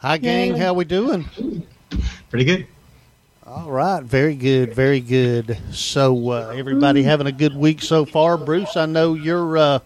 Hi, 0.00 0.16
gang. 0.16 0.54
How 0.54 0.74
we 0.74 0.84
doing? 0.84 1.28
Pretty 2.30 2.44
good. 2.44 2.68
All 3.44 3.68
right. 3.68 4.00
Very 4.00 4.36
good. 4.36 4.72
Very 4.72 5.00
good. 5.00 5.58
So, 5.72 6.30
uh, 6.30 6.54
everybody 6.56 7.02
having 7.02 7.26
a 7.26 7.32
good 7.32 7.56
week 7.56 7.82
so 7.82 8.04
far. 8.04 8.36
Bruce, 8.38 8.76
I 8.76 8.86
know 8.86 9.14
you're. 9.14 9.58
Uh, 9.58 9.78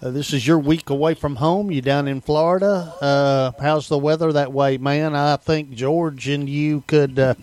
uh, 0.00 0.10
this 0.12 0.32
is 0.32 0.46
your 0.46 0.58
week 0.58 0.88
away 0.88 1.12
from 1.12 1.36
home. 1.36 1.70
You 1.70 1.82
down 1.82 2.08
in 2.08 2.22
Florida. 2.22 2.94
Uh, 3.02 3.52
how's 3.60 3.88
the 3.88 3.98
weather 3.98 4.32
that 4.32 4.50
way, 4.50 4.78
man? 4.78 5.14
I 5.14 5.36
think 5.36 5.72
George 5.72 6.26
and 6.28 6.48
you 6.48 6.82
could 6.86 7.18
uh, 7.18 7.34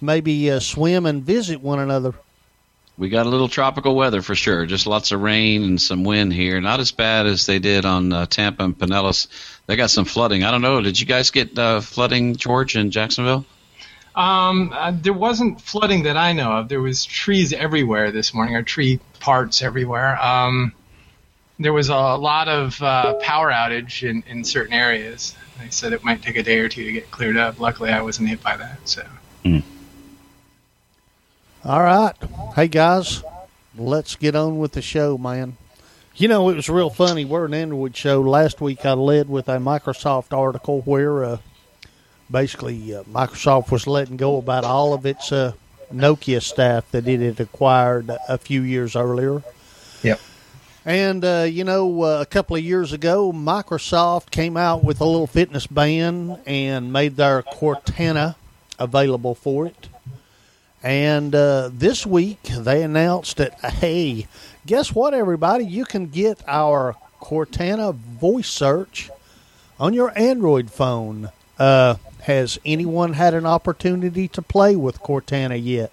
maybe 0.00 0.50
uh, 0.50 0.60
swim 0.60 1.04
and 1.04 1.22
visit 1.22 1.60
one 1.60 1.78
another. 1.78 2.14
We 2.96 3.08
got 3.08 3.26
a 3.26 3.28
little 3.28 3.48
tropical 3.48 3.96
weather 3.96 4.22
for 4.22 4.36
sure. 4.36 4.66
Just 4.66 4.86
lots 4.86 5.10
of 5.10 5.20
rain 5.20 5.64
and 5.64 5.80
some 5.80 6.04
wind 6.04 6.32
here. 6.32 6.60
Not 6.60 6.78
as 6.78 6.92
bad 6.92 7.26
as 7.26 7.44
they 7.44 7.58
did 7.58 7.84
on 7.84 8.12
uh, 8.12 8.26
Tampa 8.26 8.64
and 8.64 8.78
Pinellas. 8.78 9.26
They 9.66 9.74
got 9.74 9.90
some 9.90 10.04
flooding. 10.04 10.44
I 10.44 10.52
don't 10.52 10.62
know. 10.62 10.80
Did 10.80 11.00
you 11.00 11.06
guys 11.06 11.30
get 11.30 11.58
uh, 11.58 11.80
flooding, 11.80 12.36
George, 12.36 12.76
in 12.76 12.92
Jacksonville? 12.92 13.44
Um, 14.14 14.72
uh, 14.72 14.92
there 14.94 15.12
wasn't 15.12 15.60
flooding 15.60 16.04
that 16.04 16.16
I 16.16 16.34
know 16.34 16.52
of. 16.52 16.68
There 16.68 16.80
was 16.80 17.04
trees 17.04 17.52
everywhere 17.52 18.12
this 18.12 18.32
morning, 18.32 18.54
or 18.54 18.62
tree 18.62 19.00
parts 19.18 19.60
everywhere. 19.60 20.16
Um, 20.22 20.72
there 21.58 21.72
was 21.72 21.88
a 21.88 21.96
lot 21.96 22.46
of 22.46 22.80
uh, 22.80 23.14
power 23.14 23.50
outage 23.50 24.08
in, 24.08 24.22
in 24.28 24.44
certain 24.44 24.72
areas. 24.72 25.34
They 25.58 25.70
said 25.70 25.92
it 25.92 26.04
might 26.04 26.22
take 26.22 26.36
a 26.36 26.44
day 26.44 26.60
or 26.60 26.68
two 26.68 26.84
to 26.84 26.92
get 26.92 27.10
cleared 27.10 27.36
up. 27.36 27.58
Luckily, 27.58 27.90
I 27.90 28.02
wasn't 28.02 28.28
hit 28.28 28.40
by 28.40 28.56
that. 28.56 28.88
So. 28.88 29.04
All 31.66 31.82
right. 31.82 32.12
Hey, 32.54 32.68
guys, 32.68 33.22
let's 33.74 34.16
get 34.16 34.36
on 34.36 34.58
with 34.58 34.72
the 34.72 34.82
show, 34.82 35.16
man. 35.16 35.56
You 36.14 36.28
know, 36.28 36.50
it 36.50 36.56
was 36.56 36.68
real 36.68 36.90
funny. 36.90 37.24
We're 37.24 37.46
an 37.46 37.54
Android 37.54 37.96
show. 37.96 38.20
Last 38.20 38.60
week 38.60 38.84
I 38.84 38.92
led 38.92 39.30
with 39.30 39.48
a 39.48 39.56
Microsoft 39.56 40.36
article 40.36 40.82
where 40.82 41.24
uh, 41.24 41.38
basically 42.30 42.94
uh, 42.94 43.04
Microsoft 43.04 43.70
was 43.70 43.86
letting 43.86 44.18
go 44.18 44.36
about 44.36 44.64
all 44.64 44.92
of 44.92 45.06
its 45.06 45.32
uh, 45.32 45.52
Nokia 45.90 46.42
staff 46.42 46.90
that 46.90 47.08
it 47.08 47.20
had 47.20 47.40
acquired 47.40 48.10
a 48.28 48.36
few 48.36 48.60
years 48.60 48.94
earlier. 48.94 49.42
Yep. 50.02 50.20
And, 50.84 51.24
uh, 51.24 51.46
you 51.48 51.64
know, 51.64 52.02
uh, 52.02 52.20
a 52.20 52.26
couple 52.26 52.56
of 52.56 52.62
years 52.62 52.92
ago, 52.92 53.32
Microsoft 53.32 54.30
came 54.30 54.58
out 54.58 54.84
with 54.84 55.00
a 55.00 55.06
little 55.06 55.26
fitness 55.26 55.66
band 55.66 56.40
and 56.44 56.92
made 56.92 57.16
their 57.16 57.42
Cortana 57.42 58.34
available 58.78 59.34
for 59.34 59.66
it. 59.66 59.88
And 60.84 61.34
uh, 61.34 61.70
this 61.72 62.04
week 62.04 62.42
they 62.42 62.82
announced 62.82 63.38
that, 63.38 63.58
hey, 63.58 64.26
guess 64.66 64.94
what, 64.94 65.14
everybody? 65.14 65.64
You 65.64 65.86
can 65.86 66.08
get 66.08 66.42
our 66.46 66.94
Cortana 67.22 67.94
voice 67.94 68.48
search 68.48 69.10
on 69.80 69.94
your 69.94 70.16
Android 70.16 70.70
phone. 70.70 71.30
Uh, 71.58 71.94
has 72.24 72.58
anyone 72.66 73.14
had 73.14 73.32
an 73.32 73.46
opportunity 73.46 74.28
to 74.28 74.42
play 74.42 74.76
with 74.76 75.00
Cortana 75.00 75.62
yet? 75.62 75.90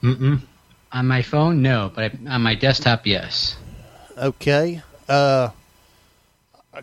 Mm-mm. 0.00 0.42
On 0.92 1.06
my 1.06 1.22
phone, 1.22 1.60
no, 1.60 1.90
but 1.92 2.12
I, 2.12 2.34
on 2.34 2.42
my 2.42 2.54
desktop, 2.54 3.04
yes. 3.04 3.56
Okay. 4.16 4.82
Uh, 5.08 5.50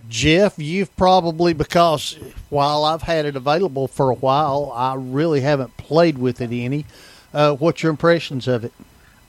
Jeff, 0.10 0.60
you've 0.60 0.94
probably, 0.98 1.54
because 1.54 2.20
while 2.50 2.84
I've 2.84 3.02
had 3.02 3.26
it 3.26 3.38
available 3.38 3.88
for 3.88 4.10
a 4.10 4.16
while, 4.16 4.72
I 4.76 4.96
really 4.96 5.42
haven't 5.42 5.78
played 5.78 6.18
with 6.18 6.42
it 6.42 6.52
any. 6.52 6.86
Uh, 7.34 7.56
what's 7.56 7.84
your 7.84 7.90
impressions 7.90 8.48
of 8.48 8.66
it? 8.66 8.74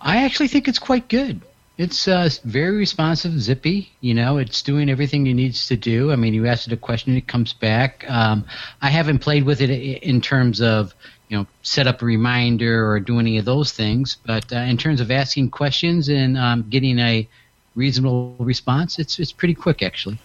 I 0.01 0.25
actually 0.25 0.49
think 0.49 0.67
it's 0.67 0.79
quite 0.79 1.09
good. 1.09 1.41
It's 1.77 2.09
uh, 2.09 2.29
very 2.45 2.77
responsive, 2.77 3.41
zippy. 3.41 3.93
You 4.01 4.15
know, 4.15 4.39
it's 4.39 4.63
doing 4.63 4.91
everything 4.91 5.29
it 5.29 5.35
needs 5.35 5.69
to 5.69 5.77
do. 5.77 6.11
I 6.11 6.17
mean, 6.17 6.35
you 6.35 6.47
ask 6.47 6.67
it 6.67 6.73
a 6.73 6.77
question, 6.77 7.17
it 7.17 7.29
comes 7.29 7.53
back. 7.53 8.05
Um, 8.11 8.45
I 8.83 8.91
haven't 8.91 9.21
played 9.21 9.45
with 9.45 9.61
it 9.61 9.71
in 9.71 10.21
terms 10.21 10.61
of 10.61 10.93
you 11.29 11.37
know 11.37 11.47
set 11.63 11.87
up 11.87 12.03
a 12.03 12.05
reminder 12.05 12.91
or 12.91 12.99
do 12.99 13.21
any 13.21 13.39
of 13.39 13.45
those 13.45 13.71
things, 13.71 14.17
but 14.27 14.53
uh, 14.53 14.57
in 14.57 14.77
terms 14.77 15.01
of 15.01 15.13
asking 15.13 15.51
questions 15.51 16.09
and 16.09 16.37
um, 16.37 16.67
getting 16.69 16.99
a 16.99 17.29
reasonable 17.77 18.35
response, 18.41 18.99
it's 18.99 19.21
it's 19.21 19.31
pretty 19.31 19.55
quick 19.55 19.81
actually. 19.81 20.19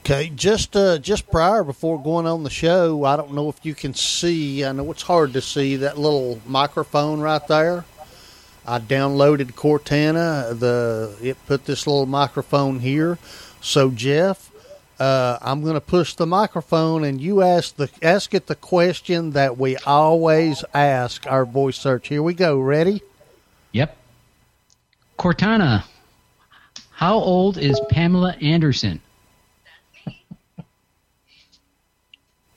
Okay, 0.00 0.32
just 0.34 0.76
uh, 0.76 0.98
just 0.98 1.30
prior 1.30 1.62
before 1.62 2.02
going 2.02 2.26
on 2.26 2.42
the 2.42 2.50
show, 2.50 3.04
I 3.04 3.16
don't 3.16 3.34
know 3.34 3.50
if 3.50 3.64
you 3.64 3.74
can 3.74 3.92
see. 3.92 4.64
I 4.64 4.72
know 4.72 4.90
it's 4.90 5.02
hard 5.02 5.34
to 5.34 5.42
see 5.42 5.76
that 5.76 5.98
little 5.98 6.40
microphone 6.46 7.20
right 7.20 7.46
there. 7.46 7.84
I 8.66 8.78
downloaded 8.78 9.52
Cortana. 9.52 10.58
The 10.58 11.14
it 11.22 11.36
put 11.46 11.66
this 11.66 11.86
little 11.86 12.06
microphone 12.06 12.80
here. 12.80 13.18
So 13.60 13.90
Jeff, 13.90 14.50
uh, 14.98 15.38
I'm 15.42 15.60
going 15.60 15.74
to 15.74 15.80
push 15.82 16.14
the 16.14 16.26
microphone, 16.26 17.04
and 17.04 17.20
you 17.20 17.42
ask 17.42 17.76
the 17.76 17.90
ask 18.02 18.32
it 18.32 18.46
the 18.46 18.54
question 18.54 19.32
that 19.32 19.58
we 19.58 19.76
always 19.78 20.64
ask 20.72 21.26
our 21.26 21.44
voice 21.44 21.76
search. 21.76 22.08
Here 22.08 22.22
we 22.22 22.32
go. 22.32 22.58
Ready? 22.58 23.02
Yep. 23.72 23.96
Cortana, 25.18 25.84
how 26.92 27.16
old 27.16 27.58
is 27.58 27.78
Pamela 27.90 28.34
Anderson? 28.40 29.02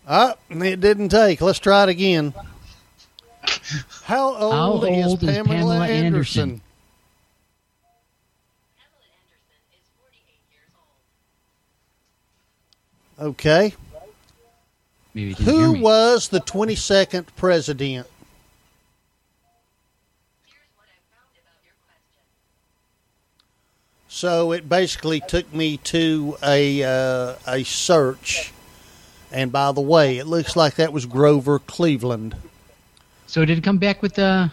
Ah, 0.07 0.35
it 0.49 0.81
didn't 0.81 1.09
take. 1.09 1.41
Let's 1.41 1.59
try 1.59 1.83
it 1.83 1.89
again. 1.89 2.33
How 4.03 4.35
old, 4.35 4.53
How 4.53 4.71
old 4.71 4.85
is 4.85 5.13
is 5.13 5.19
Pamela, 5.19 5.43
Pamela 5.43 5.87
Anderson? 5.87 6.41
Anderson? 6.41 6.61
Okay. 13.19 13.73
Maybe 15.13 15.29
you 15.29 15.35
didn't 15.35 15.53
hear 15.53 15.63
Who 15.65 15.81
was 15.81 16.27
the 16.29 16.39
22nd 16.41 17.27
president? 17.37 18.07
So 24.07 24.51
it 24.51 24.69
basically 24.69 25.21
took 25.21 25.51
me 25.53 25.77
to 25.77 26.37
a 26.43 26.83
uh, 26.83 27.35
a 27.47 27.63
search, 27.63 28.53
and 29.33 29.51
by 29.51 29.71
the 29.71 29.81
way, 29.81 30.17
it 30.17 30.27
looks 30.27 30.55
like 30.55 30.75
that 30.75 30.93
was 30.93 31.05
Grover 31.05 31.59
Cleveland. 31.59 32.35
So 33.27 33.43
did 33.45 33.57
it 33.57 33.63
come 33.63 33.79
back 33.79 34.01
with 34.01 34.17
uh, 34.19 34.49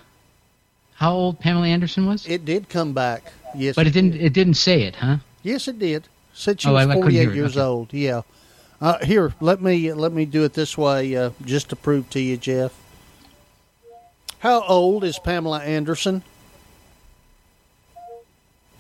how 0.95 1.13
old 1.13 1.39
Pamela 1.39 1.67
Anderson 1.67 2.07
was? 2.07 2.27
It 2.27 2.45
did 2.45 2.69
come 2.69 2.93
back, 2.95 3.23
yes, 3.55 3.77
but 3.77 3.87
it 3.87 3.91
didn't. 3.91 4.15
It 4.15 4.33
didn't 4.33 4.55
say 4.55 4.83
it, 4.83 4.97
huh? 4.97 5.19
Yes, 5.43 5.69
it 5.69 5.79
did. 5.79 6.09
Said 6.33 6.61
she 6.61 6.69
Oh, 6.69 6.73
was 6.73 6.87
I 6.87 6.95
48 6.95 7.29
it. 7.29 7.35
years 7.35 7.57
Okay. 7.57 7.65
old. 7.65 7.93
Yeah. 7.93 8.23
Uh, 8.81 9.05
here, 9.05 9.35
let 9.41 9.61
me 9.61 9.93
let 9.93 10.13
me 10.13 10.25
do 10.25 10.43
it 10.45 10.55
this 10.55 10.79
way, 10.79 11.15
uh, 11.15 11.31
just 11.45 11.69
to 11.69 11.77
prove 11.77 12.09
to 12.11 12.21
you, 12.21 12.37
Jeff. 12.39 12.73
How 14.39 14.63
old 14.63 15.05
is 15.05 15.19
Pamela 15.19 15.61
Anderson? 15.61 16.23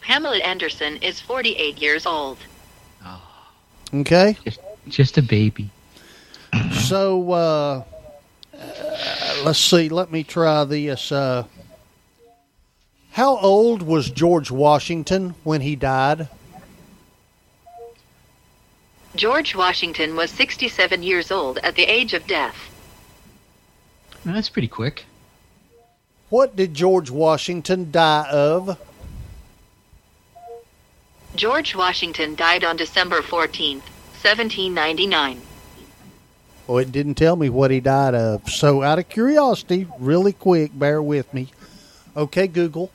Pamela 0.00 0.39
Anderson 0.39 0.97
is 1.03 1.21
48 1.21 1.78
years 1.78 2.06
old. 2.06 2.39
Okay. 3.93 4.37
Just, 4.44 4.60
just 4.89 5.19
a 5.19 5.22
baby. 5.22 5.69
So 6.72 7.33
uh, 7.33 7.84
uh, 8.55 9.43
let's 9.44 9.59
see. 9.59 9.88
Let 9.88 10.11
me 10.11 10.25
try 10.25 10.65
this. 10.65 11.12
Uh, 11.12 11.44
how 13.12 13.38
old 13.38 13.83
was 13.83 14.11
George 14.11 14.50
Washington 14.50 15.34
when 15.44 15.60
he 15.60 15.77
died? 15.77 16.28
George 19.16 19.55
Washington 19.55 20.15
was 20.15 20.31
67 20.31 21.03
years 21.03 21.31
old 21.31 21.59
at 21.59 21.75
the 21.75 21.83
age 21.83 22.15
of 22.15 22.27
death. 22.27 22.56
Well, 24.25 24.34
that's 24.34 24.49
pretty 24.49 24.69
quick. 24.69 25.06
What 26.28 26.55
did 26.55 26.75
George 26.75 27.10
Washington 27.10 27.91
die 27.91 28.28
of? 28.31 28.78
George 31.34 31.75
Washington 31.75 32.34
died 32.37 32.65
on 32.65 32.77
December 32.77 33.21
14th, 33.21 33.83
1799. 34.22 35.41
Well, 36.71 36.78
it 36.78 36.93
didn't 36.93 37.17
tell 37.17 37.34
me 37.34 37.49
what 37.49 37.72
he 37.72 37.81
died 37.81 38.15
of. 38.15 38.49
So, 38.49 38.84
out 38.84 39.01
of 39.01 39.09
curiosity, 39.09 39.89
really 39.99 40.33
quick, 40.33 40.71
bear 40.72 41.03
with 41.03 41.34
me. 41.34 41.49
Okay, 42.17 42.47
Google. 42.47 42.93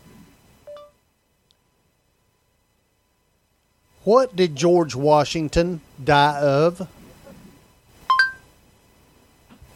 What 4.05 4.33
did 4.33 4.55
George 4.55 4.95
Washington 4.95 5.81
die 6.01 6.39
of? 6.39 6.87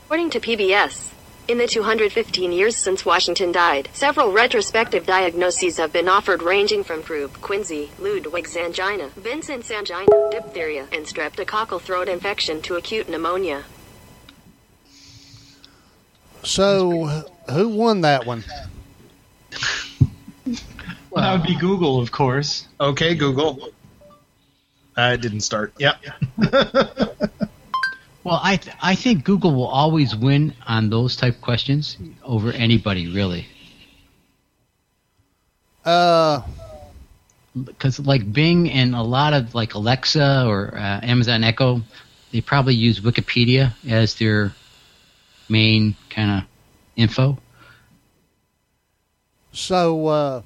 According 0.06 0.30
to 0.30 0.40
PBS, 0.40 1.12
in 1.50 1.58
the 1.58 1.68
215 1.68 2.54
years 2.54 2.78
since 2.78 3.06
Washington 3.06 3.52
died, 3.52 3.90
several 3.92 4.32
retrospective 4.32 5.06
diagnoses 5.06 5.76
have 5.76 5.92
been 5.92 6.08
offered 6.08 6.42
ranging 6.42 6.86
from 6.86 7.04
croup, 7.04 7.34
quinsy, 7.42 7.90
Ludwig's 8.00 8.56
angina, 8.56 9.10
Vincent's 9.18 9.70
angina, 9.70 10.30
diphtheria, 10.32 10.88
and 10.94 11.06
streptococcal 11.06 11.82
throat 11.82 12.08
infection 12.08 12.62
to 12.62 12.78
acute 12.78 13.10
pneumonia. 13.10 13.66
So, 16.44 17.24
who 17.52 17.70
won 17.70 18.02
that 18.02 18.26
one? 18.26 18.44
Well, 21.12 21.16
that 21.16 21.32
would 21.34 21.44
be 21.44 21.56
Google, 21.56 22.00
of 22.00 22.12
course. 22.12 22.68
Okay, 22.80 23.16
Google. 23.16 23.70
I 24.98 25.16
didn't 25.16 25.42
start. 25.42 25.74
Yep. 25.80 26.04
Well, 26.38 27.16
Well, 28.24 28.40
I 28.44 28.58
th- 28.58 28.76
I 28.82 28.96
think 28.96 29.24
Google 29.24 29.56
will 29.56 29.68
always 29.68 30.16
win 30.16 30.54
on 30.68 30.90
those 30.90 31.16
type 31.16 31.40
questions 31.42 31.98
over 32.24 32.52
anybody 32.52 33.08
really. 33.08 33.48
Uh, 35.86 36.42
because 37.64 38.00
like 38.00 38.32
Bing 38.32 38.70
and 38.70 38.94
a 38.94 39.02
lot 39.02 39.34
of 39.34 39.56
like 39.56 39.74
Alexa 39.74 40.46
or 40.46 40.76
uh, 40.76 41.00
Amazon 41.02 41.44
Echo, 41.44 41.82
they 42.32 42.42
probably 42.42 42.76
use 42.76 43.00
Wikipedia 43.00 43.74
as 43.88 44.16
their 44.16 44.54
main 45.50 45.96
kind 46.10 46.32
of 46.32 46.48
info. 46.96 47.38
So 49.52 50.08
uh, 50.08 50.42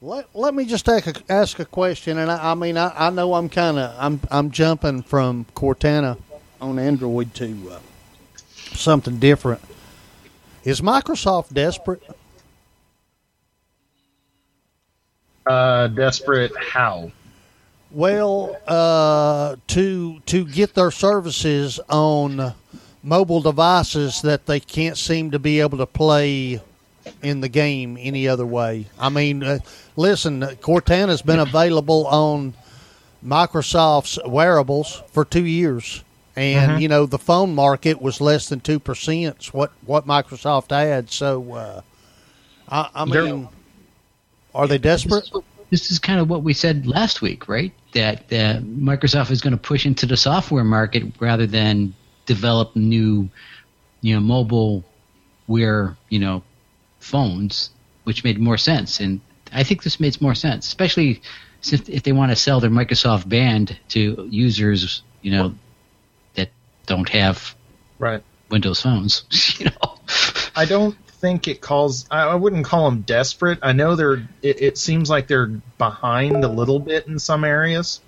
let 0.00 0.26
let 0.34 0.54
me 0.54 0.64
just 0.64 0.84
take 0.84 1.06
a, 1.06 1.14
ask 1.28 1.58
a 1.58 1.64
question, 1.64 2.18
and 2.18 2.30
I, 2.30 2.52
I 2.52 2.54
mean 2.54 2.76
I, 2.76 2.92
I 2.96 3.10
know 3.10 3.34
I'm 3.34 3.48
kind 3.48 3.78
of 3.78 3.94
I'm 3.98 4.20
I'm 4.30 4.50
jumping 4.50 5.02
from 5.02 5.46
Cortana 5.54 6.18
on 6.60 6.78
Android 6.78 7.34
to 7.34 7.70
uh, 7.70 7.78
something 8.74 9.18
different. 9.18 9.60
Is 10.64 10.80
Microsoft 10.80 11.52
desperate? 11.52 12.02
Uh, 15.46 15.88
desperate 15.88 16.52
how? 16.56 17.10
Well, 17.90 18.56
uh, 18.66 19.56
to 19.68 20.20
to 20.20 20.44
get 20.46 20.74
their 20.74 20.90
services 20.90 21.78
on 21.90 22.54
mobile 23.02 23.40
devices 23.40 24.22
that 24.22 24.46
they 24.46 24.60
can't 24.60 24.96
seem 24.96 25.30
to 25.32 25.38
be 25.38 25.60
able 25.60 25.78
to 25.78 25.86
play 25.86 26.60
in 27.22 27.40
the 27.40 27.48
game 27.48 27.96
any 28.00 28.28
other 28.28 28.46
way. 28.46 28.86
I 28.98 29.08
mean, 29.08 29.42
uh, 29.42 29.58
listen, 29.96 30.40
Cortana's 30.60 31.22
been 31.22 31.40
available 31.40 32.06
on 32.06 32.54
Microsoft's 33.24 34.18
wearables 34.26 35.02
for 35.12 35.24
two 35.24 35.44
years, 35.44 36.04
and 36.36 36.80
you 36.80 36.88
know 36.88 37.06
the 37.06 37.18
phone 37.18 37.54
market 37.54 38.00
was 38.00 38.20
less 38.20 38.48
than 38.48 38.60
two 38.60 38.78
percent. 38.78 39.52
What 39.52 39.72
what 39.86 40.06
Microsoft 40.06 40.70
had. 40.70 41.10
So, 41.10 41.54
uh, 41.54 41.80
I, 42.68 42.88
I 42.94 43.04
mean, 43.04 43.48
are 44.54 44.66
they 44.66 44.78
desperate? 44.78 45.30
This 45.70 45.90
is 45.90 45.98
kind 45.98 46.20
of 46.20 46.28
what 46.28 46.42
we 46.42 46.52
said 46.52 46.86
last 46.86 47.22
week, 47.22 47.48
right? 47.48 47.72
That 47.92 48.18
uh, 48.32 48.60
Microsoft 48.60 49.30
is 49.30 49.40
going 49.40 49.52
to 49.52 49.58
push 49.58 49.86
into 49.86 50.04
the 50.04 50.16
software 50.16 50.64
market 50.64 51.04
rather 51.18 51.46
than 51.46 51.94
develop 52.34 52.74
new, 52.76 53.28
you 54.00 54.14
know, 54.14 54.20
mobile 54.20 54.84
wear, 55.46 55.96
you 56.08 56.18
know, 56.18 56.42
phones, 57.00 57.70
which 58.04 58.24
made 58.24 58.38
more 58.38 58.58
sense. 58.58 59.00
And 59.00 59.20
I 59.52 59.64
think 59.64 59.82
this 59.82 60.00
makes 60.00 60.20
more 60.20 60.34
sense, 60.34 60.66
especially 60.66 61.20
since 61.60 61.88
if 61.88 62.02
they 62.02 62.12
want 62.12 62.32
to 62.32 62.36
sell 62.36 62.60
their 62.60 62.70
Microsoft 62.70 63.28
Band 63.28 63.78
to 63.88 64.26
users, 64.30 65.02
you 65.20 65.32
know, 65.32 65.54
that 66.34 66.50
don't 66.86 67.08
have 67.08 67.54
Right. 68.02 68.22
Windows 68.50 68.82
phones, 68.82 69.22
you 69.60 69.66
know. 69.66 69.98
I 70.56 70.64
don't 70.64 70.96
think 71.06 71.46
it 71.46 71.60
calls. 71.60 72.04
I, 72.10 72.22
I 72.22 72.34
wouldn't 72.34 72.64
call 72.64 72.90
them 72.90 73.02
desperate. 73.02 73.60
I 73.62 73.72
know 73.72 73.94
they're. 73.94 74.28
It, 74.42 74.60
it 74.60 74.76
seems 74.76 75.08
like 75.08 75.28
they're 75.28 75.46
behind 75.78 76.42
a 76.44 76.48
little 76.48 76.80
bit 76.80 77.06
in 77.06 77.20
some 77.20 77.44
areas. 77.44 78.00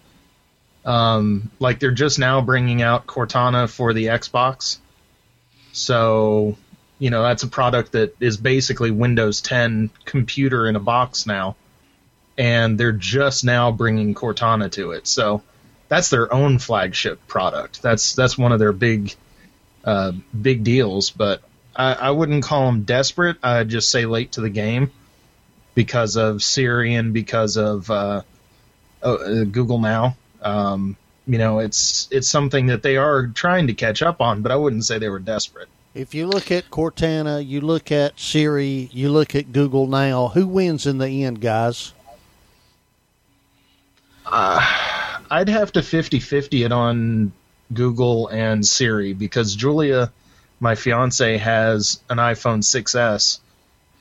Um, 0.85 1.51
like 1.59 1.81
they're 1.81 1.93
just 1.93 2.19
now 2.19 2.41
bringing 2.41 2.83
out 2.83 3.07
Cortana 3.07 3.69
for 3.71 3.93
the 3.93 4.07
Xbox. 4.07 4.79
So, 5.73 6.57
you 6.99 7.11
know, 7.11 7.23
that's 7.23 7.43
a 7.43 7.49
product 7.49 7.93
that 7.93 8.17
is 8.21 8.37
basically 8.37 8.91
Windows 8.91 9.41
10 9.41 9.91
computer 10.05 10.67
in 10.69 10.77
a 10.77 10.81
box 10.81 11.27
now, 11.27 11.57
and 12.37 12.79
they're 12.79 12.93
just 12.93 13.45
now 13.45 13.73
bringing 13.73 14.15
Cortana 14.15 14.71
to 14.73 14.93
it. 14.93 15.07
So, 15.07 15.43
that's 15.89 16.11
their 16.11 16.33
own 16.33 16.59
flagship 16.59 17.27
product. 17.29 17.83
That's 17.83 18.15
that's 18.15 18.39
one 18.39 18.53
of 18.53 18.59
their 18.59 18.73
big 18.73 19.15
uh, 19.85 20.13
big 20.41 20.65
deals, 20.65 21.11
but 21.11 21.43
I, 21.77 21.93
I 21.95 22.11
wouldn't 22.11 22.45
call 22.45 22.67
them 22.67 22.83
desperate. 22.83 23.37
I'd 23.43 23.69
just 23.69 23.91
say 23.91 24.07
late 24.07 24.33
to 24.33 24.41
the 24.41 24.51
game 24.51 24.91
because 25.75 26.17
of 26.17 26.43
Siri 26.43 26.95
and 26.95 27.13
because 27.13 27.57
of 27.57 27.91
uh, 27.91 28.23
uh, 29.03 29.45
Google 29.45 29.79
Now. 29.79 30.17
Um, 30.45 30.97
you 31.27 31.39
know, 31.39 31.59
it's 31.59 32.07
it's 32.11 32.29
something 32.29 32.67
that 32.67 32.83
they 32.83 32.97
are 32.97 33.27
trying 33.29 33.67
to 33.69 33.75
catch 33.75 34.03
up 34.03 34.21
on, 34.21 34.43
but 34.43 34.53
I 34.53 34.57
wouldn't 34.57 34.85
say 34.85 34.99
they 34.99 35.09
were 35.09 35.19
desperate. 35.19 35.69
If 35.95 36.15
you 36.15 36.27
look 36.27 36.51
at 36.51 36.71
Cortana, 36.71 37.47
you 37.47 37.61
look 37.61 37.91
at 37.91 38.19
Siri, 38.19 38.91
you 38.93 39.11
look 39.11 39.35
at 39.35 39.53
Google 39.53 39.87
now, 39.87 40.29
who 40.29 40.47
wins 40.47 40.87
in 40.87 40.99
the 40.99 41.25
end, 41.25 41.41
guys? 41.41 41.93
I'd 44.27 45.49
have 45.49 45.71
to 45.73 45.81
50-50 45.81 46.65
it 46.65 46.73
on 46.73 47.33
Google 47.73 48.27
and 48.29 48.67
Siri 48.67 49.13
because 49.13 49.55
Julia, 49.55 50.13
my 50.59 50.75
fiance, 50.75 51.37
has 51.37 52.01
an 52.11 52.19
iPhone 52.19 52.63
6s 52.63 53.39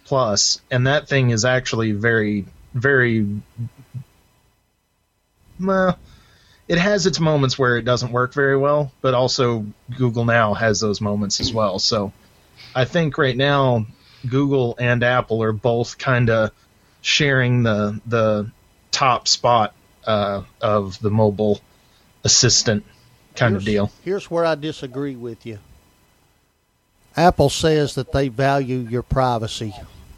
Plus, 0.06 0.62
and 0.70 0.88
that 0.88 1.08
thing 1.08 1.30
is 1.30 1.46
actually 1.46 1.92
very, 1.92 2.46
very. 2.74 3.26
Well, 5.60 5.98
it 6.68 6.78
has 6.78 7.06
its 7.06 7.20
moments 7.20 7.60
where 7.60 7.78
it 7.78 7.84
doesn't 7.84 8.12
work 8.12 8.34
very 8.34 8.58
well, 8.58 8.92
but 9.02 9.14
also 9.14 9.66
Google 9.98 10.26
Now 10.26 10.54
has 10.54 10.80
those 10.80 11.02
moments 11.02 11.40
as 11.40 11.54
well. 11.54 11.80
So 11.80 12.14
I 12.74 12.86
think 12.86 13.18
right 13.18 13.36
now 13.36 13.86
Google 14.28 14.76
and 14.80 15.04
Apple 15.04 15.44
are 15.44 15.52
both 15.52 15.98
kind 15.98 16.30
of 16.30 16.52
sharing 17.02 17.64
the 17.64 18.00
the 18.06 18.50
top 18.92 19.28
spot 19.28 19.74
uh, 20.06 20.44
of 20.62 21.00
the 21.00 21.10
mobile 21.10 21.60
assistant 22.24 22.86
kind 23.36 23.56
of 23.56 23.66
deal. 23.66 23.92
Here's 24.04 24.32
where 24.32 24.46
I 24.46 24.56
disagree 24.56 25.16
with 25.16 25.46
you. 25.46 25.60
Apple 27.16 27.50
says 27.50 27.96
that 27.96 28.12
they 28.12 28.28
value 28.28 28.80
your 28.90 29.04
privacy. 29.04 29.74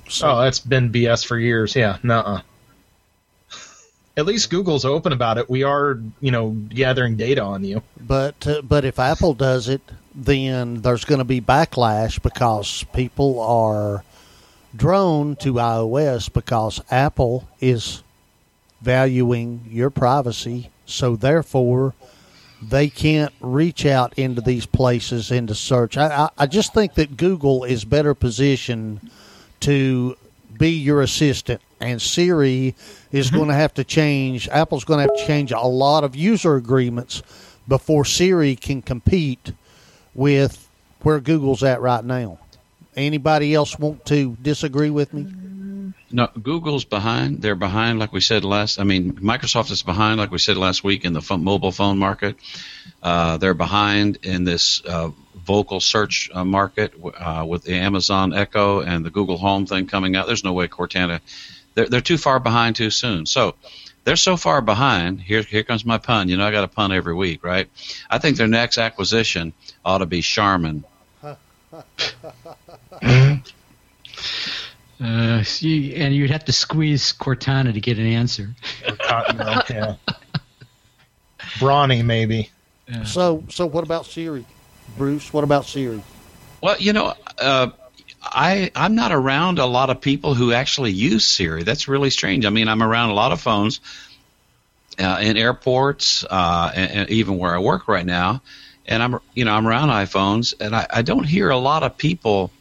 So, 0.08 0.30
Oh, 0.30 0.42
that's 0.42 0.60
been 0.60 0.92
BS 0.92 1.26
for 1.26 1.38
years. 1.38 1.76
Yeah, 1.76 1.98
nuh 2.04 2.42
At 4.18 4.26
least 4.26 4.50
Google's 4.50 4.86
open 4.86 5.12
about 5.12 5.38
it. 5.38 5.50
We 5.50 5.64
are, 5.64 6.00
you 6.22 6.32
know, 6.32 6.52
gathering 6.52 7.18
data 7.18 7.42
on 7.42 7.64
you. 7.64 7.84
but 8.00 8.48
uh, 8.48 8.62
but 8.62 8.86
if 8.86 8.98
Apple 8.98 9.34
does 9.34 9.68
it, 9.68 9.82
then 10.14 10.82
there's 10.82 11.04
going 11.04 11.20
to 11.20 11.26
be 11.26 11.42
backlash 11.42 12.22
because 12.22 12.86
people 12.94 13.42
are 13.42 14.04
drawn 14.76 15.36
to 15.38 15.54
iOS 15.54 16.32
because 16.32 16.82
Apple 16.90 17.48
is 17.60 18.04
valuing 18.82 19.66
your 19.70 19.90
privacy. 19.90 20.70
So 20.86 21.16
therefore, 21.16 21.94
they 22.62 22.90
can't 22.90 23.34
reach 23.42 23.86
out 23.86 24.18
into 24.18 24.42
these 24.42 24.66
places 24.66 25.32
into 25.32 25.56
search. 25.56 25.98
I, 25.98 26.08
I, 26.08 26.30
I 26.38 26.46
just 26.46 26.74
think 26.74 26.94
that 26.96 27.18
Google 27.18 27.64
is 27.64 27.84
better 27.84 28.14
positioned 28.14 29.10
to 29.62 30.16
be 30.58 30.70
your 30.70 31.02
assistant, 31.02 31.62
and 31.80 32.02
Siri 32.02 32.76
is 33.12 33.32
going 33.32 33.50
to 33.50 33.54
have 33.54 33.74
to 33.76 33.84
change. 33.84 34.48
Apple's 34.50 34.86
going 34.86 35.06
to 35.06 35.12
have 35.12 35.20
to 35.20 35.28
change 35.28 35.52
a 35.52 35.60
lot 35.60 36.04
of 36.04 36.16
user 36.16 36.56
agreements 36.56 37.22
before 37.68 38.06
Siri 38.06 38.56
can 38.56 38.82
compete 38.82 39.52
with 40.14 40.68
where 41.02 41.20
Google's 41.20 41.64
at 41.64 41.82
right 41.82 42.04
now. 42.04 42.40
Anybody 42.96 43.54
else 43.54 43.78
want 43.78 44.06
to 44.06 44.38
disagree 44.42 44.90
with 44.90 45.14
me? 45.14 45.94
No, 46.12 46.28
Google's 46.42 46.86
behind. 46.86 47.42
They're 47.42 47.56
behind, 47.56 48.00
like 48.00 48.14
we 48.14 48.22
said 48.22 48.46
last. 48.46 48.80
I 48.80 48.84
mean, 48.86 49.14
Microsoft 49.16 49.70
is 49.72 49.84
behind, 49.84 50.18
like 50.18 50.32
we 50.32 50.38
said 50.38 50.56
last 50.56 50.84
week, 50.84 51.04
in 51.04 51.12
the 51.12 51.22
phone, 51.22 51.44
mobile 51.44 51.74
phone 51.74 51.98
market. 51.98 52.38
Uh, 53.04 53.38
they're 53.38 53.54
behind 53.54 54.20
in 54.24 54.46
this 54.46 54.82
uh, 54.86 55.12
vocal 55.46 55.80
search 55.80 56.30
uh, 56.34 56.46
market 56.46 56.94
uh, 57.18 57.46
with 57.48 57.64
the 57.64 57.76
Amazon 57.76 58.34
Echo 58.34 58.80
and 58.82 59.04
the 59.04 59.10
Google 59.10 59.38
Home 59.38 59.66
thing 59.66 59.88
coming 59.88 60.16
out. 60.16 60.26
There's 60.26 60.44
no 60.44 60.54
way 60.54 60.68
Cortana. 60.68 61.20
They're 61.76 61.88
they're 61.88 62.02
too 62.02 62.18
far 62.18 62.40
behind 62.40 62.76
too 62.76 62.90
soon. 62.90 63.26
So 63.26 63.56
they're 64.04 64.16
so 64.16 64.38
far 64.38 64.62
behind. 64.62 65.22
Here 65.22 65.44
here 65.44 65.64
comes 65.64 65.86
my 65.86 65.98
pun. 65.98 66.30
You 66.30 66.38
know, 66.38 66.46
I 66.46 66.52
got 66.52 66.64
a 66.64 66.68
pun 66.68 66.92
every 66.92 67.14
week, 67.14 67.44
right? 67.44 67.70
I 68.10 68.18
think 68.18 68.38
their 68.38 68.48
next 68.48 68.78
acquisition 68.78 69.54
ought 69.84 70.00
to 70.00 70.06
be 70.06 70.22
Charmin. 70.22 70.84
Uh, 75.04 75.44
see, 75.44 75.94
and 75.96 76.16
you'd 76.16 76.32
have 76.32 76.46
to 76.46 76.54
squeeze 76.54 77.12
Cortana 77.12 77.74
to 77.74 77.82
get 77.82 78.00
an 78.00 78.06
answer. 78.06 78.56
Or 78.88 78.96
cotton 78.96 79.38
milk, 79.38 79.70
yeah. 79.70 79.96
Brawny, 81.60 82.02
maybe. 82.02 82.50
So 83.04 83.44
so 83.50 83.66
what 83.66 83.84
about 83.84 84.06
Siri, 84.06 84.46
Bruce? 84.98 85.34
What 85.34 85.44
about 85.44 85.66
Siri? 85.66 86.02
Well, 86.62 86.78
you 86.80 86.94
know, 86.94 87.14
uh, 87.40 87.70
I 88.26 88.72
I'm 88.76 88.96
not 88.96 89.12
around 89.12 89.60
a 89.60 89.66
lot 89.66 89.90
of 89.90 90.02
people 90.02 90.34
who 90.34 90.52
actually 90.52 90.92
use 90.92 91.28
Siri. 91.28 91.64
That's 91.64 91.88
really 91.88 92.10
strange. 92.10 92.46
I 92.46 92.50
mean, 92.50 92.68
I'm 92.68 92.82
around 92.82 93.12
a 93.12 93.14
lot 93.14 93.32
of 93.32 93.40
phones 93.40 93.80
uh, 95.00 95.20
in 95.22 95.38
airports 95.38 96.26
uh, 96.30 96.72
and, 96.76 96.92
and 96.92 97.10
even 97.10 97.38
where 97.38 97.56
I 97.56 97.60
work 97.60 97.88
right 97.88 98.06
now, 98.06 98.42
and 98.88 99.04
I'm 99.04 99.20
you 99.34 99.46
know 99.46 99.54
I'm 99.54 99.68
around 99.68 99.90
iPhones, 99.90 100.54
and 100.60 100.76
I, 100.76 100.88
I 100.90 101.02
don't 101.02 101.24
hear 101.24 101.50
a 101.50 101.58
lot 101.58 101.84
of 101.84 101.98
people 101.98 102.52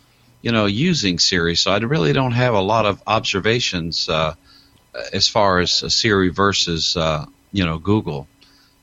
you 0.43 0.53
know 0.53 0.67
using 0.67 1.19
Siri. 1.19 1.57
So 1.57 1.73
I 1.73 1.79
really 1.79 2.13
don't 2.13 2.33
have 2.33 2.55
a 2.55 2.61
lot 2.61 2.87
of 2.87 3.03
observations 3.07 4.09
uh, 4.09 4.35
as 5.13 5.29
far 5.29 5.61
as 5.61 5.83
uh, 5.83 5.89
Siri 5.89 6.29
versus 6.29 6.97
uh, 6.97 7.27
you 7.53 7.65
know 7.65 7.79
Google 7.79 8.29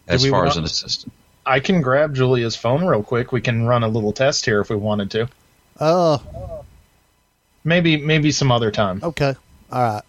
as 0.07 0.23
we 0.23 0.29
far 0.29 0.47
as 0.47 0.57
an 0.57 0.63
assistant. 0.63 1.13
I 1.45 1.59
can 1.59 1.81
grab 1.81 2.15
Julia's 2.15 2.55
phone 2.55 2.85
real 2.85 3.03
quick. 3.03 3.31
We 3.31 3.41
can 3.41 3.65
run 3.65 3.83
a 3.83 3.88
little 3.88 4.13
test 4.13 4.45
here 4.45 4.61
if 4.61 4.69
we 4.69 4.75
wanted 4.75 5.11
to. 5.11 5.29
Uh, 5.79 6.19
Maybe 7.63 7.98
maybe 7.98 8.32
some 8.32 8.51
other 8.51 8.72
time. 8.72 9.00
okay. 9.03 9.36
All 9.72 9.82
right. 9.82 10.03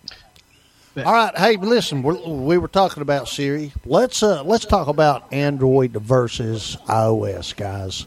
All 0.96 1.12
right. 1.12 1.36
Hey, 1.36 1.56
listen. 1.56 2.02
We're, 2.02 2.20
we 2.26 2.58
were 2.58 2.68
talking 2.68 3.02
about 3.02 3.28
Siri. 3.28 3.72
Let's 3.86 4.22
uh, 4.22 4.42
let's 4.42 4.64
talk 4.66 4.88
about 4.88 5.32
Android 5.32 5.92
versus 5.92 6.76
iOS, 6.86 7.56
guys. 7.56 8.06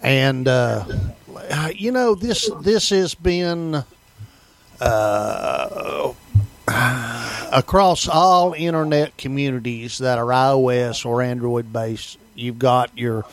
And 0.00 0.46
uh, 0.46 0.84
you 1.74 1.90
know 1.90 2.14
this 2.14 2.50
this 2.62 2.90
has 2.90 3.14
been 3.14 3.82
uh, 4.80 6.12
across 7.52 8.08
all 8.08 8.52
internet 8.52 9.16
communities 9.16 9.98
that 9.98 10.18
are 10.18 10.26
iOS 10.26 11.04
or 11.04 11.22
Android 11.22 11.72
based. 11.72 12.18
You've 12.34 12.58
got 12.58 12.96
your 12.96 13.24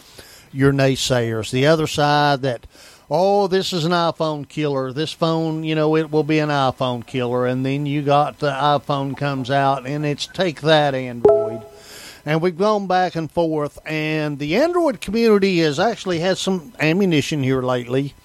your 0.51 0.73
naysayers. 0.73 1.51
The 1.51 1.67
other 1.67 1.85
side 1.85 2.41
that 2.41 2.65
oh, 3.09 3.47
this 3.47 3.73
is 3.73 3.85
an 3.85 3.91
iPhone 3.91 4.47
killer. 4.47 4.91
This 4.91 5.13
phone, 5.13 5.63
you 5.63 5.75
know, 5.75 5.95
it 5.95 6.11
will 6.11 6.23
be 6.23 6.39
an 6.39 6.49
iPhone 6.49 7.05
killer. 7.05 7.45
And 7.45 7.65
then 7.65 7.85
you 7.85 8.01
got 8.01 8.39
the 8.39 8.51
iPhone 8.51 9.17
comes 9.17 9.51
out 9.51 9.85
and 9.85 10.05
it's 10.05 10.27
take 10.27 10.61
that 10.61 10.95
Android. 10.95 11.63
And 12.25 12.41
we've 12.41 12.57
gone 12.57 12.87
back 12.87 13.15
and 13.15 13.29
forth. 13.29 13.77
And 13.85 14.39
the 14.39 14.55
Android 14.55 14.99
community 15.01 15.59
has 15.59 15.79
actually 15.79 16.19
had 16.19 16.37
some 16.37 16.73
ammunition 16.79 17.43
here 17.43 17.61
lately. 17.61 18.15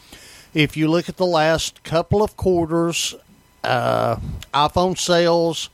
If 0.54 0.76
you 0.76 0.88
look 0.88 1.08
at 1.08 1.16
the 1.16 1.26
last 1.26 1.84
couple 1.84 2.22
of 2.22 2.36
quarters, 2.36 3.14
uh, 3.62 4.16
iPhone 4.54 4.98
sales 4.98 5.68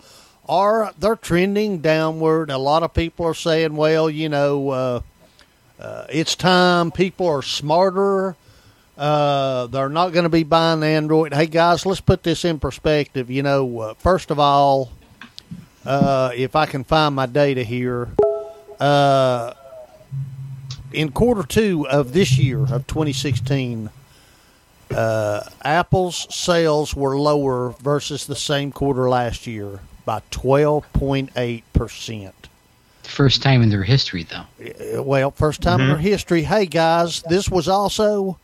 are 0.48 0.92
they're 0.98 1.16
trending 1.16 1.78
downward. 1.78 2.50
A 2.50 2.58
lot 2.58 2.82
of 2.82 2.92
people 2.92 3.26
are 3.26 3.34
saying, 3.34 3.76
well, 3.76 4.10
you 4.10 4.28
know, 4.28 4.70
uh, 4.70 5.00
uh, 5.78 6.06
it's 6.10 6.34
time. 6.34 6.90
People 6.90 7.26
are 7.28 7.42
smarter. 7.42 8.36
Uh, 8.96 9.66
they're 9.66 9.88
not 9.90 10.12
going 10.12 10.22
to 10.22 10.30
be 10.30 10.42
buying 10.42 10.82
Android. 10.82 11.34
Hey 11.34 11.46
guys, 11.46 11.84
let's 11.84 12.00
put 12.00 12.22
this 12.22 12.44
in 12.44 12.58
perspective. 12.58 13.30
You 13.30 13.42
know, 13.42 13.80
uh, 13.80 13.94
first 13.94 14.30
of 14.30 14.38
all, 14.38 14.90
uh, 15.84 16.30
if 16.34 16.56
I 16.56 16.66
can 16.66 16.82
find 16.82 17.14
my 17.14 17.26
data 17.26 17.62
here, 17.62 18.08
uh, 18.80 19.52
in 20.92 21.12
quarter 21.12 21.42
two 21.42 21.86
of 21.88 22.14
this 22.14 22.38
year 22.38 22.60
of 22.60 22.86
2016, 22.86 23.90
uh, 24.94 25.40
Apple's 25.62 26.26
sales 26.34 26.94
were 26.94 27.18
lower 27.18 27.74
versus 27.82 28.26
the 28.26 28.36
same 28.36 28.72
quarter 28.72 29.10
last 29.10 29.46
year 29.46 29.80
by 30.06 30.20
12.8 30.30 31.62
percent. 31.74 32.48
First 33.02 33.42
time 33.42 33.62
in 33.62 33.68
their 33.68 33.82
history, 33.84 34.24
though. 34.24 34.96
Uh, 34.98 35.02
Well, 35.02 35.30
first 35.32 35.60
time 35.60 35.80
in 35.80 35.88
their 35.88 35.98
history. 35.98 36.42
Hey 36.42 36.64
guys, 36.64 37.22
this 37.28 37.50
was 37.50 37.68
also 37.68 38.38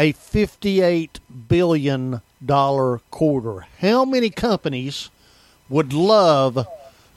a 0.00 0.12
fifty-eight 0.12 1.20
billion 1.48 2.22
dollar 2.44 3.00
quarter. 3.10 3.66
How 3.80 4.04
many 4.04 4.30
companies 4.30 5.10
would 5.68 5.92
love 5.92 6.66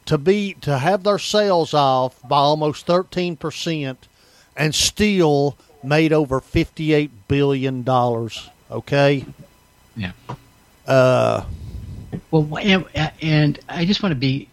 to 0.06 0.18
be 0.18 0.56
to 0.62 0.78
have 0.78 1.04
their 1.04 1.18
sales 1.18 1.74
off 1.74 2.20
by 2.28 2.38
almost 2.38 2.86
thirteen 2.86 3.38
percent 3.38 4.08
and 4.58 4.75
still 4.75 5.58
made 5.82 6.12
over 6.12 6.42
fifty-eight 6.42 7.12
billion 7.28 7.84
dollars? 7.84 8.50
Okay. 8.70 9.25
Yeah. 9.96 10.12
Uh, 10.86 11.46
Well, 12.32 12.58
and, 12.58 12.86
and 13.22 13.60
I 13.70 13.86
just 13.86 14.04
want 14.04 14.12
to 14.12 14.20
be, 14.20 14.50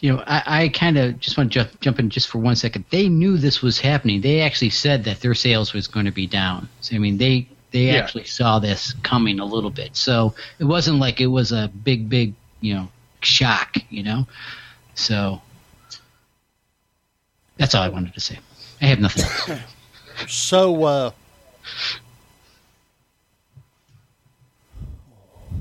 you 0.00 0.12
know, 0.12 0.22
I, 0.26 0.42
I 0.64 0.68
kind 0.68 0.96
of 0.96 1.18
just 1.20 1.36
want 1.36 1.52
to 1.52 1.58
jump, 1.58 1.80
jump 1.80 1.98
in 1.98 2.10
just 2.10 2.28
for 2.28 2.38
one 2.38 2.56
second. 2.56 2.84
They 2.90 3.08
knew 3.08 3.36
this 3.36 3.62
was 3.62 3.78
happening. 3.80 4.20
They 4.20 4.40
actually 4.40 4.70
said 4.70 5.04
that 5.04 5.20
their 5.20 5.34
sales 5.34 5.72
was 5.72 5.88
going 5.88 6.06
to 6.06 6.12
be 6.12 6.26
down. 6.26 6.68
So, 6.80 6.96
I 6.96 6.98
mean, 6.98 7.18
they 7.18 7.48
they 7.72 7.86
Yeah. 7.86 7.94
actually 7.94 8.24
saw 8.24 8.58
this 8.58 8.94
coming 9.02 9.40
a 9.40 9.44
little 9.44 9.70
bit. 9.70 9.96
So 9.96 10.34
it 10.58 10.64
wasn't 10.64 10.98
like 10.98 11.20
it 11.20 11.26
was 11.26 11.52
a 11.52 11.70
big, 11.84 12.08
big, 12.08 12.34
you 12.60 12.74
know, 12.74 12.88
shock. 13.20 13.76
You 13.90 14.02
know, 14.02 14.26
so 14.94 15.40
that's 17.56 17.74
all 17.74 17.82
I 17.82 17.88
wanted 17.88 18.14
to 18.14 18.20
say. 18.20 18.38
I 18.80 18.86
have 18.86 19.00
nothing 19.00 19.24
else. 19.24 19.60
so 20.32 20.84
uh, 20.84 21.10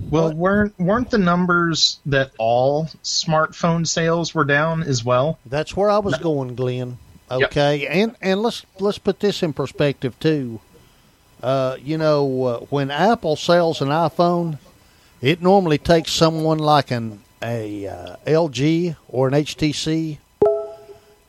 Well, 0.09 0.33
weren't 0.33 0.77
weren't 0.79 1.09
the 1.09 1.17
numbers 1.17 1.99
that 2.05 2.31
all 2.37 2.85
smartphone 3.03 3.87
sales 3.87 4.35
were 4.35 4.45
down 4.45 4.83
as 4.83 5.03
well? 5.03 5.39
That's 5.45 5.75
where 5.75 5.89
I 5.89 5.97
was 5.97 6.17
going, 6.17 6.55
Glenn. 6.55 6.99
Yep. 7.31 7.41
Okay, 7.41 7.87
and 7.87 8.15
and 8.21 8.41
let's 8.41 8.65
let's 8.79 8.99
put 8.99 9.19
this 9.19 9.41
in 9.41 9.53
perspective 9.53 10.17
too. 10.19 10.59
Uh, 11.41 11.77
you 11.83 11.97
know, 11.97 12.43
uh, 12.43 12.59
when 12.69 12.91
Apple 12.91 13.35
sells 13.35 13.81
an 13.81 13.89
iPhone, 13.89 14.57
it 15.21 15.41
normally 15.41 15.77
takes 15.77 16.11
someone 16.11 16.59
like 16.59 16.91
an 16.91 17.21
a 17.41 17.87
uh, 17.87 18.15
LG 18.25 18.95
or 19.07 19.27
an 19.27 19.33
HTC 19.33 20.17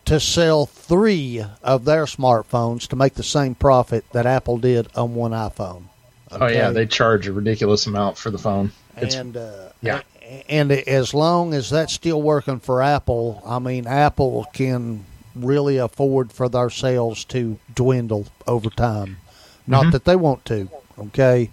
to 0.07 0.21
sell 0.21 0.67
three 0.67 1.45
of 1.63 1.85
their 1.85 2.05
smartphones 2.05 2.87
to 2.89 2.97
make 2.97 3.15
the 3.15 3.23
same 3.23 3.55
profit 3.55 4.05
that 4.13 4.25
Apple 4.25 4.57
did 4.57 4.89
on 4.95 5.15
one 5.15 5.33
iPhone. 5.33 5.85
Oh 6.31 6.47
yeah, 6.47 6.71
they 6.71 6.87
charge 6.87 7.29
a 7.29 7.33
ridiculous 7.33 7.87
amount 7.87 8.17
for 8.19 8.31
the 8.31 8.39
phone. 8.39 8.73
It's 8.97 9.15
and 9.15 9.37
uh, 9.37 9.71
yeah. 9.81 10.03
and 10.49 10.73
as 10.73 11.13
long 11.13 11.55
as 11.55 11.71
that's 11.71 11.93
still 11.93 12.23
working 12.23 12.61
for 12.61 12.83
Apple, 12.83 13.43
I 13.45 13.59
mean, 13.59 13.87
Apple 13.87 14.47
can 14.53 15.05
really 15.35 15.77
afford 15.77 16.33
for 16.33 16.49
their 16.49 16.71
sales 16.71 17.25
to 17.27 17.59
dwindle 17.75 18.27
over 18.47 18.71
time. 18.71 19.19
Not 19.67 19.87
Mhm. 19.87 19.93
that 19.93 20.05
they 20.05 20.17
want 20.17 20.45
to, 20.47 20.69
okay? 20.99 21.51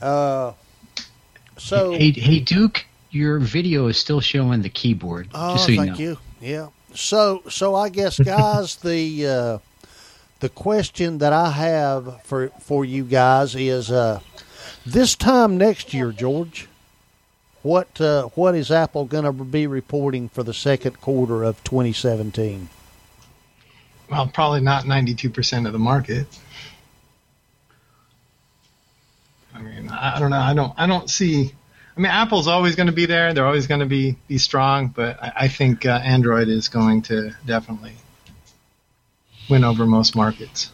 Uh, 0.00 0.52
so, 1.58 1.92
hey, 1.92 2.10
hey, 2.12 2.40
Duke, 2.40 2.84
your 3.10 3.38
video 3.38 3.86
is 3.88 3.96
still 3.98 4.20
showing 4.20 4.62
the 4.62 4.68
keyboard. 4.68 5.28
oh, 5.34 5.52
just 5.54 5.64
so 5.66 5.70
you 5.72 5.76
thank 5.78 5.90
know. 5.92 5.96
you. 5.98 6.18
Yeah. 6.40 6.66
So, 6.94 7.42
so 7.48 7.74
I 7.74 7.88
guess, 7.88 8.18
guys, 8.18 8.76
the 8.82 9.26
uh, 9.26 9.58
the 10.40 10.48
question 10.48 11.18
that 11.18 11.32
I 11.32 11.50
have 11.50 12.20
for 12.24 12.48
for 12.60 12.84
you 12.84 13.04
guys 13.04 13.54
is 13.54 13.90
uh, 13.90 14.20
this 14.84 15.14
time 15.14 15.56
next 15.56 15.94
year, 15.94 16.12
George. 16.12 16.68
What 17.62 18.00
uh, 18.00 18.24
what 18.34 18.56
is 18.56 18.70
Apple 18.72 19.04
going 19.04 19.24
to 19.24 19.32
be 19.32 19.66
reporting 19.68 20.28
for 20.28 20.42
the 20.42 20.52
second 20.54 21.00
quarter 21.00 21.44
of 21.44 21.62
2017? 21.62 22.68
Well, 24.10 24.26
probably 24.26 24.60
not 24.60 24.84
92% 24.84 25.66
of 25.66 25.72
the 25.72 25.78
market. 25.78 26.26
I 29.62 29.80
mean, 29.80 29.88
I 29.88 30.18
don't 30.18 30.30
know. 30.30 30.40
I 30.40 30.54
don't. 30.54 30.72
I 30.76 30.86
don't 30.86 31.08
see. 31.08 31.52
I 31.96 32.00
mean, 32.00 32.10
Apple's 32.10 32.48
always 32.48 32.74
going 32.74 32.86
to 32.86 32.92
be 32.92 33.06
there. 33.06 33.32
They're 33.34 33.46
always 33.46 33.66
going 33.66 33.80
to 33.80 33.86
be 33.86 34.16
be 34.26 34.38
strong. 34.38 34.88
But 34.88 35.22
I, 35.22 35.32
I 35.36 35.48
think 35.48 35.86
uh, 35.86 36.00
Android 36.02 36.48
is 36.48 36.68
going 36.68 37.02
to 37.02 37.34
definitely 37.46 37.92
win 39.48 39.64
over 39.64 39.86
most 39.86 40.16
markets. 40.16 40.72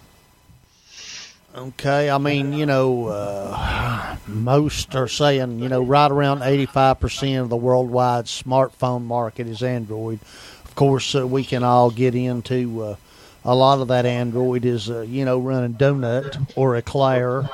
Okay, 1.54 2.08
I 2.08 2.18
mean, 2.18 2.52
you 2.52 2.66
know, 2.66 3.06
uh, 3.06 4.16
most 4.28 4.94
are 4.94 5.08
saying, 5.08 5.58
you 5.58 5.68
know, 5.68 5.82
right 5.82 6.10
around 6.10 6.40
85% 6.40 7.42
of 7.42 7.48
the 7.48 7.56
worldwide 7.56 8.26
smartphone 8.26 9.02
market 9.02 9.48
is 9.48 9.62
Android. 9.62 10.20
Of 10.64 10.76
course, 10.76 11.16
uh, 11.16 11.26
we 11.26 11.42
can 11.42 11.64
all 11.64 11.90
get 11.90 12.14
into 12.14 12.82
uh, 12.82 12.96
a 13.44 13.56
lot 13.56 13.80
of 13.80 13.88
that 13.88 14.06
Android 14.06 14.64
is, 14.64 14.88
uh, 14.88 15.00
you 15.00 15.24
know, 15.24 15.40
running 15.40 15.74
Donut 15.74 16.52
or 16.54 16.76
Eclair. 16.76 17.48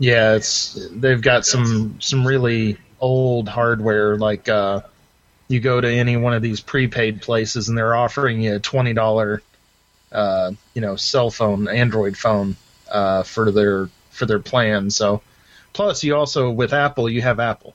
Yeah, 0.00 0.36
it's 0.36 0.88
they've 0.92 1.20
got 1.20 1.44
some 1.44 2.00
some 2.00 2.26
really 2.26 2.78
old 3.00 3.50
hardware. 3.50 4.16
Like 4.16 4.48
uh, 4.48 4.80
you 5.46 5.60
go 5.60 5.78
to 5.78 5.88
any 5.88 6.16
one 6.16 6.32
of 6.32 6.40
these 6.40 6.62
prepaid 6.62 7.20
places, 7.20 7.68
and 7.68 7.76
they're 7.76 7.94
offering 7.94 8.40
you 8.40 8.56
a 8.56 8.58
twenty 8.58 8.94
dollar, 8.94 9.42
uh, 10.10 10.52
you 10.72 10.80
know, 10.80 10.96
cell 10.96 11.30
phone, 11.30 11.68
Android 11.68 12.16
phone, 12.16 12.56
uh, 12.90 13.24
for 13.24 13.50
their 13.52 13.90
for 14.10 14.24
their 14.24 14.38
plan. 14.38 14.90
So, 14.90 15.20
plus 15.74 16.02
you 16.02 16.16
also 16.16 16.50
with 16.50 16.72
Apple, 16.72 17.10
you 17.10 17.20
have 17.20 17.38
Apple. 17.38 17.74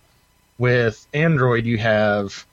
With 0.58 1.06
Android, 1.14 1.66
you 1.66 1.78
have 1.78 2.44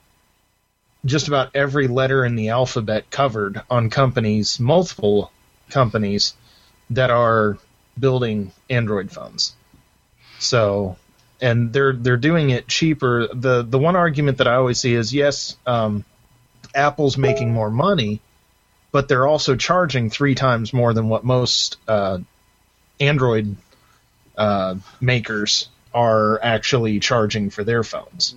just 1.03 1.27
about 1.27 1.55
every 1.55 1.87
letter 1.87 2.23
in 2.25 2.35
the 2.35 2.49
alphabet 2.49 3.09
covered 3.09 3.59
on 3.71 3.89
companies, 3.89 4.59
multiple 4.59 5.31
companies 5.71 6.35
that 6.91 7.09
are 7.09 7.57
building 7.99 8.51
Android 8.69 9.11
phones. 9.11 9.55
So, 10.43 10.97
and 11.41 11.73
they're 11.73 11.93
they're 11.93 12.17
doing 12.17 12.49
it 12.49 12.67
cheaper. 12.67 13.27
the 13.33 13.63
The 13.63 13.79
one 13.79 13.95
argument 13.95 14.37
that 14.39 14.47
I 14.47 14.55
always 14.55 14.79
see 14.79 14.93
is 14.93 15.13
yes, 15.13 15.57
um, 15.65 16.05
Apple's 16.75 17.17
making 17.17 17.51
more 17.51 17.69
money, 17.69 18.21
but 18.91 19.07
they're 19.07 19.27
also 19.27 19.55
charging 19.55 20.09
three 20.09 20.35
times 20.35 20.73
more 20.73 20.93
than 20.93 21.09
what 21.09 21.23
most 21.23 21.77
uh, 21.87 22.19
Android 22.99 23.55
uh, 24.37 24.75
makers 24.99 25.69
are 25.93 26.39
actually 26.43 26.99
charging 26.99 27.49
for 27.49 27.63
their 27.63 27.83
phones. 27.83 28.35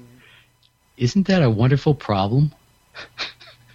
Isn't 0.96 1.26
that 1.26 1.42
a 1.42 1.50
wonderful 1.50 1.94
problem? 1.94 2.52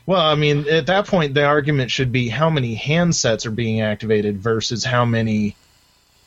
Well, 0.05 0.21
I 0.21 0.35
mean, 0.35 0.67
at 0.67 0.87
that 0.87 1.07
point, 1.07 1.35
the 1.35 1.45
argument 1.45 1.91
should 1.91 2.11
be 2.11 2.27
how 2.27 2.49
many 2.49 2.75
handsets 2.75 3.45
are 3.45 3.51
being 3.51 3.81
activated 3.81 4.39
versus 4.39 4.83
how 4.83 5.05
many 5.05 5.55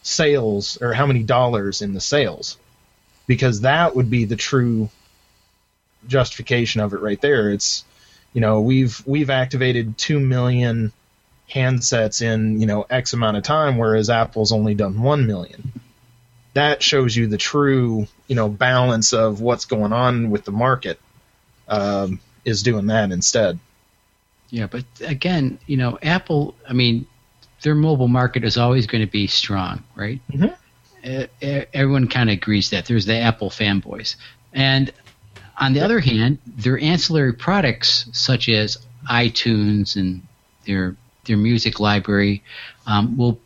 sales 0.05 0.79
or 0.81 0.93
how 0.93 1.07
many 1.07 1.23
dollars 1.23 1.83
in 1.83 1.95
the 1.95 2.01
sales, 2.01 2.57
because 3.27 3.63
that 3.63 3.97
would 3.97 4.11
be 4.11 4.25
the 4.25 4.37
true 4.37 4.89
justification 6.07 6.81
of 6.81 6.93
it 6.93 7.01
right 7.01 7.21
there. 7.21 7.51
It's 7.51 7.85
you 8.33 8.41
know 8.41 8.61
we've 8.61 9.03
we've 9.07 9.31
activated 9.31 9.99
two 9.99 10.21
million 10.21 10.93
handsets 11.51 12.23
in 12.23 12.61
you 12.61 12.67
know 12.67 12.87
X 12.89 13.13
amount 13.13 13.37
of 13.37 13.43
time, 13.43 13.79
whereas 13.79 14.11
Apple's 14.11 14.53
only 14.53 14.75
done 14.75 15.03
one 15.03 15.27
million. 15.27 15.73
That 16.53 16.83
shows 16.83 17.17
you 17.17 17.27
the 17.27 17.39
true 17.39 18.07
you 18.29 18.37
know 18.37 18.49
balance 18.49 19.13
of 19.13 19.41
what's 19.41 19.65
going 19.65 19.93
on 19.93 20.31
with 20.31 20.45
the 20.45 20.53
market. 20.53 21.01
Um, 21.67 22.21
is 22.45 22.63
doing 22.63 22.87
that 22.87 23.11
instead. 23.11 23.59
Yeah, 24.51 24.67
but 24.67 24.85
again, 25.01 25.59
you 25.67 25.77
know, 25.77 25.99
Apple. 26.03 26.55
I 26.69 26.73
mean, 26.73 27.07
their 27.65 27.75
mobile 27.75 28.09
market 28.09 28.45
is 28.45 28.57
always 28.57 28.87
going 28.87 29.05
to 29.05 29.11
be 29.11 29.27
strong, 29.27 29.83
right? 29.97 30.21
Mhm. 30.31 30.55
Uh, 31.05 31.27
everyone 31.73 32.07
kind 32.09 32.31
of 32.31 32.35
agrees 32.35 32.71
that 32.71 32.87
there's 32.87 33.07
the 33.07 33.17
Apple 33.17 33.51
fanboys, 33.51 34.17
and 34.53 34.93
on 35.59 35.73
the 35.73 35.81
other 35.81 35.99
hand, 35.99 36.39
their 36.47 36.79
ancillary 36.79 37.33
products 37.33 38.07
such 38.13 38.49
as 38.49 38.79
iTunes 39.11 39.97
and 39.97 40.23
their 40.67 40.97
their 41.25 41.37
music 41.37 41.81
library 41.81 42.43
um, 42.87 43.17
will 43.17 43.41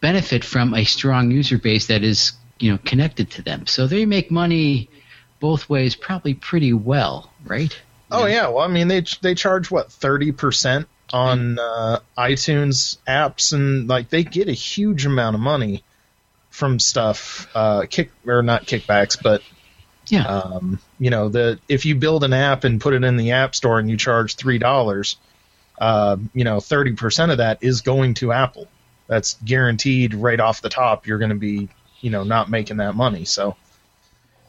benefit 0.00 0.44
from 0.44 0.74
a 0.74 0.84
strong 0.84 1.30
user 1.30 1.58
base 1.58 1.86
that 1.86 2.02
is 2.02 2.32
you 2.58 2.70
know 2.70 2.78
connected 2.84 3.30
to 3.32 3.42
them. 3.42 3.66
So 3.66 3.86
they 3.86 4.04
make 4.04 4.30
money 4.30 4.88
both 5.40 5.68
ways, 5.68 5.94
probably 5.94 6.34
pretty 6.34 6.72
well, 6.72 7.30
right? 7.44 7.74
Oh 8.10 8.26
yeah, 8.26 8.48
well 8.48 8.64
I 8.64 8.68
mean 8.68 8.88
they 8.88 9.02
they 9.22 9.34
charge 9.34 9.70
what 9.70 9.90
thirty 9.90 10.30
percent 10.32 10.88
on 11.14 11.58
uh, 11.60 12.00
iTunes 12.18 12.98
apps 13.06 13.52
and 13.52 13.88
like 13.88 14.08
they 14.10 14.24
get 14.24 14.48
a 14.48 14.52
huge 14.52 15.06
amount 15.06 15.36
of 15.36 15.40
money 15.40 15.84
from 16.50 16.80
stuff 16.80 17.46
uh, 17.54 17.86
kick 17.88 18.10
or 18.26 18.42
not 18.42 18.66
kickbacks 18.66 19.16
but 19.22 19.40
Yeah. 20.08 20.26
um, 20.26 20.80
you 20.98 21.10
know 21.10 21.28
the 21.28 21.60
if 21.68 21.86
you 21.86 21.94
build 21.94 22.24
an 22.24 22.32
app 22.32 22.64
and 22.64 22.80
put 22.80 22.94
it 22.94 23.04
in 23.04 23.16
the 23.16 23.30
app 23.30 23.54
store 23.54 23.78
and 23.78 23.88
you 23.88 23.96
charge 23.96 24.34
three 24.34 24.58
dollars 24.58 25.16
uh, 25.78 26.16
you 26.34 26.42
know 26.42 26.58
thirty 26.58 26.92
percent 26.94 27.30
of 27.30 27.38
that 27.38 27.58
is 27.62 27.80
going 27.82 28.14
to 28.14 28.32
Apple 28.32 28.66
that's 29.06 29.34
guaranteed 29.44 30.14
right 30.14 30.40
off 30.40 30.62
the 30.62 30.68
top 30.68 31.06
you're 31.06 31.18
going 31.18 31.30
to 31.30 31.36
be 31.36 31.68
you 32.00 32.10
know 32.10 32.24
not 32.24 32.50
making 32.50 32.78
that 32.78 32.96
money 32.96 33.24
so 33.24 33.56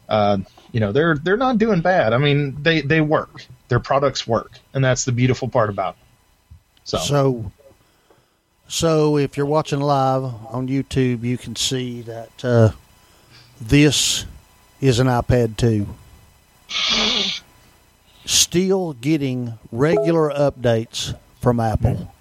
uh, 0.10 0.38
you 0.72 0.79
know 0.79 0.91
they're 0.91 1.15
they're 1.15 1.38
not 1.38 1.57
doing 1.60 1.81
bad. 1.81 2.13
I 2.13 2.17
mean 2.17 2.62
they 2.63 2.81
they 2.81 3.01
work. 3.01 3.45
Their 3.67 3.79
products 3.79 4.27
work, 4.27 4.51
and 4.74 4.84
that's 4.84 5.05
the 5.05 5.12
beautiful 5.12 5.48
part 5.48 5.69
about. 5.69 5.95
It. 5.95 6.04
So, 6.86 6.98
So, 7.00 7.51
so 8.68 9.18
if 9.18 9.36
you're 9.38 9.46
watching 9.46 9.80
live 9.82 10.24
on 10.24 10.68
YouTube, 10.68 11.24
you 11.24 11.38
can 11.38 11.56
see 11.56 12.01
that 12.04 12.46
uh, 12.46 12.70
this 13.60 14.25
is 14.82 15.00
an 15.00 15.08
iPad 15.08 15.58
2. 15.58 15.88
Still 18.25 18.94
getting 18.94 19.54
regular 19.72 20.30
updates 20.32 21.15
from 21.42 21.60
Apple, 21.60 22.12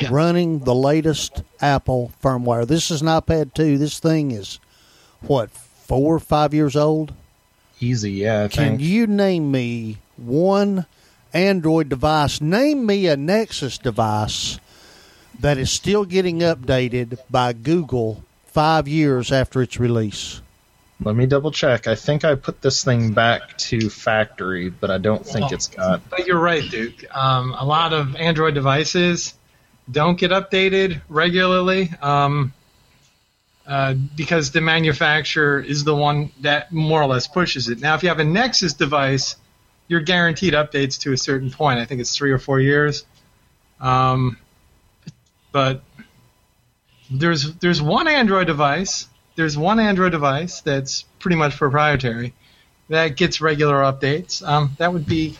Yeah. 0.00 0.08
running 0.10 0.60
the 0.60 0.74
latest 0.74 1.42
Apple 1.60 2.12
firmware. 2.22 2.66
This 2.66 2.90
is 2.90 3.02
an 3.02 3.08
iPad 3.08 3.52
2. 3.54 3.76
This 3.78 3.98
thing 3.98 4.30
is, 4.30 4.58
what, 5.22 5.50
four 5.50 6.14
or 6.14 6.20
five 6.20 6.54
years 6.54 6.76
old? 6.76 7.12
easy, 7.82 8.12
yeah. 8.12 8.44
I 8.44 8.48
Can 8.48 8.76
think. 8.76 8.80
you 8.82 9.06
name 9.06 9.50
me 9.50 9.96
one 10.18 10.84
Android 11.32 11.88
device? 11.88 12.40
Name 12.40 12.86
me 12.86 13.06
a 13.06 13.16
Nexus 13.16 13.78
device 13.78 14.58
that 15.38 15.58
is 15.58 15.70
still 15.70 16.04
getting 16.04 16.40
updated 16.40 17.18
by 17.30 17.52
Google 17.52 18.24
five 18.44 18.88
years 18.88 19.32
after 19.32 19.62
its 19.62 19.78
release. 19.78 20.42
Let 21.02 21.16
me 21.16 21.24
double 21.24 21.50
check. 21.50 21.86
I 21.86 21.94
think 21.94 22.24
I 22.24 22.34
put 22.34 22.60
this 22.60 22.84
thing 22.84 23.12
back 23.12 23.56
to 23.56 23.88
factory, 23.88 24.68
but 24.68 24.90
I 24.90 24.98
don't 24.98 25.24
think 25.24 25.50
it's 25.50 25.68
got. 25.68 26.08
But 26.10 26.26
you're 26.26 26.38
right, 26.38 26.68
Duke. 26.70 27.04
Um, 27.16 27.54
a 27.58 27.64
lot 27.64 27.94
of 27.94 28.16
Android 28.16 28.54
devices 28.54 29.32
don't 29.90 30.18
get 30.18 30.30
updated 30.30 31.00
regularly 31.08 31.90
um, 32.02 32.52
uh, 33.66 33.94
because 34.14 34.50
the 34.50 34.60
manufacturer 34.60 35.58
is 35.58 35.84
the 35.84 35.96
one 35.96 36.32
that 36.40 36.70
more 36.70 37.00
or 37.00 37.06
less 37.06 37.26
pushes 37.26 37.68
it. 37.68 37.80
Now, 37.80 37.94
if 37.94 38.02
you 38.02 38.10
have 38.10 38.20
a 38.20 38.24
Nexus 38.24 38.74
device, 38.74 39.36
you're 39.90 40.00
guaranteed 40.00 40.54
updates 40.54 41.00
to 41.00 41.12
a 41.12 41.16
certain 41.16 41.50
point. 41.50 41.80
I 41.80 41.84
think 41.84 42.00
it's 42.00 42.16
three 42.16 42.30
or 42.30 42.38
four 42.38 42.60
years. 42.60 43.04
Um, 43.80 44.38
but 45.50 45.82
there's 47.10 47.56
there's 47.56 47.82
one 47.82 48.06
Android 48.06 48.46
device. 48.46 49.08
There's 49.34 49.58
one 49.58 49.80
Android 49.80 50.12
device 50.12 50.60
that's 50.60 51.02
pretty 51.18 51.36
much 51.36 51.56
proprietary 51.56 52.34
that 52.88 53.16
gets 53.16 53.40
regular 53.40 53.82
updates. 53.82 54.46
Um, 54.46 54.76
that 54.78 54.92
would 54.92 55.06
be 55.06 55.36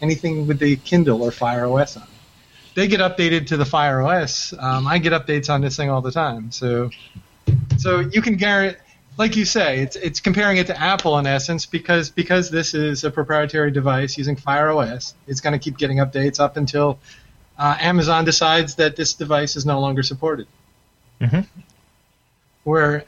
anything 0.00 0.46
with 0.46 0.60
the 0.60 0.76
Kindle 0.76 1.22
or 1.22 1.32
Fire 1.32 1.66
OS 1.66 1.96
on. 1.96 2.04
it. 2.04 2.08
They 2.76 2.86
get 2.86 3.00
updated 3.00 3.48
to 3.48 3.56
the 3.56 3.64
Fire 3.64 4.00
OS. 4.02 4.54
Um, 4.56 4.86
I 4.86 4.98
get 4.98 5.12
updates 5.12 5.52
on 5.52 5.62
this 5.62 5.76
thing 5.76 5.90
all 5.90 6.00
the 6.00 6.12
time. 6.12 6.52
So, 6.52 6.90
so 7.78 7.98
you 7.98 8.22
can 8.22 8.36
guarantee, 8.36 8.78
like 9.16 9.36
you 9.36 9.44
say, 9.44 9.80
it's 9.80 9.96
it's 9.96 10.20
comparing 10.20 10.56
it 10.56 10.66
to 10.68 10.80
Apple 10.80 11.18
in 11.18 11.26
essence 11.26 11.66
because 11.66 12.10
because 12.10 12.50
this 12.50 12.74
is 12.74 13.04
a 13.04 13.10
proprietary 13.10 13.70
device 13.70 14.18
using 14.18 14.36
Fire 14.36 14.70
OS. 14.70 15.14
It's 15.26 15.40
going 15.40 15.52
to 15.52 15.58
keep 15.58 15.78
getting 15.78 15.98
updates 15.98 16.40
up 16.40 16.56
until 16.56 16.98
uh, 17.58 17.76
Amazon 17.80 18.24
decides 18.24 18.76
that 18.76 18.96
this 18.96 19.14
device 19.14 19.56
is 19.56 19.64
no 19.64 19.80
longer 19.80 20.02
supported. 20.02 20.46
Mhm. 21.20 21.46
Where 22.64 23.04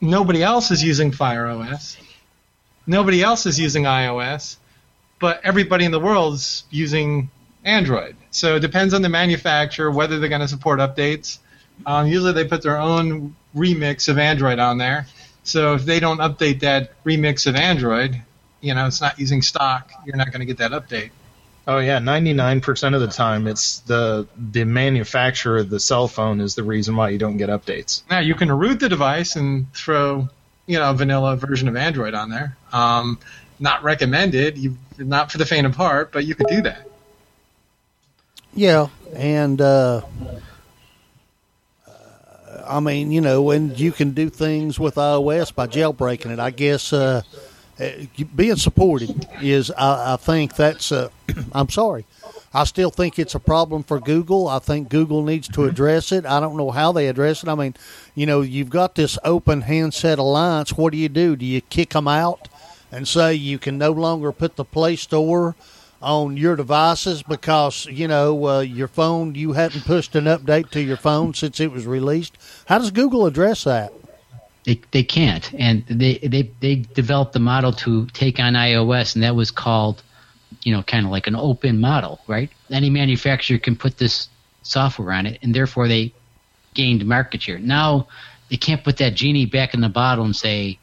nobody 0.00 0.42
else 0.42 0.70
is 0.70 0.82
using 0.82 1.12
Fire 1.12 1.46
OS, 1.46 1.96
nobody 2.86 3.22
else 3.22 3.46
is 3.46 3.58
using 3.58 3.84
iOS, 3.84 4.56
but 5.20 5.40
everybody 5.44 5.84
in 5.84 5.92
the 5.92 6.00
world 6.00 6.34
is 6.34 6.64
using 6.70 7.30
Android. 7.64 8.16
So 8.30 8.56
it 8.56 8.60
depends 8.60 8.94
on 8.94 9.02
the 9.02 9.08
manufacturer 9.08 9.90
whether 9.90 10.18
they're 10.18 10.28
going 10.28 10.40
to 10.40 10.48
support 10.48 10.80
updates. 10.80 11.38
Um, 11.86 12.06
usually 12.08 12.32
they 12.32 12.44
put 12.44 12.62
their 12.62 12.78
own 12.78 13.36
remix 13.56 14.08
of 14.08 14.18
Android 14.18 14.58
on 14.58 14.76
there. 14.78 15.06
So 15.50 15.74
if 15.74 15.84
they 15.84 15.98
don't 15.98 16.18
update 16.18 16.60
that 16.60 16.92
remix 17.04 17.48
of 17.48 17.56
Android, 17.56 18.22
you 18.60 18.72
know, 18.72 18.86
it's 18.86 19.00
not 19.00 19.18
using 19.18 19.42
stock, 19.42 19.90
you're 20.06 20.16
not 20.16 20.28
going 20.28 20.40
to 20.40 20.46
get 20.46 20.58
that 20.58 20.70
update. 20.70 21.10
Oh 21.66 21.78
yeah, 21.78 21.98
ninety 21.98 22.32
nine 22.32 22.60
percent 22.60 22.94
of 22.94 23.00
the 23.00 23.08
time, 23.08 23.46
it's 23.46 23.80
the 23.80 24.28
the 24.36 24.64
manufacturer 24.64 25.58
of 25.58 25.68
the 25.68 25.80
cell 25.80 26.08
phone 26.08 26.40
is 26.40 26.54
the 26.54 26.62
reason 26.62 26.94
why 26.96 27.10
you 27.10 27.18
don't 27.18 27.36
get 27.36 27.48
updates. 27.48 28.02
Now 28.08 28.20
you 28.20 28.34
can 28.34 28.50
root 28.50 28.80
the 28.80 28.88
device 28.88 29.36
and 29.36 29.72
throw, 29.74 30.28
you 30.66 30.78
know, 30.78 30.90
a 30.90 30.94
vanilla 30.94 31.36
version 31.36 31.68
of 31.68 31.76
Android 31.76 32.14
on 32.14 32.30
there. 32.30 32.56
Um, 32.72 33.18
not 33.58 33.82
recommended. 33.82 34.56
You 34.56 34.76
not 34.98 35.32
for 35.32 35.38
the 35.38 35.46
faint 35.46 35.66
of 35.66 35.74
heart, 35.74 36.12
but 36.12 36.24
you 36.24 36.34
could 36.34 36.46
do 36.46 36.62
that. 36.62 36.88
Yeah, 38.54 38.88
and 39.14 39.60
uh, 39.60 40.02
I 42.70 42.80
mean, 42.80 43.10
you 43.10 43.20
know, 43.20 43.50
and 43.50 43.78
you 43.78 43.90
can 43.90 44.12
do 44.12 44.30
things 44.30 44.78
with 44.78 44.94
iOS 44.94 45.52
by 45.54 45.66
jailbreaking 45.66 46.30
it. 46.30 46.38
I 46.38 46.50
guess 46.50 46.92
uh, 46.92 47.22
uh, 47.80 47.90
being 48.36 48.56
supported 48.56 49.28
is, 49.42 49.70
I, 49.72 50.14
I 50.14 50.16
think 50.16 50.54
that's. 50.54 50.92
Uh, 50.92 51.08
I'm 51.52 51.68
sorry, 51.68 52.06
I 52.54 52.64
still 52.64 52.90
think 52.90 53.18
it's 53.18 53.34
a 53.34 53.40
problem 53.40 53.82
for 53.82 53.98
Google. 53.98 54.46
I 54.46 54.60
think 54.60 54.88
Google 54.88 55.22
needs 55.24 55.48
to 55.48 55.64
address 55.64 56.12
it. 56.12 56.24
I 56.24 56.38
don't 56.38 56.56
know 56.56 56.70
how 56.70 56.92
they 56.92 57.08
address 57.08 57.42
it. 57.42 57.48
I 57.48 57.56
mean, 57.56 57.74
you 58.14 58.26
know, 58.26 58.40
you've 58.40 58.70
got 58.70 58.94
this 58.94 59.18
open 59.24 59.62
handset 59.62 60.18
alliance. 60.18 60.72
What 60.76 60.92
do 60.92 60.98
you 60.98 61.08
do? 61.08 61.34
Do 61.34 61.44
you 61.44 61.60
kick 61.60 61.90
them 61.90 62.06
out 62.06 62.48
and 62.92 63.06
say 63.06 63.34
you 63.34 63.58
can 63.58 63.78
no 63.78 63.90
longer 63.90 64.30
put 64.30 64.54
the 64.56 64.64
Play 64.64 64.94
Store? 64.96 65.56
On 66.02 66.36
your 66.36 66.56
devices 66.56 67.22
because 67.22 67.86
you 67.86 68.08
know 68.08 68.46
uh, 68.46 68.60
your 68.60 68.88
phone 68.88 69.34
you 69.34 69.52
hadn't 69.52 69.84
pushed 69.84 70.14
an 70.16 70.24
update 70.24 70.70
to 70.70 70.80
your 70.80 70.96
phone 70.96 71.34
since 71.34 71.60
it 71.60 71.70
was 71.70 71.86
released. 71.86 72.36
How 72.66 72.78
does 72.78 72.90
Google 72.90 73.26
address 73.26 73.64
that? 73.64 73.92
They, 74.64 74.80
they 74.90 75.02
can't, 75.02 75.52
and 75.54 75.84
they, 75.88 76.18
they 76.18 76.50
they 76.60 76.76
developed 76.76 77.32
the 77.32 77.38
model 77.40 77.72
to 77.72 78.06
take 78.08 78.38
on 78.38 78.52
iOS, 78.52 79.14
and 79.14 79.22
that 79.22 79.34
was 79.34 79.50
called, 79.50 80.02
you 80.62 80.72
know, 80.74 80.82
kind 80.82 81.06
of 81.06 81.10
like 81.10 81.26
an 81.26 81.34
open 81.34 81.80
model, 81.80 82.20
right? 82.26 82.50
Any 82.70 82.90
manufacturer 82.90 83.58
can 83.58 83.74
put 83.74 83.96
this 83.96 84.28
software 84.62 85.12
on 85.12 85.24
it, 85.26 85.38
and 85.42 85.54
therefore 85.54 85.88
they 85.88 86.12
gained 86.74 87.04
market 87.06 87.42
share. 87.42 87.58
Now 87.58 88.08
they 88.50 88.58
can't 88.58 88.84
put 88.84 88.98
that 88.98 89.14
genie 89.14 89.46
back 89.46 89.72
in 89.72 89.80
the 89.80 89.88
bottle 89.88 90.26
and 90.26 90.36
say, 90.36 90.78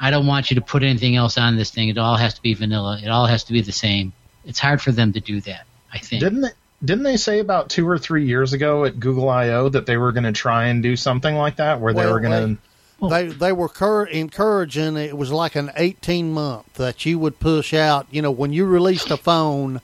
"I 0.00 0.10
don't 0.10 0.26
want 0.26 0.50
you 0.50 0.54
to 0.54 0.62
put 0.62 0.82
anything 0.82 1.14
else 1.14 1.36
on 1.36 1.56
this 1.56 1.70
thing. 1.70 1.90
It 1.90 1.98
all 1.98 2.16
has 2.16 2.32
to 2.34 2.42
be 2.42 2.54
vanilla. 2.54 2.98
It 3.02 3.08
all 3.08 3.26
has 3.26 3.44
to 3.44 3.52
be 3.52 3.60
the 3.60 3.72
same." 3.72 4.14
It's 4.44 4.58
hard 4.58 4.80
for 4.82 4.92
them 4.92 5.12
to 5.12 5.20
do 5.20 5.40
that. 5.42 5.66
I 5.92 5.98
think. 5.98 6.22
Didn't 6.22 6.40
they? 6.42 6.50
Didn't 6.84 7.04
they 7.04 7.16
say 7.16 7.38
about 7.38 7.70
two 7.70 7.88
or 7.88 7.96
three 7.98 8.24
years 8.26 8.52
ago 8.52 8.84
at 8.84 8.98
Google 8.98 9.28
I/O 9.28 9.68
that 9.68 9.86
they 9.86 9.96
were 9.96 10.10
going 10.12 10.24
to 10.24 10.32
try 10.32 10.66
and 10.66 10.82
do 10.82 10.96
something 10.96 11.36
like 11.36 11.56
that, 11.56 11.80
where 11.80 11.92
they 11.94 12.06
were 12.06 12.20
going 12.20 12.56
to? 12.56 13.08
They 13.08 13.26
they 13.28 13.52
were 13.52 13.68
cur- 13.68 14.04
encouraging. 14.06 14.96
It 14.96 15.16
was 15.16 15.30
like 15.30 15.54
an 15.54 15.70
eighteen 15.76 16.32
month 16.32 16.74
that 16.74 17.04
you 17.06 17.18
would 17.18 17.38
push 17.40 17.72
out. 17.74 18.06
You 18.10 18.22
know, 18.22 18.30
when 18.30 18.52
you 18.52 18.64
released 18.64 19.10
a 19.10 19.16
phone, 19.16 19.80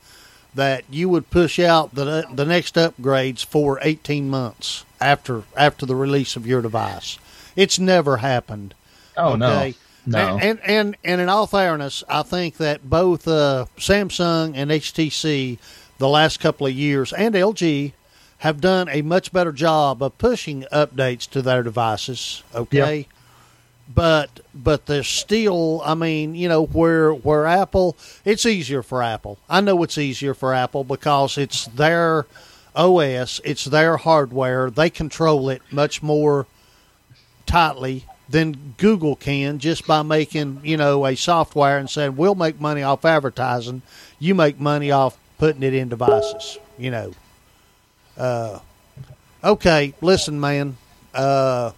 that 0.54 0.84
you 0.90 1.08
would 1.08 1.30
push 1.30 1.58
out 1.60 1.94
the 1.94 2.24
the 2.34 2.44
next 2.44 2.74
upgrades 2.76 3.44
for 3.44 3.78
18 3.82 4.28
months 4.30 4.84
after 5.00 5.42
after 5.56 5.84
the 5.86 5.94
release 5.96 6.34
of 6.36 6.46
your 6.46 6.62
device. 6.62 7.18
It's 7.54 7.78
never 7.78 8.18
happened. 8.18 8.74
Oh 9.16 9.30
Okay. 9.30 9.38
no, 9.38 9.72
no. 10.06 10.38
And, 10.38 10.42
and 10.42 10.60
and 10.64 10.96
and 11.04 11.20
in 11.20 11.28
all 11.28 11.46
fairness, 11.46 12.04
I 12.08 12.22
think 12.22 12.56
that 12.58 12.88
both 12.88 13.28
uh, 13.28 13.66
Samsung 13.76 14.52
and 14.54 14.70
HTC 14.70 15.58
the 15.98 16.08
last 16.08 16.40
couple 16.40 16.66
of 16.66 16.72
years 16.72 17.12
and 17.12 17.34
LG 17.34 17.92
have 18.38 18.60
done 18.60 18.88
a 18.88 19.02
much 19.02 19.32
better 19.32 19.52
job 19.52 20.02
of 20.02 20.16
pushing 20.16 20.64
updates 20.72 21.28
to 21.30 21.42
their 21.42 21.62
devices. 21.62 22.42
Okay. 22.54 23.08
But 23.92 24.40
but 24.54 24.86
there's 24.86 25.08
still 25.08 25.82
I 25.84 25.94
mean, 25.94 26.34
you 26.34 26.48
know, 26.48 26.66
where 26.66 27.12
where 27.12 27.46
Apple 27.46 27.96
it's 28.24 28.46
easier 28.46 28.82
for 28.82 29.02
Apple. 29.02 29.38
I 29.48 29.60
know 29.60 29.82
it's 29.82 29.98
easier 29.98 30.34
for 30.34 30.54
Apple 30.54 30.84
because 30.84 31.36
it's 31.36 31.66
their 31.66 32.26
OS, 32.76 33.40
it's 33.44 33.64
their 33.64 33.96
hardware. 33.96 34.70
They 34.70 34.90
control 34.90 35.48
it 35.48 35.62
much 35.70 36.02
more 36.02 36.46
tightly 37.46 38.04
than 38.28 38.74
Google 38.76 39.16
can 39.16 39.58
just 39.58 39.86
by 39.86 40.02
making, 40.02 40.60
you 40.62 40.76
know, 40.76 41.06
a 41.06 41.16
software 41.16 41.78
and 41.78 41.88
saying, 41.88 42.16
we'll 42.16 42.34
make 42.34 42.60
money 42.60 42.82
off 42.82 43.04
advertising. 43.04 43.82
You 44.18 44.34
make 44.34 44.60
money 44.60 44.90
off 44.90 45.16
putting 45.38 45.62
it 45.62 45.72
in 45.74 45.88
devices, 45.88 46.58
you 46.76 46.90
know. 46.90 47.14
Uh, 48.16 48.58
okay, 49.42 49.94
listen, 50.00 50.40
man. 50.40 50.76
Uh, 51.14 51.72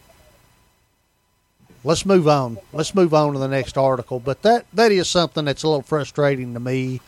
let's 1.85 2.05
move 2.05 2.27
on. 2.27 2.59
Let's 2.73 2.95
move 2.95 3.15
on 3.15 3.35
to 3.35 3.39
the 3.39 3.49
next 3.49 3.79
article. 3.79 4.19
But 4.19 4.43
that, 4.43 4.67
that 4.73 4.91
is 4.91 5.09
something 5.09 5.45
that's 5.45 5.63
a 5.63 5.69
little 5.69 5.83
frustrating 5.83 6.55
to 6.55 6.61
me. 6.61 7.01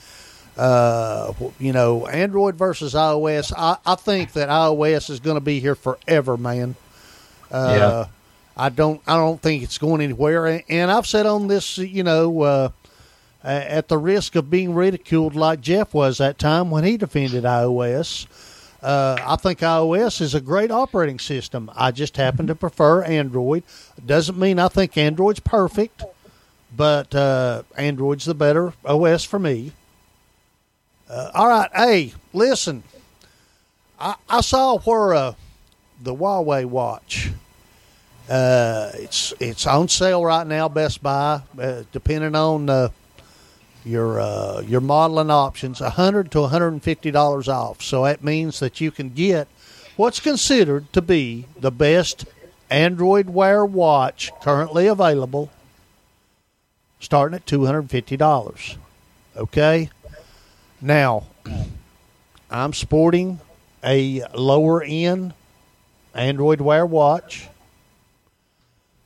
Uh, 0.57 1.33
you 1.59 1.73
know, 1.73 2.07
Android 2.07 2.57
versus 2.57 2.93
iOS. 2.95 3.53
I, 3.57 3.79
I 3.87 3.95
think 3.95 4.33
that 4.35 4.51
iOS 4.51 5.09
is 5.09 5.19
going 5.19 5.37
to 5.37 5.41
be 5.41 5.61
here 5.61 5.75
forever, 5.75 6.37
man. 6.37 6.77
Uh, 7.51 7.75
Yeah. 7.77 8.07
I 8.57 8.69
don't. 8.69 9.01
I 9.07 9.17
don't 9.17 9.41
think 9.41 9.62
it's 9.62 9.79
going 9.79 10.01
anywhere. 10.01 10.62
And- 10.69 10.91
I've 10.91 11.07
said 11.07 11.27
on 11.27 11.49
this, 11.49 11.79
you 11.79 12.03
know, 12.03 12.43
uh, 12.43 12.69
at 13.43 13.88
the 13.88 13.99
risk 13.99 14.37
of 14.37 14.51
being 14.51 14.75
ridiculed 14.75 15.35
like 15.35 15.61
Jeff 15.61 15.95
was 15.95 16.19
that 16.19 16.38
time 16.38 16.71
when 16.71 16.85
he 16.85 16.97
defended 16.97 17.45
iOS. 17.45 18.27
Uh, 18.83 19.17
I 19.25 19.37
think 19.37 19.61
iOS 19.61 20.21
is 20.21 20.35
a 20.35 20.41
great 20.41 20.71
operating 20.71 21.19
system. 21.19 21.71
I 21.75 21.93
just 21.93 22.17
happen 22.17 22.49
to 22.49 22.55
prefer 22.55 23.03
Android. 23.05 23.62
Doesn't 24.05 24.38
mean 24.38 24.59
I 24.59 24.69
think 24.69 24.97
Android's 24.97 25.41
perfect, 25.41 26.03
but 26.77 27.15
uh, 27.15 27.62
Android's 27.77 28.25
the 28.25 28.35
better 28.35 28.73
OS 28.85 29.25
for 29.25 29.38
me. 29.38 29.73
Uh, 31.09 31.31
all 31.35 31.49
right, 31.49 31.71
hey, 31.75 32.15
listen. 32.33 32.83
I, 34.01 34.17
I 34.29 34.41
saw 34.41 34.79
where 34.79 35.15
uh, 35.15 35.35
the 36.03 36.15
Huawei 36.15 36.65
watch. 36.65 37.31
Uh, 38.29 38.91
it's 38.95 39.35
it's 39.41 39.67
on 39.67 39.89
sale 39.89 40.25
right 40.25 40.47
now, 40.47 40.69
Best 40.69 41.03
Buy. 41.03 41.43
Uh, 41.59 41.83
depending 41.93 42.35
on 42.35 42.71
uh, 42.71 42.89
your 43.85 44.21
uh, 44.21 44.61
your 44.61 44.81
modeling 44.81 45.31
options, 45.31 45.81
hundred 45.81 46.31
to 46.33 46.43
one 46.43 46.51
hundred 46.51 46.69
and 46.69 46.83
fifty 46.83 47.11
dollars 47.11 47.49
off. 47.49 47.83
So 47.83 48.05
that 48.05 48.23
means 48.23 48.61
that 48.61 48.81
you 48.81 48.91
can 48.91 49.11
get 49.11 49.49
what's 49.97 50.21
considered 50.21 50.93
to 50.93 51.03
be 51.03 51.47
the 51.59 51.73
best 51.73 52.25
Android 52.71 53.29
Wear 53.29 53.67
watch 53.67 54.31
currently 54.41 54.87
available, 54.87 55.51
starting 57.01 57.37
at 57.37 57.47
two 57.47 57.67
hundred 57.67 57.81
and 57.81 57.91
fifty 57.91 58.17
dollars. 58.17 58.79
Okay. 59.37 59.91
Now, 60.81 61.27
I'm 62.51 62.73
sporting 62.73 63.41
a 63.85 64.25
lower 64.35 64.83
end 64.83 65.35
Android 66.15 66.61
Wear 66.61 66.85
watch. 66.87 67.49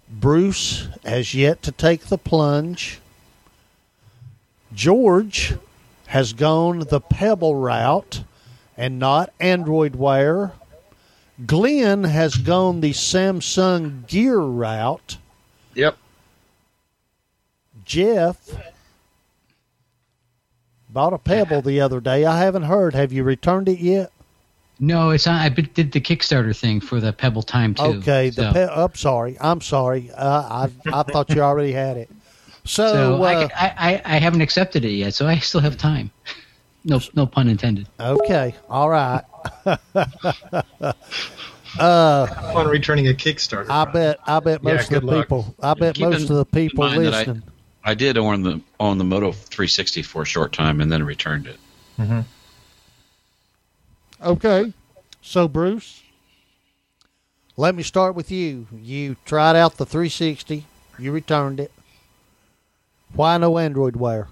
Bruce 0.08 0.88
has 1.04 1.34
yet 1.34 1.62
to 1.62 1.72
take 1.72 2.02
the 2.06 2.18
plunge. 2.18 3.00
George 4.72 5.54
has 6.06 6.32
gone 6.32 6.80
the 6.80 7.00
Pebble 7.00 7.56
route 7.56 8.22
and 8.76 8.98
not 8.98 9.32
Android 9.40 9.96
Wear. 9.96 10.52
Glenn 11.44 12.04
has 12.04 12.36
gone 12.36 12.80
the 12.80 12.92
Samsung 12.92 14.06
Gear 14.06 14.38
route. 14.38 15.18
yep. 15.74 15.96
Jeff 17.84 18.50
bought 20.88 21.12
a 21.12 21.18
Pebble 21.18 21.62
the 21.62 21.80
other 21.80 22.00
day. 22.00 22.24
I 22.24 22.38
haven't 22.38 22.64
heard. 22.64 22.94
Have 22.94 23.12
you 23.12 23.22
returned 23.22 23.68
it 23.68 23.78
yet? 23.78 24.10
No, 24.78 25.10
it's 25.10 25.26
on. 25.26 25.34
I 25.36 25.48
did 25.48 25.92
the 25.92 26.00
Kickstarter 26.00 26.54
thing 26.54 26.80
for 26.80 27.00
the 27.00 27.12
Pebble 27.12 27.42
Time 27.42 27.74
too. 27.74 27.82
Okay, 27.82 28.28
the 28.30 28.52
pe- 28.52 28.68
I'm 28.68 28.94
sorry. 28.94 29.36
I'm 29.40 29.60
sorry. 29.62 30.10
Uh, 30.12 30.42
I 30.42 30.70
I 30.92 31.02
thought 31.02 31.30
you 31.30 31.40
already 31.40 31.72
had 31.72 31.96
it. 31.96 32.10
So, 32.64 32.92
so 32.92 33.22
I, 33.22 33.34
uh, 33.44 33.48
I, 33.56 33.74
I 33.78 34.02
I 34.04 34.18
haven't 34.18 34.40
accepted 34.42 34.84
it 34.84 34.90
yet, 34.90 35.14
so 35.14 35.26
I 35.26 35.38
still 35.38 35.60
have 35.60 35.76
time. 35.76 36.10
No, 36.88 37.00
no 37.16 37.26
pun 37.26 37.48
intended. 37.48 37.88
okay, 37.98 38.54
all 38.70 38.88
right. 38.88 39.24
Fun 41.76 42.68
returning 42.68 43.08
a 43.08 43.12
Kickstarter. 43.12 43.66
I 43.68 43.84
bet 43.86 44.18
I 44.24 44.38
bet 44.40 44.62
most 44.62 44.88
good 44.88 44.98
of 45.02 45.08
the 45.08 45.16
luck. 45.16 45.24
people 45.26 45.54
I 45.60 45.74
bet 45.74 45.96
Keep 45.96 46.04
most 46.04 46.16
in 46.26 46.30
of 46.30 46.36
the 46.36 46.44
people 46.46 46.84
mind 46.86 47.04
that 47.06 47.14
I- 47.14 47.18
listening. 47.18 47.42
I 47.84 47.94
did 47.94 48.16
own 48.18 48.42
the 48.42 48.60
own 48.80 48.98
the 48.98 49.04
Moto 49.04 49.32
360 49.32 50.02
for 50.02 50.22
a 50.22 50.24
short 50.24 50.52
time 50.52 50.80
and 50.80 50.90
then 50.90 51.02
returned 51.04 51.46
it. 51.48 51.58
Okay. 54.22 54.72
So 55.22 55.48
Bruce, 55.48 56.02
let 57.56 57.74
me 57.74 57.82
start 57.82 58.14
with 58.14 58.30
you. 58.30 58.66
You 58.72 59.16
tried 59.24 59.56
out 59.56 59.76
the 59.76 59.86
360. 59.86 60.64
You 60.98 61.12
returned 61.12 61.60
it. 61.60 61.72
Why 63.12 63.38
no 63.38 63.58
Android 63.58 63.96
Wear? 63.96 64.28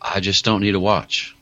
I 0.00 0.20
just 0.20 0.44
don't 0.44 0.60
need 0.60 0.74
a 0.74 0.80
watch. 0.80 1.36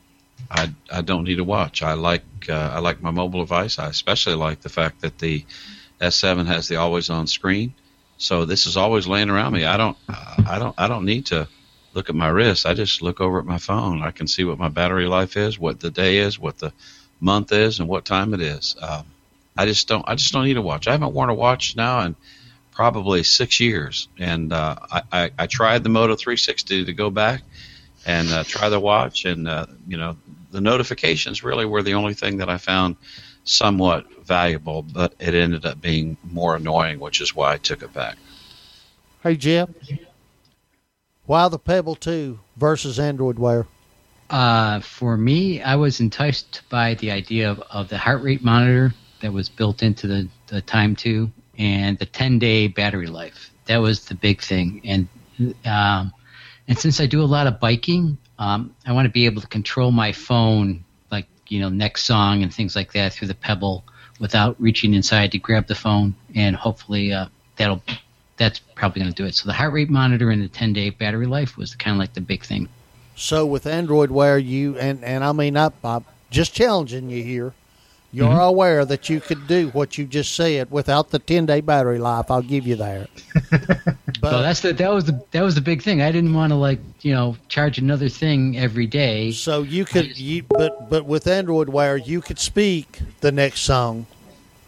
I, 0.51 0.73
I 0.93 1.03
don't 1.03 1.25
need 1.25 1.39
a 1.39 1.45
watch. 1.45 1.83
I 1.83 1.95
like 1.95 2.23
uh, 2.49 2.73
I 2.75 2.79
like 2.81 3.03
my 3.03 3.11
mobile 3.11 3.41
device. 3.41 3.79
I 3.79 3.89
especially 3.89 4.35
like 4.35 4.61
the 4.61 4.69
fact 4.69 5.01
that 5.03 5.19
the 5.19 5.45
S7 6.01 6.47
has 6.47 6.69
the 6.69 6.77
always 6.77 7.11
on 7.11 7.27
screen. 7.27 7.75
So 8.17 8.45
this 8.45 8.67
is 8.67 8.77
always 8.77 9.07
laying 9.07 9.31
around 9.31 9.53
me. 9.53 9.65
I 9.65 9.77
don't 9.77 9.97
I 10.09 10.59
don't 10.59 10.75
I 10.79 10.89
don't 10.89 11.05
need 11.05 11.27
to 11.27 11.49
look 11.94 12.09
at 12.09 12.14
my 12.14 12.29
wrist. 12.29 12.66
I 12.66 12.74
just 12.74 13.03
look 13.03 13.20
over 13.20 13.38
at 13.38 13.44
my 13.44 13.59
phone. 13.59 14.03
I 14.03 14.11
can 14.11 14.26
see 14.26 14.44
what 14.44 14.59
my 14.59 14.68
battery 14.68 15.07
life 15.07 15.37
is, 15.37 15.59
what 15.59 15.81
the 15.81 15.90
day 15.90 16.18
is, 16.18 16.38
what 16.38 16.59
the 16.59 16.72
month 17.20 17.53
is, 17.53 17.81
and 17.81 17.88
what 17.88 18.05
time 18.05 18.35
it 18.35 18.40
is. 18.40 18.76
Um, 18.81 19.07
I 19.57 19.66
just 19.66 19.88
don't 19.88 20.05
I 20.09 20.14
just 20.14 20.33
don't 20.33 20.44
need 20.44 20.57
a 20.57 20.62
watch. 20.62 20.88
I 20.88 20.92
haven't 20.92 21.12
worn 21.12 21.31
a 21.31 21.35
watch 21.35 21.76
now 21.76 22.00
in 22.00 22.16
probably 22.72 23.22
six 23.22 23.61
years, 23.61 24.09
and 24.18 24.53
uh, 24.53 24.76
I, 24.90 25.03
I 25.12 25.31
I 25.38 25.46
tried 25.46 25.83
the 25.83 25.90
Moto 25.90 26.16
360 26.16 26.87
to 26.87 26.92
go 26.92 27.11
back 27.11 27.42
and 28.07 28.29
uh, 28.31 28.44
try 28.44 28.68
the 28.68 28.81
watch. 28.81 29.24
And 29.24 29.48
uh, 29.48 29.66
you 29.87 29.96
know, 29.96 30.16
the 30.50 30.61
notifications 30.61 31.42
really 31.44 31.66
were 31.66 31.83
the 31.83 31.94
only 31.94 32.14
thing 32.14 32.38
that 32.38 32.48
I 32.48 32.59
found 32.59 32.96
somewhat 33.44 34.07
valuable, 34.24 34.83
but 34.83 35.14
it 35.18 35.35
ended 35.35 35.66
up 35.66 35.81
being 35.81 36.16
more 36.22 36.57
annoying, 36.57 37.00
which 37.00 37.20
is 37.20 37.35
why 37.35 37.55
I 37.55 37.59
took 37.59 37.83
it 37.83 37.92
back. 37.92 38.16
Hey 39.22 39.37
Jeff, 39.37 39.68
why 41.31 41.47
the 41.47 41.61
Pebble 41.61 41.95
2 41.95 42.40
versus 42.57 42.99
Android 42.99 43.38
Wear? 43.38 43.64
Uh, 44.29 44.81
for 44.81 45.16
me, 45.16 45.62
I 45.62 45.77
was 45.77 46.01
enticed 46.01 46.62
by 46.69 46.95
the 46.95 47.12
idea 47.12 47.53
of, 47.53 47.62
of 47.71 47.88
the 47.88 47.99
heart 47.99 48.25
rate 48.25 48.43
monitor 48.43 48.93
that 49.21 49.33
was 49.33 49.49
built 49.49 49.81
into 49.85 50.09
the, 50.09 50.29
the 50.49 50.61
Time 50.61 50.97
2 50.97 51.31
and 51.57 51.97
the 52.01 52.07
10 52.07 52.40
day 52.40 52.66
battery 52.66 53.07
life. 53.07 53.53
That 53.66 53.77
was 53.77 54.07
the 54.07 54.16
big 54.16 54.43
thing. 54.43 54.81
And 54.83 55.07
um, 55.64 56.12
and 56.66 56.77
since 56.77 56.99
I 57.01 57.07
do 57.07 57.23
a 57.23 57.31
lot 57.31 57.47
of 57.47 57.61
biking, 57.61 58.19
um, 58.40 58.75
I 58.85 58.90
want 58.90 59.07
to 59.07 59.12
be 59.12 59.27
able 59.27 59.40
to 59.40 59.47
control 59.47 59.93
my 59.93 60.11
phone, 60.11 60.85
like 61.12 61.29
you 61.47 61.61
know, 61.61 61.69
next 61.69 62.07
song 62.07 62.43
and 62.43 62.53
things 62.53 62.75
like 62.75 62.93
that 62.95 63.12
through 63.12 63.29
the 63.29 63.37
Pebble 63.37 63.85
without 64.19 64.61
reaching 64.61 64.95
inside 64.95 65.31
to 65.31 65.38
grab 65.38 65.69
the 65.69 65.77
phone. 65.77 66.16
And 66.35 66.57
hopefully, 66.57 67.12
uh, 67.12 67.27
that'll 67.57 67.85
that's 68.40 68.59
probably 68.74 69.03
going 69.03 69.12
to 69.14 69.22
do 69.22 69.29
it. 69.29 69.37
So 69.37 69.46
the 69.48 69.55
heart 69.55 69.72
rate 69.74 69.90
monitor 69.90 70.31
and 70.31 70.42
the 70.42 70.48
10 70.48 70.72
day 70.72 70.90
battery 70.90 71.29
life 71.29 71.57
was 71.57 71.76
kind 71.76 71.94
of 71.94 72.00
like 72.00 72.14
the 72.14 72.22
big 72.22 72.44
thing. 72.44 72.68
So 73.14 73.46
with 73.46 73.66
Android 73.66 74.11
Wear, 74.11 74.38
you 74.38 74.79
and 74.79 75.05
and 75.05 75.24
I 75.24 75.33
mean 75.33 75.57
I, 75.57 75.70
I'm 75.85 76.05
just 76.31 76.55
challenging 76.55 77.11
you 77.11 77.22
here. 77.22 77.55
You're 78.11 78.38
Mm-hmm. 78.38 78.40
aware 78.40 78.85
that 78.87 79.09
you 79.09 79.20
could 79.20 79.46
do 79.46 79.68
what 79.70 79.98
you 79.98 80.07
just 80.07 80.35
said 80.35 80.70
without 80.70 81.11
the 81.11 81.18
10 81.20 81.46
day 81.46 81.61
battery 81.61 81.98
life. 81.98 82.31
I'll 82.31 82.42
give 82.42 82.66
you 82.66 82.76
that. 82.76 83.11
but 84.20 84.31
So 84.31 84.42
that's 84.42 84.61
the 84.61 84.72
that 84.74 84.92
was 84.92 85.05
the 85.05 85.24
that 85.33 85.42
was 85.42 85.55
the 85.55 85.61
big 85.61 85.83
thing. 85.83 86.03
I 86.03 86.12
didn't 86.12 86.35
want 86.35 86.50
to 86.53 86.57
like 86.57 86.81
you 87.03 87.12
know 87.12 87.37
charge 87.48 87.79
another 87.79 88.09
thing 88.09 88.57
every 88.59 88.87
day. 88.87 89.33
So 89.33 89.62
you 89.62 89.85
could, 89.85 90.18
you, 90.18 90.42
but 90.42 90.88
but 90.88 91.05
with 91.07 91.26
Android 91.26 91.68
Wear, 91.68 91.96
you 91.96 92.20
could 92.20 92.38
speak 92.38 93.00
the 93.20 93.33
next 93.33 93.61
song. 93.62 94.07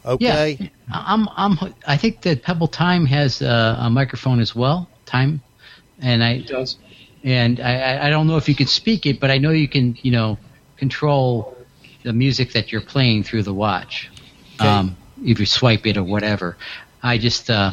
Okay. 0.05 0.57
Yeah, 0.61 0.69
I'm 0.93 1.29
I'm 1.37 1.59
I 1.87 1.97
think 1.97 2.23
that 2.23 2.43
Pebble 2.43 2.69
Time 2.69 3.07
has 3.07 3.41
uh, 3.43 3.77
a 3.79 3.91
microphone 3.91 4.41
as 4.41 4.55
well. 4.55 4.89
Time, 5.07 5.41
and 6.01 6.23
I 6.25 6.33
It 6.33 6.47
does. 6.47 6.77
and 7.23 7.61
I- 7.61 8.07
I, 8.07 8.11
don't 8.11 8.27
know 8.27 8.37
if 8.37 8.49
you 8.49 8.55
can 8.55 8.67
speak 8.67 9.07
it, 9.07 9.21
but 9.21 9.31
I 9.31 9.39
know 9.39 9.51
you 9.51 9.69
can, 9.69 9.97
you 10.03 10.11
know, 10.11 10.39
control 10.77 11.57
the 12.03 12.13
music 12.13 12.53
that 12.53 12.73
you're 12.73 12.81
playing 12.81 13.23
through 13.25 13.43
the 13.45 13.55
watch. 13.55 14.11
Um, 14.61 14.97
if 15.25 15.39
you 15.39 15.47
swipe 15.47 15.87
it 15.87 15.97
or 15.97 16.03
whatever. 16.05 16.57
I 17.03 17.19
just, 17.19 17.51
uh, 17.51 17.73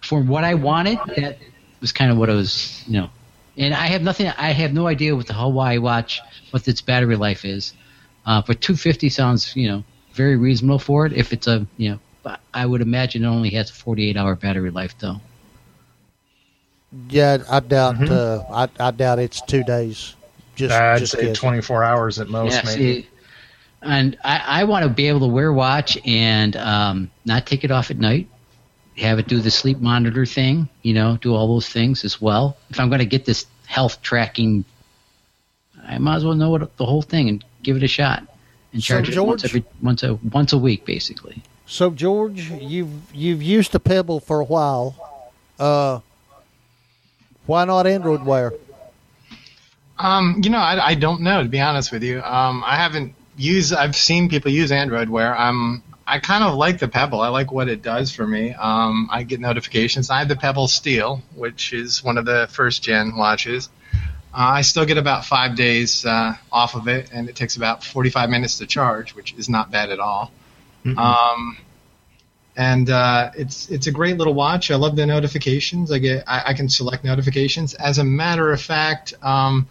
for 0.00 0.20
what 0.22 0.44
I 0.44 0.54
wanted, 0.54 0.98
that 1.16 1.38
was 1.80 1.92
kind 1.92 2.10
of 2.10 2.18
what 2.18 2.30
I 2.30 2.34
was, 2.34 2.82
you 2.86 3.00
know. 3.00 3.10
And 3.56 3.74
I 3.74 3.86
have 3.88 4.02
nothing. 4.02 4.28
I 4.28 4.52
have 4.52 4.72
no 4.72 4.86
idea 4.86 5.14
what 5.14 5.26
the 5.26 5.34
Huawei 5.34 5.80
watch, 5.80 6.20
what 6.50 6.66
its 6.66 6.80
battery 6.80 7.16
life 7.16 7.44
is. 7.44 7.74
Uh, 8.26 8.42
but 8.46 8.60
250 8.60 9.08
sounds, 9.08 9.54
you 9.56 9.68
know, 9.68 9.84
very 10.12 10.36
reasonable 10.36 10.78
for 10.78 11.06
it. 11.06 11.12
If 11.12 11.32
it's 11.32 11.46
a, 11.46 11.66
you 11.76 11.90
know, 12.24 12.36
I 12.52 12.66
would 12.66 12.80
imagine 12.82 13.24
it 13.24 13.28
only 13.28 13.50
has 13.50 13.70
a 13.70 13.72
48 13.72 14.16
hour 14.16 14.34
battery 14.34 14.70
life 14.70 14.96
though. 14.98 15.20
Yeah, 17.08 17.38
I 17.48 17.60
doubt. 17.60 18.10
Uh, 18.10 18.42
I, 18.50 18.68
I 18.78 18.90
doubt 18.90 19.20
it's 19.20 19.40
two 19.42 19.62
days. 19.62 20.14
Just, 20.56 20.74
I'd 20.74 20.98
just 20.98 21.12
say 21.12 21.20
guessing. 21.20 21.34
24 21.34 21.84
hours 21.84 22.18
at 22.18 22.28
most, 22.28 22.52
Yeah, 22.52 22.62
maybe. 22.64 23.02
see, 23.02 23.08
and 23.82 24.18
I, 24.24 24.42
I 24.60 24.64
want 24.64 24.82
to 24.82 24.90
be 24.90 25.06
able 25.06 25.20
to 25.20 25.26
wear 25.28 25.48
a 25.48 25.54
watch 25.54 25.96
and 26.04 26.56
um, 26.56 27.10
not 27.24 27.46
take 27.46 27.64
it 27.64 27.70
off 27.70 27.90
at 27.90 27.98
night. 27.98 28.28
Have 28.98 29.18
it 29.18 29.28
do 29.28 29.40
the 29.40 29.50
sleep 29.50 29.78
monitor 29.78 30.26
thing, 30.26 30.68
you 30.82 30.92
know, 30.92 31.16
do 31.16 31.34
all 31.34 31.46
those 31.48 31.68
things 31.68 32.04
as 32.04 32.20
well. 32.20 32.56
If 32.68 32.78
I'm 32.78 32.90
going 32.90 32.98
to 32.98 33.06
get 33.06 33.24
this 33.24 33.46
health 33.66 34.02
tracking, 34.02 34.64
I 35.86 35.96
might 35.98 36.16
as 36.16 36.24
well 36.24 36.34
know 36.34 36.50
what 36.50 36.76
the 36.76 36.84
whole 36.84 37.00
thing 37.00 37.28
and 37.28 37.44
give 37.62 37.76
it 37.76 37.82
a 37.82 37.88
shot 37.88 38.26
and 38.72 38.82
So, 38.82 38.94
charge 38.94 39.08
it 39.08 39.18
once 39.20 39.42
George- 39.42 39.50
every 39.50 39.64
once 39.82 40.02
a 40.02 40.14
once 40.14 40.52
a 40.52 40.58
week, 40.58 40.84
basically. 40.84 41.42
So 41.66 41.90
George, 41.90 42.50
you've 42.50 42.90
you've 43.14 43.42
used 43.42 43.74
a 43.74 43.78
Pebble 43.80 44.20
for 44.20 44.40
a 44.40 44.44
while. 44.44 44.96
Uh, 45.58 46.00
why 47.46 47.64
not 47.64 47.86
Android 47.86 48.24
Wear? 48.24 48.52
Um, 49.98 50.40
you 50.42 50.50
know, 50.50 50.58
I, 50.58 50.88
I 50.88 50.94
don't 50.94 51.20
know 51.20 51.42
to 51.42 51.48
be 51.48 51.60
honest 51.60 51.92
with 51.92 52.02
you. 52.02 52.22
Um, 52.22 52.64
I 52.66 52.76
haven't 52.76 53.14
used. 53.36 53.72
I've 53.74 53.94
seen 53.96 54.28
people 54.28 54.50
use 54.50 54.72
Android 54.72 55.08
Wear. 55.08 55.36
I'm. 55.36 55.82
I 56.06 56.18
kind 56.18 56.42
of 56.42 56.54
like 56.56 56.80
the 56.80 56.88
Pebble. 56.88 57.20
I 57.20 57.28
like 57.28 57.52
what 57.52 57.68
it 57.68 57.82
does 57.82 58.12
for 58.12 58.26
me. 58.26 58.52
Um, 58.54 59.08
I 59.12 59.22
get 59.22 59.38
notifications. 59.38 60.10
I 60.10 60.18
have 60.18 60.26
the 60.28 60.34
Pebble 60.34 60.66
Steel, 60.66 61.22
which 61.36 61.72
is 61.72 62.02
one 62.02 62.18
of 62.18 62.24
the 62.24 62.48
first 62.50 62.82
gen 62.82 63.14
watches. 63.16 63.68
Uh, 64.32 64.58
I 64.58 64.60
still 64.60 64.84
get 64.84 64.96
about 64.96 65.24
five 65.24 65.56
days 65.56 66.06
uh, 66.06 66.36
off 66.52 66.74
of 66.74 66.86
it, 66.86 67.10
and 67.12 67.28
it 67.28 67.36
takes 67.36 67.56
about 67.56 67.82
45 67.84 68.30
minutes 68.30 68.58
to 68.58 68.66
charge, 68.66 69.14
which 69.14 69.34
is 69.34 69.48
not 69.48 69.70
bad 69.70 69.90
at 69.90 69.98
all. 69.98 70.30
Um, 70.96 71.58
and 72.56 72.90
uh, 72.90 73.30
it's 73.36 73.70
it's 73.70 73.86
a 73.86 73.90
great 73.90 74.18
little 74.18 74.34
watch. 74.34 74.70
I 74.70 74.76
love 74.76 74.96
the 74.96 75.06
notifications. 75.06 75.90
I 75.92 75.98
get 75.98 76.24
I, 76.26 76.42
I 76.46 76.54
can 76.54 76.68
select 76.68 77.04
notifications. 77.04 77.74
As 77.74 77.98
a 77.98 78.04
matter 78.04 78.52
of 78.52 78.60
fact, 78.60 79.14
um, 79.22 79.68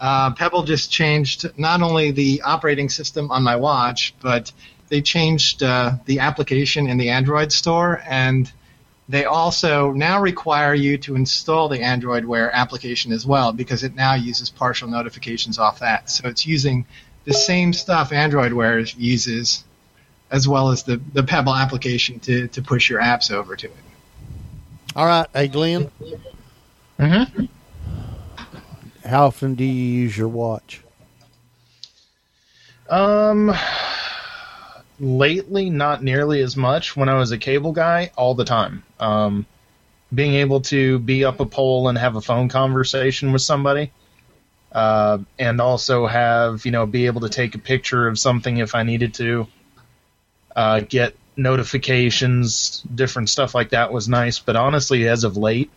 uh, 0.00 0.32
Pebble 0.32 0.62
just 0.62 0.90
changed 0.90 1.50
not 1.58 1.82
only 1.82 2.10
the 2.10 2.42
operating 2.42 2.88
system 2.88 3.30
on 3.30 3.42
my 3.42 3.56
watch, 3.56 4.14
but 4.20 4.52
they 4.88 5.02
changed 5.02 5.62
uh, 5.62 5.92
the 6.06 6.20
application 6.20 6.88
in 6.88 6.98
the 6.98 7.10
Android 7.10 7.52
store, 7.52 8.02
and 8.08 8.50
they 9.10 9.24
also 9.24 9.90
now 9.90 10.20
require 10.20 10.72
you 10.72 10.96
to 10.98 11.16
install 11.16 11.68
the 11.68 11.80
Android 11.80 12.24
Wear 12.24 12.54
application 12.54 13.10
as 13.10 13.26
well 13.26 13.52
because 13.52 13.82
it 13.82 13.96
now 13.96 14.14
uses 14.14 14.50
partial 14.50 14.88
notifications 14.88 15.58
off 15.58 15.80
that. 15.80 16.08
So 16.08 16.28
it's 16.28 16.46
using 16.46 16.86
the 17.24 17.34
same 17.34 17.72
stuff 17.72 18.12
Android 18.12 18.52
Wear 18.52 18.78
uses, 18.78 19.64
as 20.30 20.46
well 20.46 20.70
as 20.70 20.84
the, 20.84 21.00
the 21.12 21.24
Pebble 21.24 21.54
application 21.56 22.20
to, 22.20 22.46
to 22.48 22.62
push 22.62 22.88
your 22.88 23.00
apps 23.00 23.32
over 23.32 23.56
to 23.56 23.66
it. 23.66 23.72
All 24.94 25.06
right, 25.06 25.26
hey 25.34 25.48
Glenn, 25.48 25.90
Mm-hmm. 26.98 27.44
how 29.08 29.26
often 29.26 29.54
do 29.54 29.64
you 29.64 29.72
use 30.02 30.16
your 30.16 30.28
watch? 30.28 30.82
Um, 32.88 33.54
lately, 35.00 35.70
not 35.70 36.02
nearly 36.04 36.42
as 36.42 36.56
much. 36.56 36.96
When 36.96 37.08
I 37.08 37.14
was 37.14 37.32
a 37.32 37.38
cable 37.38 37.72
guy, 37.72 38.12
all 38.16 38.34
the 38.34 38.44
time. 38.44 38.84
Um, 39.00 39.46
being 40.14 40.34
able 40.34 40.60
to 40.62 40.98
be 40.98 41.24
up 41.24 41.40
a 41.40 41.46
pole 41.46 41.88
and 41.88 41.96
have 41.96 42.16
a 42.16 42.20
phone 42.20 42.48
conversation 42.48 43.32
with 43.32 43.42
somebody, 43.42 43.90
uh, 44.72 45.18
and 45.38 45.60
also 45.60 46.06
have 46.06 46.64
you 46.64 46.72
know 46.72 46.86
be 46.86 47.06
able 47.06 47.22
to 47.22 47.28
take 47.28 47.54
a 47.54 47.58
picture 47.58 48.06
of 48.06 48.18
something 48.18 48.58
if 48.58 48.74
I 48.74 48.82
needed 48.82 49.14
to. 49.14 49.46
Uh, 50.54 50.80
get 50.80 51.16
notifications, 51.36 52.82
different 52.82 53.30
stuff 53.30 53.54
like 53.54 53.70
that 53.70 53.92
was 53.92 54.08
nice. 54.08 54.40
But 54.40 54.56
honestly, 54.56 55.08
as 55.08 55.24
of 55.24 55.36
late, 55.36 55.70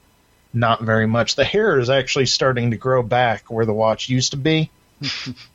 not 0.54 0.82
very 0.82 1.08
much. 1.08 1.36
The 1.36 1.44
hair 1.44 1.80
is 1.80 1.90
actually 1.90 2.26
starting 2.26 2.72
to 2.72 2.78
grow 2.78 3.04
back 3.04 3.52
where 3.52 3.66
the 3.66 3.74
watch 3.74 4.10
used 4.10 4.32
to 4.32 4.38
be. 4.38 4.70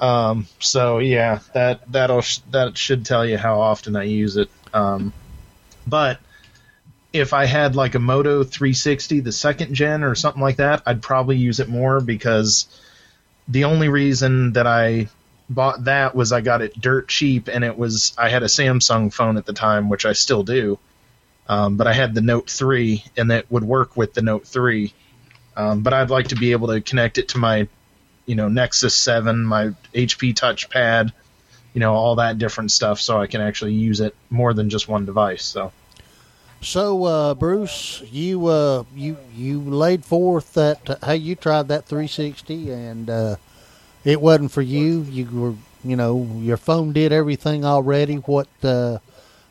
Um, 0.00 0.46
so 0.58 0.98
yeah, 0.98 1.40
that 1.52 1.92
that'll 1.92 2.24
that 2.50 2.76
should 2.76 3.04
tell 3.04 3.24
you 3.24 3.36
how 3.36 3.60
often 3.60 3.94
I 3.96 4.04
use 4.04 4.38
it. 4.38 4.50
Um, 4.72 5.12
but 5.86 6.18
if 7.12 7.34
I 7.34 7.44
had 7.44 7.76
like 7.76 7.94
a 7.94 7.98
Moto 7.98 8.42
360, 8.42 9.20
the 9.20 9.32
second 9.32 9.74
gen 9.74 10.02
or 10.02 10.14
something 10.14 10.42
like 10.42 10.56
that, 10.56 10.82
I'd 10.86 11.02
probably 11.02 11.36
use 11.36 11.60
it 11.60 11.68
more 11.68 12.00
because 12.00 12.66
the 13.46 13.64
only 13.64 13.88
reason 13.88 14.54
that 14.54 14.66
I 14.66 15.08
bought 15.50 15.84
that 15.84 16.14
was 16.14 16.32
I 16.32 16.40
got 16.40 16.62
it 16.62 16.80
dirt 16.80 17.08
cheap 17.08 17.48
and 17.48 17.62
it 17.62 17.76
was 17.76 18.14
I 18.16 18.30
had 18.30 18.42
a 18.42 18.46
Samsung 18.46 19.12
phone 19.12 19.36
at 19.36 19.44
the 19.44 19.52
time, 19.52 19.90
which 19.90 20.06
I 20.06 20.14
still 20.14 20.44
do. 20.44 20.78
Um, 21.46 21.76
but 21.76 21.86
I 21.88 21.92
had 21.92 22.14
the 22.14 22.20
Note 22.20 22.48
3 22.48 23.04
and 23.16 23.32
that 23.32 23.50
would 23.50 23.64
work 23.64 23.96
with 23.96 24.14
the 24.14 24.22
Note 24.22 24.46
3. 24.46 24.94
Um, 25.56 25.82
but 25.82 25.92
I'd 25.92 26.10
like 26.10 26.28
to 26.28 26.36
be 26.36 26.52
able 26.52 26.68
to 26.68 26.80
connect 26.80 27.18
it 27.18 27.28
to 27.30 27.38
my 27.38 27.68
you 28.26 28.34
know 28.34 28.48
Nexus 28.48 28.94
7, 28.94 29.44
my 29.44 29.68
HP 29.94 30.34
touchpad, 30.34 31.12
you 31.74 31.80
know 31.80 31.94
all 31.94 32.16
that 32.16 32.38
different 32.38 32.72
stuff, 32.72 33.00
so 33.00 33.20
I 33.20 33.26
can 33.26 33.40
actually 33.40 33.74
use 33.74 34.00
it 34.00 34.14
more 34.30 34.54
than 34.54 34.70
just 34.70 34.88
one 34.88 35.04
device. 35.04 35.44
So 35.44 35.72
So 36.60 37.04
uh, 37.04 37.34
Bruce, 37.34 38.02
you 38.10 38.46
uh, 38.46 38.84
you 38.94 39.16
you 39.34 39.60
laid 39.60 40.04
forth 40.04 40.54
that 40.54 40.98
hey, 41.04 41.16
you 41.16 41.34
tried 41.34 41.68
that 41.68 41.86
360 41.86 42.70
and 42.70 43.10
uh, 43.10 43.36
it 44.04 44.20
wasn't 44.20 44.52
for 44.52 44.62
you. 44.62 45.02
You 45.02 45.28
were 45.32 45.54
you 45.84 45.96
know 45.96 46.26
your 46.40 46.56
phone 46.56 46.92
did 46.92 47.12
everything 47.12 47.64
already 47.64 48.16
what 48.16 48.48
uh, 48.62 48.98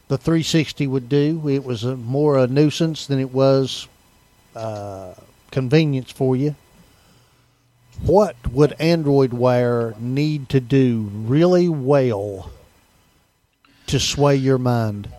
the 0.08 0.18
360 0.18 0.88
would 0.88 1.10
do. 1.10 1.48
It 1.48 1.64
was 1.64 1.84
a, 1.84 1.96
more 1.96 2.38
a 2.38 2.48
nuisance 2.48 3.08
than 3.08 3.20
it 3.20 3.32
was 3.32 3.88
uh, 4.56 5.14
convenience 5.52 6.12
for 6.12 6.36
you. 6.36 6.56
What 8.02 8.36
would 8.52 8.76
Android 8.80 9.34
Wear 9.34 9.94
need 10.00 10.50
to 10.50 10.60
do 10.60 11.10
really 11.14 11.70
well 11.70 12.52
to 13.88 14.00
sway 14.00 14.36
your 14.36 14.58
mind? 14.58 15.10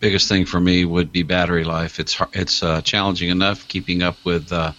biggest 0.00 0.28
thing 0.28 0.44
for 0.44 0.60
me 0.60 0.84
would 0.84 1.12
be 1.12 1.22
battery 1.22 1.64
life. 1.64 1.98
It's 1.98 2.20
it's 2.32 2.62
uh, 2.62 2.80
challenging 2.82 3.30
enough 3.30 3.66
keeping 3.68 4.02
up 4.02 4.16
with, 4.24 4.52
uh, 4.52 4.72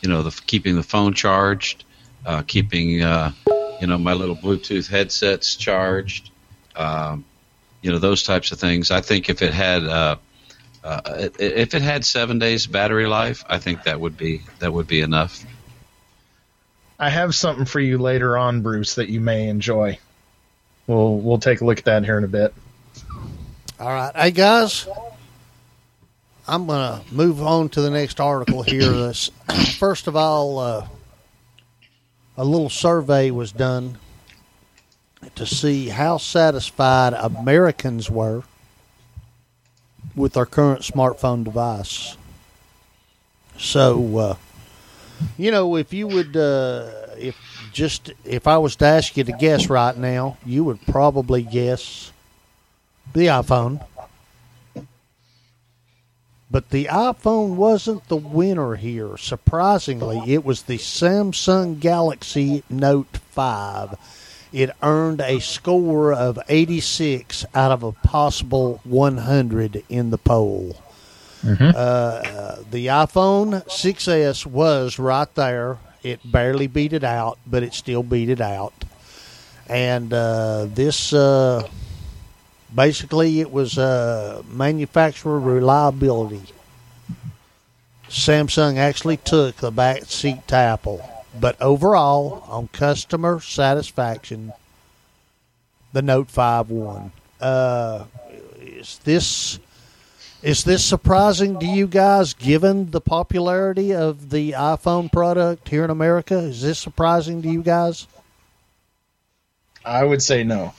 you 0.00 0.08
know, 0.08 0.22
the 0.22 0.30
keeping 0.46 0.76
the 0.76 0.82
phone 0.82 1.14
charged, 1.14 1.84
uh, 2.24 2.42
keeping 2.46 3.02
uh, 3.02 3.32
you 3.80 3.86
know 3.86 3.98
my 3.98 4.12
little 4.12 4.36
Bluetooth 4.36 4.88
headsets 4.88 5.56
charged, 5.56 6.30
um, 6.74 7.24
you 7.82 7.90
know 7.90 7.98
those 7.98 8.22
types 8.22 8.52
of 8.52 8.58
things. 8.58 8.90
I 8.90 9.00
think 9.00 9.28
if 9.28 9.42
it 9.42 9.52
had 9.52 9.84
uh, 10.86 11.28
if 11.40 11.74
it 11.74 11.82
had 11.82 12.04
seven 12.04 12.38
days 12.38 12.68
battery 12.68 13.06
life, 13.08 13.44
I 13.48 13.58
think 13.58 13.82
that 13.82 14.00
would 14.00 14.16
be 14.16 14.42
that 14.60 14.72
would 14.72 14.86
be 14.86 15.00
enough. 15.00 15.44
I 16.98 17.10
have 17.10 17.34
something 17.34 17.64
for 17.64 17.80
you 17.80 17.98
later 17.98 18.38
on, 18.38 18.62
Bruce, 18.62 18.94
that 18.94 19.08
you 19.08 19.20
may 19.20 19.48
enjoy. 19.48 19.98
We'll 20.86 21.18
we'll 21.18 21.38
take 21.38 21.60
a 21.60 21.64
look 21.64 21.78
at 21.78 21.84
that 21.86 22.04
here 22.04 22.16
in 22.18 22.22
a 22.24 22.28
bit. 22.28 22.54
All 23.80 23.88
right. 23.88 24.14
Hey, 24.14 24.30
guys, 24.30 24.86
I'm 26.46 26.66
going 26.66 27.00
to 27.00 27.14
move 27.14 27.42
on 27.42 27.68
to 27.70 27.80
the 27.80 27.90
next 27.90 28.20
article 28.20 28.62
here. 28.62 28.90
This- 28.92 29.30
First 29.78 30.06
of 30.06 30.14
all, 30.16 30.58
uh, 30.58 30.86
a 32.36 32.44
little 32.44 32.70
survey 32.70 33.30
was 33.30 33.50
done 33.52 33.98
to 35.34 35.44
see 35.46 35.88
how 35.88 36.16
satisfied 36.18 37.12
Americans 37.12 38.08
were 38.10 38.44
with 40.16 40.36
our 40.36 40.46
current 40.46 40.80
smartphone 40.80 41.44
device. 41.44 42.16
So, 43.58 44.18
uh, 44.18 44.36
you 45.38 45.50
know, 45.50 45.76
if 45.76 45.92
you 45.92 46.08
would, 46.08 46.36
uh, 46.36 46.90
if 47.18 47.36
just 47.72 48.12
if 48.24 48.46
I 48.46 48.58
was 48.58 48.76
to 48.76 48.86
ask 48.86 49.16
you 49.16 49.24
to 49.24 49.32
guess 49.32 49.68
right 49.68 49.96
now, 49.96 50.38
you 50.44 50.64
would 50.64 50.80
probably 50.86 51.42
guess 51.42 52.10
the 53.12 53.26
iPhone. 53.26 53.84
But 56.48 56.70
the 56.70 56.84
iPhone 56.84 57.56
wasn't 57.56 58.08
the 58.08 58.16
winner 58.16 58.76
here. 58.76 59.16
Surprisingly, 59.16 60.32
it 60.32 60.44
was 60.44 60.62
the 60.62 60.78
Samsung 60.78 61.80
Galaxy 61.80 62.62
Note 62.70 63.18
5. 63.32 63.96
It 64.52 64.70
earned 64.82 65.20
a 65.20 65.40
score 65.40 66.12
of 66.12 66.38
86 66.48 67.44
out 67.54 67.72
of 67.72 67.82
a 67.82 67.92
possible 67.92 68.80
100 68.84 69.84
in 69.88 70.10
the 70.10 70.18
poll. 70.18 70.76
Uh, 71.76 72.56
the 72.70 72.86
iPhone 72.86 73.64
6S 73.66 74.46
was 74.46 74.98
right 74.98 75.32
there. 75.34 75.78
It 76.02 76.20
barely 76.24 76.66
beat 76.66 76.92
it 76.92 77.04
out, 77.04 77.38
but 77.46 77.62
it 77.62 77.74
still 77.74 78.02
beat 78.02 78.28
it 78.28 78.40
out. 78.40 78.72
And 79.68 80.12
uh, 80.12 80.66
this, 80.66 81.12
uh, 81.12 81.68
basically, 82.74 83.40
it 83.40 83.50
was 83.50 83.78
uh, 83.78 84.42
manufacturer 84.48 85.38
reliability. 85.38 86.42
Samsung 88.08 88.76
actually 88.76 89.16
took 89.16 89.56
the 89.56 89.72
back 89.72 90.04
seat 90.04 90.46
to 90.48 90.54
Apple. 90.54 91.15
But 91.40 91.60
overall, 91.60 92.44
on 92.48 92.68
customer 92.68 93.40
satisfaction, 93.40 94.52
the 95.92 96.02
Note 96.02 96.30
5 96.30 96.70
won. 96.70 97.12
Uh, 97.40 98.04
is 98.60 99.00
this 99.04 99.58
is 100.42 100.62
this 100.62 100.84
surprising 100.84 101.58
to 101.58 101.66
you 101.66 101.88
guys, 101.88 102.32
given 102.32 102.92
the 102.92 103.00
popularity 103.00 103.92
of 103.92 104.30
the 104.30 104.52
iPhone 104.52 105.10
product 105.10 105.68
here 105.68 105.82
in 105.82 105.90
America? 105.90 106.36
Is 106.36 106.62
this 106.62 106.78
surprising 106.78 107.42
to 107.42 107.48
you 107.48 107.62
guys? 107.62 108.06
I 109.84 110.04
would 110.04 110.22
say 110.22 110.44
no, 110.44 110.72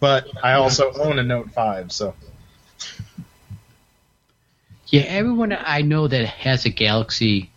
but 0.00 0.26
I 0.42 0.54
also 0.54 0.92
own 0.94 1.20
a 1.20 1.22
Note 1.22 1.52
Five, 1.52 1.92
so 1.92 2.14
Yeah, 4.86 5.02
everyone 5.02 5.52
I 5.52 5.82
know 5.82 6.08
that 6.08 6.26
has 6.26 6.64
a 6.64 6.70
Galaxy, 6.70 7.51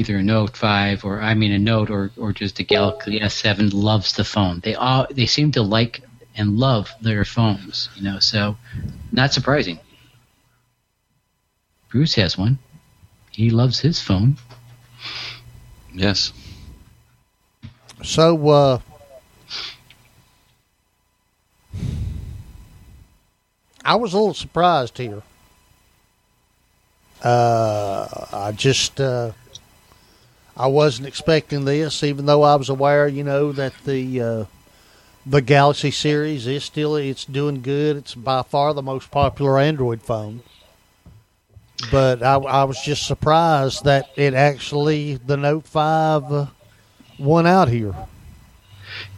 either 0.00 0.16
a 0.16 0.22
Note 0.22 0.56
Five 0.56 1.04
or 1.04 1.20
I 1.20 1.34
mean 1.34 1.52
a 1.52 1.58
Note 1.58 1.90
or, 1.90 2.10
or 2.16 2.32
just 2.32 2.58
a 2.58 2.62
Galaxy 2.62 3.20
S7, 3.20 3.72
loves 3.74 4.14
the 4.14 4.24
phone. 4.24 4.60
They 4.60 4.74
all 4.74 5.06
they 5.10 5.26
seem 5.26 5.52
to 5.52 5.62
like 5.62 6.02
and 6.34 6.56
love 6.58 6.90
their 7.02 7.24
phones, 7.24 7.90
you 7.96 8.02
know. 8.02 8.18
So, 8.18 8.56
not 9.12 9.34
surprising. 9.34 9.78
Bruce 11.90 12.14
has 12.14 12.38
one. 12.38 12.58
He 13.30 13.50
loves 13.50 13.80
his 13.80 14.00
phone. 14.00 14.36
Yes. 15.92 16.32
So, 18.02 18.48
uh, 18.48 18.78
I 23.84 23.96
was 23.96 24.14
a 24.14 24.18
little 24.18 24.34
surprised 24.34 24.96
here. 24.96 25.22
Uh, 27.22 28.26
I 28.32 28.52
just, 28.52 28.98
uh, 29.00 29.32
I 30.56 30.66
wasn't 30.66 31.08
expecting 31.08 31.64
this, 31.64 32.02
even 32.02 32.26
though 32.26 32.42
I 32.42 32.56
was 32.56 32.68
aware, 32.68 33.08
you 33.08 33.24
know, 33.24 33.52
that 33.52 33.72
the 33.84 34.20
uh, 34.20 34.44
the 35.24 35.40
Galaxy 35.40 35.90
series 35.90 36.46
is 36.46 36.64
still 36.64 36.96
it's 36.96 37.24
doing 37.24 37.62
good. 37.62 37.96
It's 37.96 38.14
by 38.14 38.42
far 38.42 38.74
the 38.74 38.82
most 38.82 39.10
popular 39.10 39.58
Android 39.58 40.02
phone. 40.02 40.42
But 41.90 42.22
I, 42.22 42.34
I 42.34 42.64
was 42.64 42.80
just 42.82 43.06
surprised 43.06 43.84
that 43.84 44.10
it 44.16 44.34
actually 44.34 45.16
the 45.16 45.36
Note 45.36 45.66
Five 45.66 46.30
uh, 46.30 46.46
won 47.18 47.46
out 47.46 47.68
here. 47.68 47.94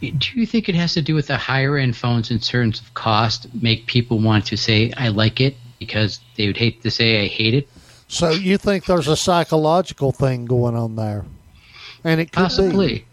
Do 0.01 0.39
you 0.39 0.45
think 0.45 0.69
it 0.69 0.75
has 0.75 0.93
to 0.93 1.01
do 1.01 1.15
with 1.15 1.27
the 1.27 1.37
higher 1.37 1.77
end 1.77 1.97
phones 1.97 2.31
in 2.31 2.39
terms 2.39 2.79
of 2.79 2.93
cost 2.93 3.47
make 3.61 3.87
people 3.87 4.19
want 4.19 4.45
to 4.47 4.57
say 4.57 4.93
I 4.95 5.09
like 5.09 5.41
it 5.41 5.55
because 5.79 6.19
they 6.37 6.47
would 6.47 6.57
hate 6.57 6.83
to 6.83 6.91
say 6.91 7.23
I 7.23 7.27
hate 7.27 7.53
it? 7.53 7.67
So 8.13 8.29
you 8.29 8.59
think 8.59 8.85
there's 8.85 9.07
a 9.07 9.17
psychological 9.17 10.11
thing 10.11 10.45
going 10.45 10.75
on 10.75 10.95
there, 10.95 11.25
and 12.03 12.21
it 12.21 12.25
could 12.25 12.41
be. 12.41 12.43
Possibly. 12.43 13.05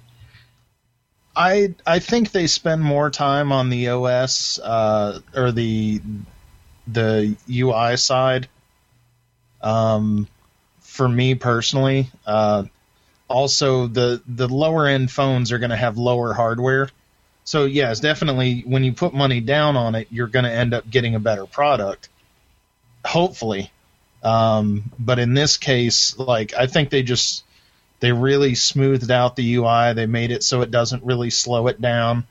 I 1.34 1.74
I 1.86 2.00
think 2.00 2.32
they 2.32 2.46
spend 2.46 2.82
more 2.82 3.08
time 3.08 3.50
on 3.50 3.70
the 3.70 3.88
OS 3.88 4.58
uh, 4.58 5.20
or 5.34 5.52
the 5.52 6.02
the 6.86 7.34
UI 7.50 7.96
side. 7.96 8.48
Um, 9.62 10.28
for 10.80 11.08
me 11.08 11.34
personally, 11.34 12.10
uh, 12.26 12.64
also 13.26 13.86
the 13.86 14.20
the 14.26 14.48
lower 14.48 14.86
end 14.86 15.10
phones 15.10 15.50
are 15.50 15.58
going 15.58 15.70
to 15.70 15.76
have 15.76 15.96
lower 15.96 16.34
hardware. 16.34 16.90
So 17.44 17.64
yes, 17.64 18.00
definitely 18.00 18.64
when 18.66 18.84
you 18.84 18.92
put 18.92 19.14
money 19.14 19.40
down 19.40 19.78
on 19.78 19.94
it, 19.94 20.08
you're 20.10 20.26
going 20.26 20.44
to 20.44 20.52
end 20.52 20.74
up 20.74 20.90
getting 20.90 21.14
a 21.14 21.20
better 21.20 21.46
product. 21.46 22.10
Hopefully, 23.06 23.70
um, 24.22 24.84
but 24.98 25.18
in 25.18 25.34
this 25.34 25.56
case, 25.56 26.18
like 26.18 26.54
I 26.54 26.66
think 26.66 26.90
they 26.90 27.02
just 27.02 27.44
they 28.00 28.12
really 28.12 28.54
smoothed 28.54 29.10
out 29.10 29.36
the 29.36 29.54
UI. 29.56 29.92
They 29.94 30.06
made 30.06 30.30
it 30.30 30.42
so 30.42 30.62
it 30.62 30.70
doesn't 30.70 31.04
really 31.04 31.30
slow 31.30 31.68
it 31.68 31.80
down. 31.80 32.26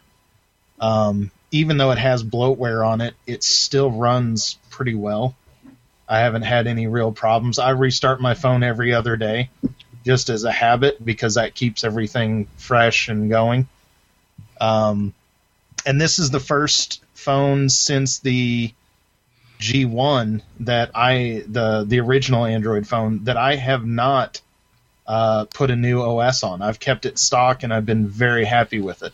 Um, 0.80 1.32
even 1.52 1.78
though 1.78 1.92
it 1.92 1.98
has 1.98 2.24
bloatware 2.24 2.88
on 2.88 3.02
it, 3.02 3.14
it 3.26 3.44
still 3.44 3.92
runs 3.92 4.58
pretty 4.70 4.96
well. 4.96 5.36
I 6.08 6.20
haven't 6.20 6.44
had 6.44 6.68
any 6.68 6.88
real 6.88 7.12
problems. 7.12 7.60
I 7.60 7.72
restart 7.72 8.22
my 8.22 8.34
phone 8.34 8.64
every 8.64 8.94
other 8.94 9.16
day 9.16 9.50
just 10.06 10.30
as 10.30 10.44
a 10.44 10.52
habit 10.52 11.04
because 11.04 11.36
that 11.36 11.54
keeps 11.54 11.84
everything 11.84 12.48
fresh 12.58 13.10
and 13.10 13.30
going. 13.30 13.68
Um, 14.60 15.14
and 15.86 16.00
this 16.00 16.20
is 16.20 16.32
the 16.32 16.40
first 16.40 17.04
phone 17.14 17.70
since 17.70 18.20
the 18.20 18.74
G1 19.60 20.42
that 20.62 20.92
I 20.96 21.44
the 21.48 21.84
the 21.86 22.00
original 22.00 22.46
Android 22.46 22.88
phone 22.88 23.26
that 23.26 23.38
I 23.38 23.56
have 23.56 23.86
not 23.86 24.42
uh, 25.06 25.46
put 25.46 25.70
a 25.72 25.76
new 25.76 26.02
OS 26.02 26.44
on. 26.44 26.62
I've 26.62 26.80
kept 26.80 27.06
it 27.06 27.20
stock 27.20 27.64
and 27.64 27.74
I've 27.74 27.86
been 27.86 28.08
very 28.08 28.46
happy 28.46 28.80
with 28.80 29.04
it. 29.04 29.12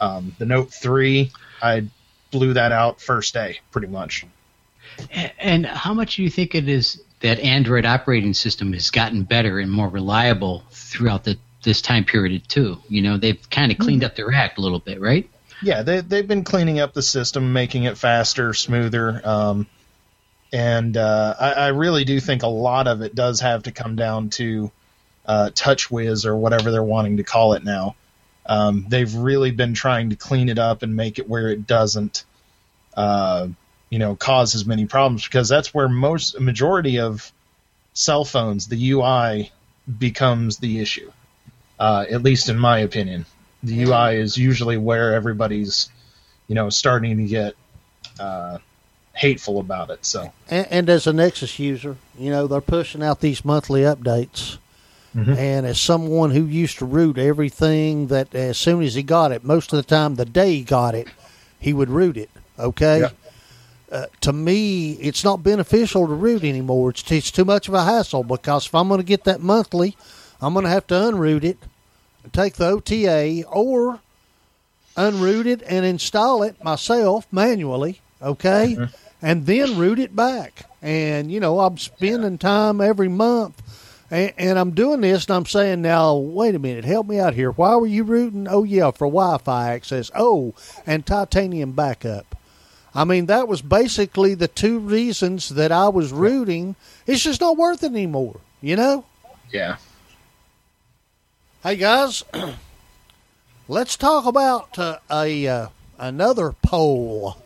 Um, 0.00 0.34
the 0.38 0.46
Note 0.46 0.72
3, 0.72 1.32
I 1.60 1.86
blew 2.30 2.52
that 2.54 2.70
out 2.70 3.00
first 3.00 3.34
day, 3.34 3.60
pretty 3.72 3.88
much. 3.88 4.24
And 5.38 5.66
how 5.66 5.94
much 5.94 6.16
do 6.16 6.22
you 6.22 6.30
think 6.30 6.54
it 6.54 6.68
is 6.68 7.02
that 7.20 7.40
Android 7.40 7.84
operating 7.84 8.34
system 8.34 8.72
has 8.72 8.90
gotten 8.90 9.24
better 9.24 9.58
and 9.58 9.70
more 9.70 9.88
reliable 9.88 10.62
throughout 10.70 11.24
the 11.24 11.36
this 11.64 11.82
time 11.82 12.04
period 12.04 12.48
too? 12.48 12.78
You 12.88 13.02
know, 13.02 13.16
they've 13.16 13.50
kind 13.50 13.72
of 13.72 13.78
cleaned 13.78 14.04
up 14.04 14.14
their 14.14 14.32
act 14.32 14.58
a 14.58 14.60
little 14.60 14.78
bit, 14.78 15.00
right? 15.00 15.28
Yeah, 15.62 15.82
they, 15.82 16.00
they've 16.00 16.26
been 16.26 16.44
cleaning 16.44 16.80
up 16.80 16.92
the 16.92 17.02
system, 17.02 17.52
making 17.52 17.84
it 17.84 17.96
faster, 17.96 18.52
smoother. 18.52 19.20
Um, 19.24 19.66
and 20.52 20.96
uh, 20.96 21.34
I, 21.38 21.52
I 21.52 21.68
really 21.68 22.04
do 22.04 22.20
think 22.20 22.42
a 22.42 22.48
lot 22.48 22.86
of 22.86 23.02
it 23.02 23.14
does 23.14 23.40
have 23.40 23.64
to 23.64 23.72
come 23.72 23.96
down 23.96 24.30
to 24.30 24.70
uh, 25.24 25.50
TouchWiz 25.52 26.24
or 26.24 26.36
whatever 26.36 26.70
they're 26.70 26.82
wanting 26.82 27.16
to 27.16 27.24
call 27.24 27.54
it 27.54 27.64
now. 27.64 27.96
Um, 28.46 28.86
they've 28.88 29.12
really 29.12 29.50
been 29.50 29.74
trying 29.74 30.10
to 30.10 30.16
clean 30.16 30.48
it 30.48 30.58
up 30.58 30.82
and 30.82 30.94
make 30.94 31.18
it 31.18 31.28
where 31.28 31.48
it 31.48 31.66
doesn't, 31.66 32.24
uh, 32.96 33.48
you 33.90 33.98
know, 33.98 34.14
cause 34.14 34.54
as 34.54 34.66
many 34.66 34.86
problems 34.86 35.24
because 35.24 35.48
that's 35.48 35.74
where 35.74 35.88
most 35.88 36.38
majority 36.38 37.00
of 37.00 37.32
cell 37.92 38.24
phones 38.24 38.68
the 38.68 38.92
UI 38.92 39.50
becomes 39.98 40.58
the 40.58 40.78
issue. 40.80 41.10
Uh, 41.78 42.06
at 42.08 42.22
least 42.22 42.48
in 42.48 42.58
my 42.58 42.78
opinion, 42.78 43.26
the 43.66 43.82
UI 43.82 44.16
is 44.16 44.36
usually 44.36 44.76
where 44.76 45.14
everybody's, 45.14 45.90
you 46.48 46.54
know, 46.54 46.70
starting 46.70 47.16
to 47.16 47.24
get 47.24 47.54
uh, 48.20 48.58
hateful 49.14 49.58
about 49.60 49.90
it. 49.90 50.04
So 50.04 50.32
And, 50.50 50.66
and 50.70 50.90
as 50.90 51.06
a 51.06 51.12
Nexus 51.12 51.58
user, 51.58 51.96
you 52.18 52.30
know 52.30 52.46
they're 52.46 52.60
pushing 52.60 53.02
out 53.02 53.20
these 53.20 53.44
monthly 53.44 53.82
updates. 53.82 54.58
Mhm. 55.14 55.36
And 55.36 55.66
as 55.66 55.80
someone 55.80 56.30
who 56.30 56.44
used 56.44 56.78
to 56.78 56.84
root 56.84 57.16
everything 57.16 58.08
that 58.08 58.34
as 58.34 58.58
soon 58.58 58.82
as 58.82 58.94
he 58.94 59.02
got 59.02 59.32
it, 59.32 59.42
most 59.44 59.72
of 59.72 59.78
the 59.78 59.82
time 59.82 60.16
the 60.16 60.26
day 60.26 60.56
he 60.56 60.62
got 60.62 60.94
it, 60.94 61.08
he 61.58 61.72
would 61.72 61.88
root 61.88 62.16
it. 62.18 62.30
Okay. 62.58 63.00
Yeah. 63.00 63.10
Uh, 63.90 64.06
to 64.20 64.32
me, 64.32 64.92
it's 64.94 65.24
not 65.24 65.42
beneficial 65.42 66.06
to 66.06 66.12
root 66.12 66.44
anymore. 66.44 66.90
It's, 66.90 67.10
it's 67.10 67.30
too 67.30 67.44
much 67.44 67.68
of 67.68 67.74
a 67.74 67.84
hassle 67.84 68.24
because 68.24 68.66
if 68.66 68.74
I'm 68.74 68.88
going 68.88 69.00
to 69.00 69.06
get 69.06 69.24
that 69.24 69.40
monthly, 69.40 69.96
I'm 70.40 70.52
going 70.52 70.64
to 70.64 70.70
have 70.70 70.86
to 70.88 70.94
unroot 70.94 71.44
it, 71.44 71.56
take 72.32 72.54
the 72.54 72.66
OTA, 72.66 73.44
or 73.48 74.00
unroot 74.96 75.46
it 75.46 75.62
and 75.62 75.84
install 75.84 76.42
it 76.42 76.62
myself 76.64 77.26
manually. 77.30 78.00
Okay, 78.22 78.76
and 79.22 79.46
then 79.46 79.76
root 79.76 79.98
it 79.98 80.16
back. 80.16 80.68
And 80.82 81.30
you 81.30 81.40
know, 81.40 81.60
I'm 81.60 81.78
spending 81.78 82.38
time 82.38 82.80
every 82.80 83.08
month, 83.08 83.62
and, 84.10 84.32
and 84.38 84.58
I'm 84.58 84.70
doing 84.72 85.00
this, 85.00 85.26
and 85.26 85.36
I'm 85.36 85.46
saying, 85.46 85.82
now 85.82 86.16
wait 86.16 86.54
a 86.54 86.58
minute, 86.58 86.84
help 86.84 87.06
me 87.06 87.18
out 87.18 87.34
here. 87.34 87.50
Why 87.50 87.76
were 87.76 87.86
you 87.86 88.04
rooting? 88.04 88.46
Oh 88.48 88.64
yeah, 88.64 88.90
for 88.90 89.06
Wi-Fi 89.06 89.72
access. 89.72 90.10
Oh, 90.14 90.54
and 90.86 91.04
titanium 91.04 91.72
backup. 91.72 92.34
I 92.94 93.04
mean, 93.04 93.26
that 93.26 93.46
was 93.46 93.60
basically 93.60 94.34
the 94.34 94.48
two 94.48 94.78
reasons 94.78 95.50
that 95.50 95.70
I 95.70 95.90
was 95.90 96.12
rooting. 96.12 96.76
It's 97.06 97.22
just 97.22 97.42
not 97.42 97.58
worth 97.58 97.82
it 97.82 97.92
anymore, 97.92 98.40
you 98.62 98.74
know? 98.74 99.04
yeah, 99.52 99.76
Hey, 101.66 101.74
guys, 101.74 102.22
let's 103.68 103.96
talk 103.96 104.24
about 104.24 104.78
uh, 104.78 104.98
a 105.10 105.48
uh, 105.48 105.68
another 105.98 106.52
poll. 106.62 107.38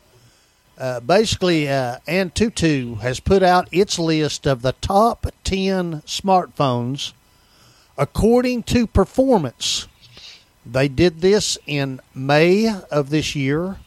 Uh, 0.77 1.01
basically, 1.01 1.67
uh, 1.67 2.01
Antutu 2.07 2.99
has 3.01 3.19
put 3.19 3.43
out 3.43 3.67
its 3.73 3.99
list 3.99 4.47
of 4.47 4.61
the 4.61 4.73
top 4.83 5.27
10 5.45 6.03
smartphones 6.03 7.15
according 7.97 8.65
to 8.65 8.87
performance. 8.87 9.89
They 10.67 10.89
did 10.89 11.23
this 11.23 11.57
in 11.67 12.03
May 12.15 12.69
of 12.91 13.09
this 13.09 13.35
year 13.35 13.79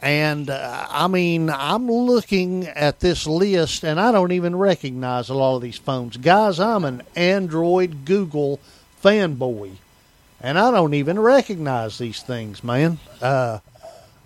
And 0.00 0.50
uh, 0.50 0.86
I 0.90 1.08
mean, 1.08 1.50
I'm 1.50 1.90
looking 1.90 2.66
at 2.66 3.00
this 3.00 3.26
list 3.26 3.84
and 3.84 3.98
I 3.98 4.12
don't 4.12 4.32
even 4.32 4.54
recognize 4.54 5.30
a 5.30 5.34
lot 5.34 5.56
of 5.56 5.62
these 5.62 5.78
phones. 5.78 6.18
Guys, 6.18 6.60
I'm 6.60 6.84
an 6.84 7.02
Android 7.16 8.04
Google 8.04 8.60
fanboy 9.04 9.72
and 10.44 10.58
I 10.58 10.70
don't 10.70 10.94
even 10.94 11.18
recognize 11.18 11.96
these 11.96 12.22
things, 12.22 12.62
man. 12.62 12.98
Uh, 13.22 13.60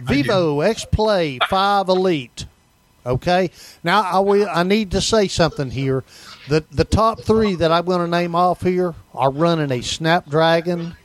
Vivo 0.01 0.61
X 0.61 0.85
Play 0.85 1.39
5 1.49 1.89
Elite. 1.89 2.47
Okay. 3.07 3.51
Now 3.85 4.03
I 4.03 4.19
will. 4.19 4.49
I 4.51 4.65
need 4.65 4.91
to 4.91 5.01
say 5.01 5.29
something 5.29 5.71
here. 5.71 6.03
The 6.49 6.65
the 6.73 6.85
top 6.85 7.21
three 7.23 7.55
that 7.55 7.71
I'm 7.71 7.85
going 7.85 8.01
to 8.01 8.09
name 8.09 8.35
off 8.35 8.63
here 8.63 8.95
are 9.15 9.31
running 9.31 9.71
a 9.71 9.81
Snapdragon 9.81 10.97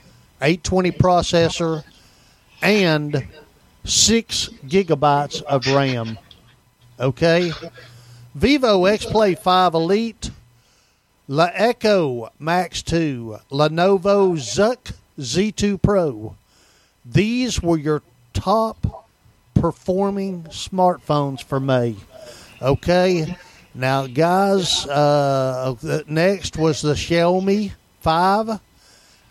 820 0.41 0.91
processor 0.91 1.83
and 2.61 3.27
six 3.85 4.49
gigabytes 4.65 5.43
of 5.43 5.67
RAM. 5.67 6.17
Okay. 6.99 7.51
Vivo 8.35 8.85
X 8.85 9.05
Play 9.05 9.35
5 9.35 9.75
Elite, 9.75 10.31
LeEco 11.33 12.29
Max 12.37 12.83
2, 12.83 13.39
Lenovo 13.49 14.37
ZUK 14.37 14.91
Z2 15.17 15.81
Pro. 15.81 16.35
These 17.03 17.59
were 17.59 17.79
your 17.79 18.03
top 18.33 19.09
performing 19.55 20.43
smartphones 20.43 21.43
for 21.43 21.59
me. 21.59 21.95
Okay. 22.61 23.35
Now, 23.73 24.05
guys, 24.05 24.85
uh, 24.85 26.03
next 26.05 26.55
was 26.55 26.83
the 26.83 26.93
Xiaomi 26.93 27.71
5. 28.01 28.59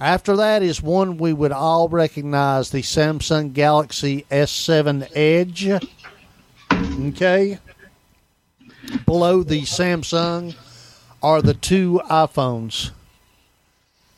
After 0.00 0.34
that 0.38 0.64
is 0.64 0.82
one 0.82 1.18
we 1.18 1.32
would 1.32 1.52
all 1.52 1.88
recognize 1.88 2.70
the 2.70 2.82
Samsung 2.82 3.52
Galaxy 3.52 4.26
S7 4.28 5.08
Edge. 5.14 5.68
Okay. 7.10 7.60
Below 9.06 9.44
the 9.44 9.62
Samsung 9.62 10.56
are 11.22 11.40
the 11.40 11.54
two 11.54 12.00
iPhones. 12.10 12.90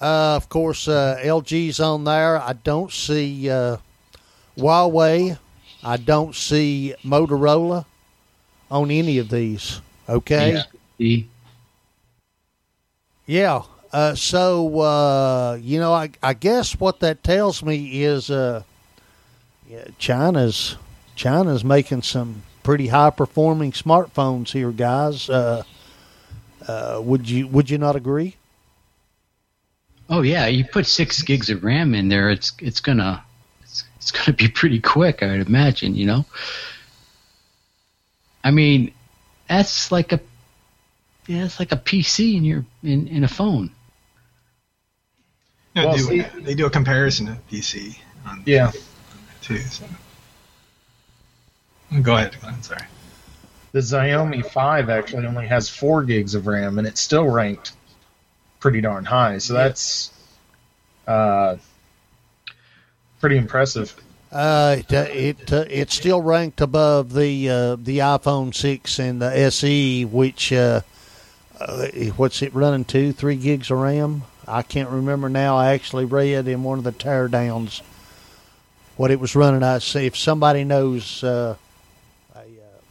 Uh, 0.01 0.37
of 0.37 0.49
course, 0.49 0.89
uh, 0.89 1.19
LG's 1.23 1.81
on 1.81 2.05
there. 2.05 2.41
I 2.41 2.53
don't 2.53 2.93
see 2.93 3.49
uh, 3.49 3.79
Huawei. 4.57 5.39
I 5.83 5.97
don't 5.97 6.35
see 6.35 6.95
Motorola 7.05 7.85
on 8.71 8.91
any 8.91 9.19
of 9.19 9.29
these. 9.29 9.81
Okay. 10.09 10.63
Yeah. 10.99 11.23
Yeah. 13.27 13.63
Uh, 13.93 14.15
so 14.15 14.81
uh, 14.81 15.59
you 15.61 15.79
know, 15.79 15.93
I, 15.93 16.11
I 16.23 16.35
guess 16.35 16.79
what 16.81 17.01
that 17.01 17.23
tells 17.23 17.63
me 17.63 18.03
is 18.03 18.31
uh, 18.31 18.63
yeah, 19.69 19.85
China's 19.99 20.77
China's 21.15 21.65
making 21.65 22.03
some 22.03 22.43
pretty 22.63 22.89
high 22.89 23.11
performing 23.11 23.73
smartphones 23.73 24.51
here, 24.53 24.73
guys. 24.73 25.31
Uh, 26.67 27.01
would 27.03 27.29
you 27.29 27.47
would 27.49 27.69
you 27.71 27.79
not 27.79 27.97
agree? 27.97 28.37
Oh 30.09 30.23
yeah, 30.23 30.47
you 30.47 30.65
put 30.65 30.87
six 30.87 31.23
gigs 31.23 31.51
of 31.51 31.65
RAM 31.65 31.95
in 31.95 32.09
there, 32.09 32.31
it's 32.31 32.53
it's 32.59 32.81
gonna 32.81 33.23
it's, 33.63 33.85
it's 33.97 34.11
gonna 34.11 34.37
be 34.37 34.49
pretty 34.49 34.81
quick, 34.81 35.23
I 35.23 35.37
would 35.39 35.47
imagine. 35.47 35.95
You 35.95 36.07
know. 36.07 36.25
I 38.43 38.51
mean, 38.51 38.93
that's 39.49 39.91
like 39.91 40.13
a 40.13 40.21
yeah, 41.27 41.45
it's 41.47 41.59
like 41.59 41.73
a 41.73 41.77
PC 41.77 42.37
in 42.37 42.45
your 42.45 42.65
in, 42.83 43.09
in 43.09 43.25
a 43.25 43.29
phone. 43.29 43.71
No, 45.75 45.87
Well, 45.87 45.97
they, 45.97 46.03
see- 46.03 46.23
do, 46.23 46.41
they 46.43 46.55
do 46.55 46.67
a 46.67 46.71
comparison 46.71 47.29
of 47.29 47.49
PC 47.49 47.97
on 48.27 48.43
Yeah. 48.47 48.71
too. 49.43 49.59
So. 49.59 49.85
Go 52.03 52.17
ahead, 52.17 52.37
Glenn. 52.41 52.63
Sorry. 52.63 52.81
The 53.75 53.81
Xiaomi 53.81 54.47
5 54.47 54.89
actually 54.89 55.27
only 55.27 55.49
has 55.49 55.69
4 55.69 56.05
gigs 56.05 56.37
of 56.37 56.47
RAM, 56.47 56.79
and 56.79 56.87
it's 56.87 57.01
still 57.01 57.29
ranked 57.29 57.73
pretty 58.61 58.81
darn 58.81 59.05
high. 59.05 59.39
So 59.39 59.53
that's 59.53 60.13
uh, 61.09 61.57
pretty 63.19 63.37
impressive. 63.37 63.93
Uh, 64.31 64.77
it 64.79 64.93
it 64.93 65.53
uh, 65.53 65.65
it's 65.69 65.93
still 65.93 66.23
ranked 66.23 66.61
above 66.61 67.15
the 67.15 67.51
uh, 67.51 67.77
the 67.77 67.99
iPhone 67.99 68.55
six 68.55 69.01
and 69.01 69.21
the 69.21 69.37
SE, 69.51 70.05
which 70.05 70.53
uh, 70.53 70.83
uh, 71.59 71.87
what's 72.17 72.43
it 72.43 72.55
running 72.55 72.85
to? 72.85 73.13
Three 73.13 73.37
gigs 73.37 73.73
of 73.73 73.79
RAM. 73.79 74.23
I 74.47 74.63
can't 74.63 74.89
remember 74.89 75.29
now. 75.29 75.57
I 75.57 75.73
actually 75.73 76.05
read 76.05 76.47
in 76.47 76.63
one 76.63 76.79
of 76.79 76.85
the 76.85 76.93
teardowns 76.93 77.83
what 78.97 79.11
it 79.11 79.19
was 79.19 79.35
running. 79.35 79.65
I 79.65 79.79
see 79.79 80.07
if 80.07 80.17
somebody 80.17 80.63
knows, 80.63 81.25
uh, 81.25 81.27
uh, 81.29 81.57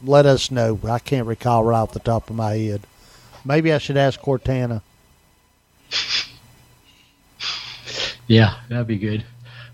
let 0.04 0.26
us 0.26 0.50
know. 0.50 0.78
I 0.84 0.98
can't 0.98 1.26
recall 1.26 1.64
right 1.64 1.78
off 1.78 1.92
the 1.92 1.98
top 2.00 2.30
of 2.30 2.36
my 2.36 2.52
head. 2.54 2.82
Maybe 3.44 3.72
I 3.72 3.78
should 3.78 3.96
ask 3.96 4.20
Cortana. 4.20 4.82
Yeah, 8.26 8.54
that'd 8.68 8.86
be 8.86 8.96
good. 8.98 9.24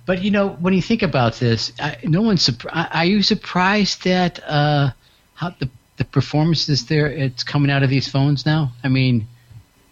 But 0.07 0.23
you 0.23 0.31
know, 0.31 0.49
when 0.49 0.75
you 0.75 0.83
think 0.83 1.03
about 1.03 1.35
this, 1.35 1.73
I, 1.79 1.99
no 2.05 2.23
one's. 2.23 2.49
surp- 2.49 2.89
Are 2.95 3.05
you 3.05 3.23
surprised 3.23 4.05
that 4.05 4.43
uh, 4.45 4.91
how 5.35 5.51
the 5.59 5.69
the 5.99 6.05
performances 6.05 6.87
there? 6.87 7.07
It's 7.07 7.45
coming 7.45 7.71
out 7.71 7.83
of 7.83 7.91
these 7.91 8.09
phones 8.09 8.45
now. 8.45 8.73
I 8.83 8.89
mean, 8.89 9.29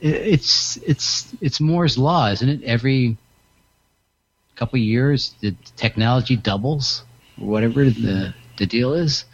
i- 0.03 0.07
it's 0.07 0.77
it's 0.79 1.33
it's 1.41 1.61
Moore's 1.61 1.97
law, 1.99 2.29
isn't 2.31 2.49
it? 2.49 2.63
Every 2.65 3.17
couple 4.57 4.79
years, 4.81 5.35
the 5.41 5.55
technology 5.77 6.35
doubles, 6.37 7.05
whatever 7.37 7.85
the 7.85 8.35
the 8.57 8.67
deal 8.67 8.95
is. 8.95 9.25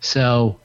So 0.00 0.58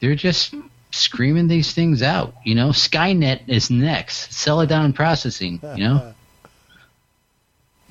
they're 0.00 0.14
just 0.14 0.54
screaming 0.90 1.48
these 1.48 1.72
things 1.72 2.02
out. 2.02 2.34
You 2.44 2.54
know, 2.54 2.68
Skynet 2.70 3.42
is 3.48 3.70
next. 3.70 4.32
Celadon 4.32 4.92
processing. 4.92 5.60
You 5.76 5.84
know. 5.84 6.14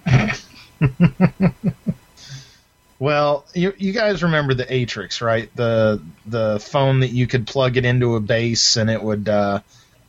Well, 3.00 3.46
you 3.54 3.74
you 3.78 3.94
guys 3.94 4.24
remember 4.24 4.54
the 4.54 4.66
Atrix, 4.66 5.22
right? 5.22 5.56
The 5.56 6.02
the 6.26 6.60
phone 6.60 7.02
that 7.02 7.12
you 7.12 7.28
could 7.28 7.46
plug 7.46 7.78
it 7.78 7.86
into 7.86 8.16
a 8.16 8.20
base 8.20 8.76
and 8.76 8.90
it 8.90 9.02
would 9.02 9.30
uh, 9.30 9.60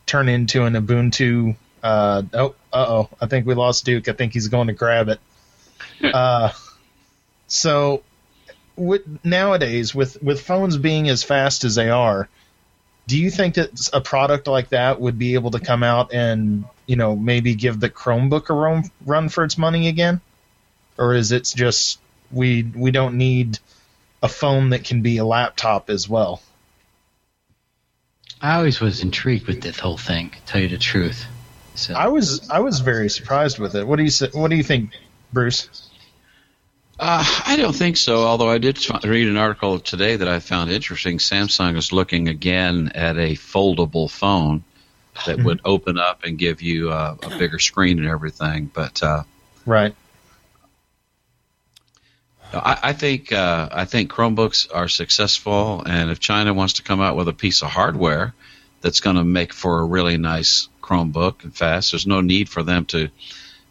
turn 0.05 0.27
into 0.27 0.63
an 0.63 0.73
Ubuntu. 0.73 1.55
Uh, 1.83 2.23
oh, 2.33 2.55
uh 2.73 2.85
oh! 2.87 3.09
I 3.21 3.27
think 3.27 3.45
we 3.45 3.53
lost 3.53 3.85
Duke. 3.85 4.07
I 4.07 4.13
think 4.13 4.33
he's 4.33 4.47
going 4.47 4.67
to 4.67 4.73
grab 4.73 5.09
it. 5.09 5.19
uh, 6.13 6.51
so, 7.47 8.01
with, 8.79 9.01
nowadays, 9.23 9.93
with 9.93 10.21
with 10.23 10.41
phones 10.41 10.77
being 10.77 11.09
as 11.09 11.23
fast 11.23 11.63
as 11.63 11.75
they 11.75 11.89
are, 11.89 12.27
do 13.07 13.17
you 13.17 13.29
think 13.29 13.55
that 13.55 13.89
a 13.93 14.01
product 14.01 14.47
like 14.47 14.69
that 14.69 15.01
would 15.01 15.19
be 15.19 15.33
able 15.33 15.51
to 15.51 15.59
come 15.59 15.83
out 15.83 16.13
and 16.13 16.65
you 16.85 16.95
know 16.95 17.15
maybe 17.15 17.55
give 17.55 17.79
the 17.79 17.89
Chromebook 17.89 18.49
a 18.49 18.53
run, 18.53 18.83
run 19.05 19.29
for 19.29 19.43
its 19.43 19.57
money 19.57 19.87
again, 19.87 20.21
or 20.97 21.13
is 21.13 21.31
it 21.31 21.51
just 21.55 21.99
we 22.31 22.63
we 22.63 22.91
don't 22.91 23.17
need 23.17 23.59
a 24.21 24.29
phone 24.29 24.69
that 24.69 24.83
can 24.83 25.01
be 25.01 25.17
a 25.17 25.25
laptop 25.25 25.89
as 25.89 26.07
well? 26.07 26.41
I 28.41 28.55
always 28.55 28.79
was 28.79 29.01
intrigued 29.01 29.47
with 29.47 29.61
this 29.61 29.79
whole 29.79 29.97
thing. 29.97 30.29
To 30.29 30.41
tell 30.45 30.61
you 30.61 30.69
the 30.69 30.77
truth. 30.77 31.25
So 31.75 31.93
I 31.93 32.07
was 32.07 32.49
I 32.49 32.59
was 32.59 32.79
very 32.79 33.09
surprised 33.09 33.59
with 33.59 33.75
it. 33.75 33.87
What 33.87 33.97
do 33.97 34.03
you 34.03 34.09
say, 34.09 34.29
What 34.33 34.49
do 34.49 34.55
you 34.55 34.63
think, 34.63 34.91
Bruce? 35.33 35.88
Uh, 36.99 37.23
I 37.45 37.55
don't 37.55 37.75
think 37.75 37.95
so. 37.95 38.23
Although 38.23 38.49
I 38.49 38.57
did 38.57 38.77
read 39.05 39.29
an 39.29 39.37
article 39.37 39.79
today 39.79 40.17
that 40.17 40.27
I 40.27 40.39
found 40.39 40.69
interesting. 40.69 41.17
Samsung 41.17 41.77
is 41.77 41.93
looking 41.93 42.27
again 42.27 42.91
at 42.93 43.15
a 43.15 43.35
foldable 43.35 44.11
phone 44.11 44.65
that 45.25 45.41
would 45.41 45.61
open 45.63 45.97
up 45.97 46.25
and 46.25 46.37
give 46.37 46.61
you 46.61 46.91
uh, 46.91 47.15
a 47.23 47.37
bigger 47.37 47.57
screen 47.57 47.99
and 47.99 48.07
everything. 48.07 48.69
But 48.73 49.01
uh, 49.01 49.23
Right. 49.65 49.95
I, 52.51 52.79
I 52.83 52.93
think 52.93 53.31
uh, 53.31 53.69
I 53.71 53.85
think 53.85 54.11
Chromebooks 54.11 54.67
are 54.73 54.87
successful, 54.87 55.83
and 55.85 56.09
if 56.09 56.19
China 56.19 56.53
wants 56.53 56.73
to 56.73 56.83
come 56.83 56.99
out 56.99 57.15
with 57.15 57.27
a 57.27 57.33
piece 57.33 57.61
of 57.61 57.69
hardware 57.69 58.33
that's 58.81 58.99
going 58.99 59.15
to 59.15 59.23
make 59.23 59.53
for 59.53 59.79
a 59.79 59.85
really 59.85 60.17
nice 60.17 60.67
Chromebook 60.81 61.43
and 61.43 61.55
fast, 61.55 61.91
there's 61.91 62.07
no 62.07 62.21
need 62.21 62.49
for 62.49 62.63
them 62.63 62.85
to, 62.87 63.09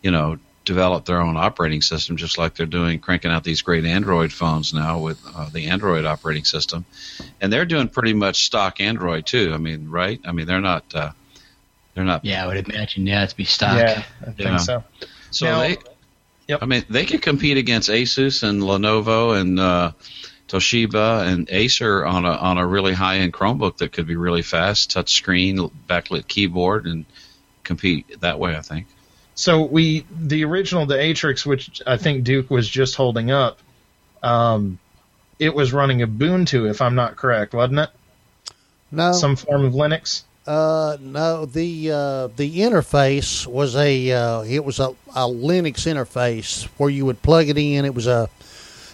you 0.03 0.13
know, 0.13 0.39
develop 0.69 1.07
their 1.07 1.21
own 1.21 1.37
operating 1.37 1.81
system, 1.83 2.17
just 2.17 2.37
like 2.37 2.55
they're 2.55 2.67
doing, 2.67 3.01
cranking 3.01 3.31
out 3.31 3.43
these 3.43 3.63
great 3.63 3.85
Android 3.87 4.33
phones 4.33 4.75
now 4.75 4.99
with 4.99 5.19
uh, 5.35 5.49
the 5.51 5.67
Android 5.69 6.05
operating 6.05 6.45
system, 6.45 6.85
and 7.41 7.51
they're 7.53 7.65
doing 7.65 7.89
pretty 7.89 8.13
much 8.13 8.45
stock 8.45 8.79
Android 8.81 9.25
too. 9.27 9.53
I 9.55 9.57
mean, 9.57 9.89
right? 9.91 10.21
I 10.25 10.33
mean, 10.33 10.47
they're 10.47 10.61
not. 10.61 10.85
Uh, 10.95 11.13
they're 11.95 12.05
not. 12.05 12.25
yeah, 12.25 12.45
I 12.45 12.47
would 12.47 12.69
imagine 12.69 13.07
yeah, 13.07 13.25
it'd 13.25 13.37
be 13.37 13.45
stock. 13.45 13.77
Yeah, 13.79 14.03
I 14.23 14.31
think 14.33 14.39
Yeah. 14.51 14.57
so. 14.59 14.85
So 15.31 15.47
Now- 15.47 15.61
they, 15.61 15.77
Yep. 16.49 16.63
I 16.63 16.67
mean, 16.67 16.85
they 16.89 17.05
could 17.05 17.21
compete 17.21 17.59
against 17.59 17.91
Asus 17.91 18.43
and 18.43 18.63
Lenovo 18.63 19.39
and 19.39 19.61
uh, 19.61 19.93
Toshiba 20.49 21.27
and 21.31 21.47
Acer 21.51 22.07
on 22.07 22.25
a 22.25 22.31
on 22.31 22.57
a 22.57 22.67
really 22.67 22.95
high 22.95 23.19
end 23.19 23.35
Chromebook 23.35 23.77
that 23.79 23.93
could 23.93 24.07
be 24.07 24.17
really 24.17 24.41
fast, 24.41 24.91
touch 24.91 25.13
screen, 25.13 25.59
backlit 25.87 26.27
keyboard, 26.27 26.87
and 26.87 27.05
compete 27.65 28.21
that 28.21 28.39
way. 28.39 28.57
I 28.57 28.63
think. 28.63 28.87
So 29.39 29.63
we 29.63 30.05
the 30.11 30.45
original 30.45 30.85
the 30.85 30.97
Atrix, 30.97 31.47
which 31.47 31.81
I 31.87 31.97
think 31.97 32.25
Duke 32.25 32.51
was 32.51 32.69
just 32.69 32.97
holding 32.97 33.31
up. 33.31 33.61
Um, 34.21 34.81
it 35.39 35.55
was 35.55 35.73
running 35.73 36.01
Ubuntu, 36.01 36.69
if 36.69 36.83
I'm 36.83 36.97
not 36.97 37.15
correct, 37.15 37.55
wasn't 37.55 37.79
it? 37.79 37.91
No, 38.91 39.13
Some 39.13 39.37
form 39.37 39.65
of 39.65 39.75
Linux. 39.75 40.25
Uh, 40.45 40.97
no, 41.01 41.47
the 41.47 41.93
uh, 41.93 42.27
the 42.35 42.59
interface 42.59 43.47
was 43.47 43.77
a 43.77 44.11
uh, 44.11 44.43
it 44.43 44.65
was 44.65 44.81
a, 44.81 44.89
a 45.11 45.29
Linux 45.29 45.87
interface 45.87 46.65
where 46.77 46.91
you 46.91 47.07
would 47.07 47.23
plug 47.23 47.49
it 47.49 47.57
in. 47.57 47.85
It 47.85 47.95
was 47.95 48.09
a 48.09 48.29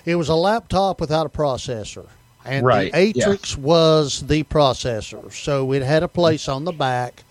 it 0.05 0.17
was 0.17 0.29
a 0.29 0.35
laptop 0.35 1.01
without 1.01 1.25
a 1.25 1.31
processor, 1.31 2.07
and 2.45 2.67
Right, 2.67 2.93
the 2.93 3.15
Atrix 3.15 3.57
was 3.57 4.27
the 4.27 4.43
processor. 4.43 5.33
So 5.33 5.73
it 5.73 5.83
had 5.83 6.03
a 6.03 6.09
place 6.09 6.51
on 6.51 6.67
the 6.67 6.73
back 6.73 7.24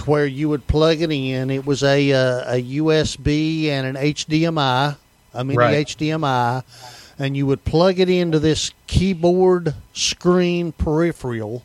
to 0.00 0.10
where 0.10 0.26
you 0.26 0.48
would 0.48 0.66
plug 0.66 1.00
it 1.00 1.10
in. 1.10 1.50
It 1.50 1.64
was 1.66 1.82
a 1.82 2.12
uh, 2.12 2.54
a 2.54 2.62
USB 2.78 3.66
and 3.68 3.86
an 3.86 4.02
HDMI, 4.02 4.96
a 5.34 5.44
mini 5.44 5.58
Right. 5.58 5.86
HDMI, 5.86 6.64
and 7.18 7.36
you 7.36 7.46
would 7.46 7.64
plug 7.64 7.98
it 8.00 8.08
into 8.08 8.38
this 8.38 8.72
keyboard 8.86 9.74
screen 9.92 10.72
peripheral 10.72 11.64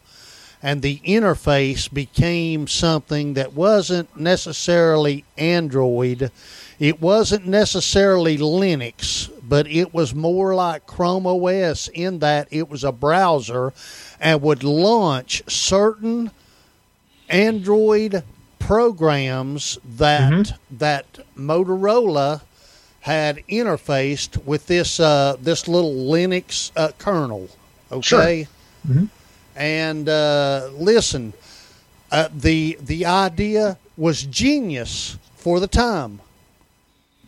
and 0.66 0.82
the 0.82 1.00
interface 1.06 1.94
became 1.94 2.68
something 2.68 3.36
that 3.36 3.54
wasn't 3.54 4.18
necessarily 4.20 5.24
Android. 5.38 6.32
It 6.80 7.00
wasn't 7.00 7.46
necessarily 7.46 8.40
Linux, 8.40 9.30
but 9.48 9.68
it 9.68 9.94
was 9.94 10.16
more 10.16 10.56
like 10.56 10.88
Chrome 10.88 11.28
OS 11.28 11.88
in 11.90 12.18
that 12.18 12.48
it 12.50 12.68
was 12.68 12.84
a 12.84 12.92
browser 12.92 13.74
and 14.20 14.42
would 14.42 14.64
launch 14.64 15.44
certain 15.48 16.32
Android 17.30 18.24
programs 18.60 19.78
that 19.84 20.58
that 20.72 21.20
Motorola 21.38 22.42
had 23.02 23.38
interfaced 23.48 24.44
with 24.46 24.66
this 24.68 25.00
uh, 25.00 25.36
this 25.40 25.68
little 25.68 25.94
Linux 25.94 26.72
uh, 26.76 26.92
kernel. 26.98 27.50
Okay. 27.92 28.48
And 29.56 30.10
uh, 30.10 30.70
listen, 30.74 31.34
uh, 32.12 32.30
the 32.34 32.78
the 32.82 33.06
idea 33.06 33.78
was 33.98 34.24
genius 34.24 35.18
for 35.36 35.60
the 35.60 35.68
time, 35.68 36.20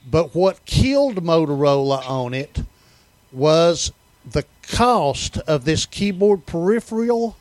but 0.09 0.33
what 0.35 0.65
killed 0.65 1.23
Motorola 1.23 2.07
on 2.09 2.33
it 2.33 2.63
was 3.31 3.91
the 4.25 4.45
cost 4.63 5.37
of 5.39 5.65
this 5.65 5.85
keyboard 5.85 6.45
peripheral 6.45 7.37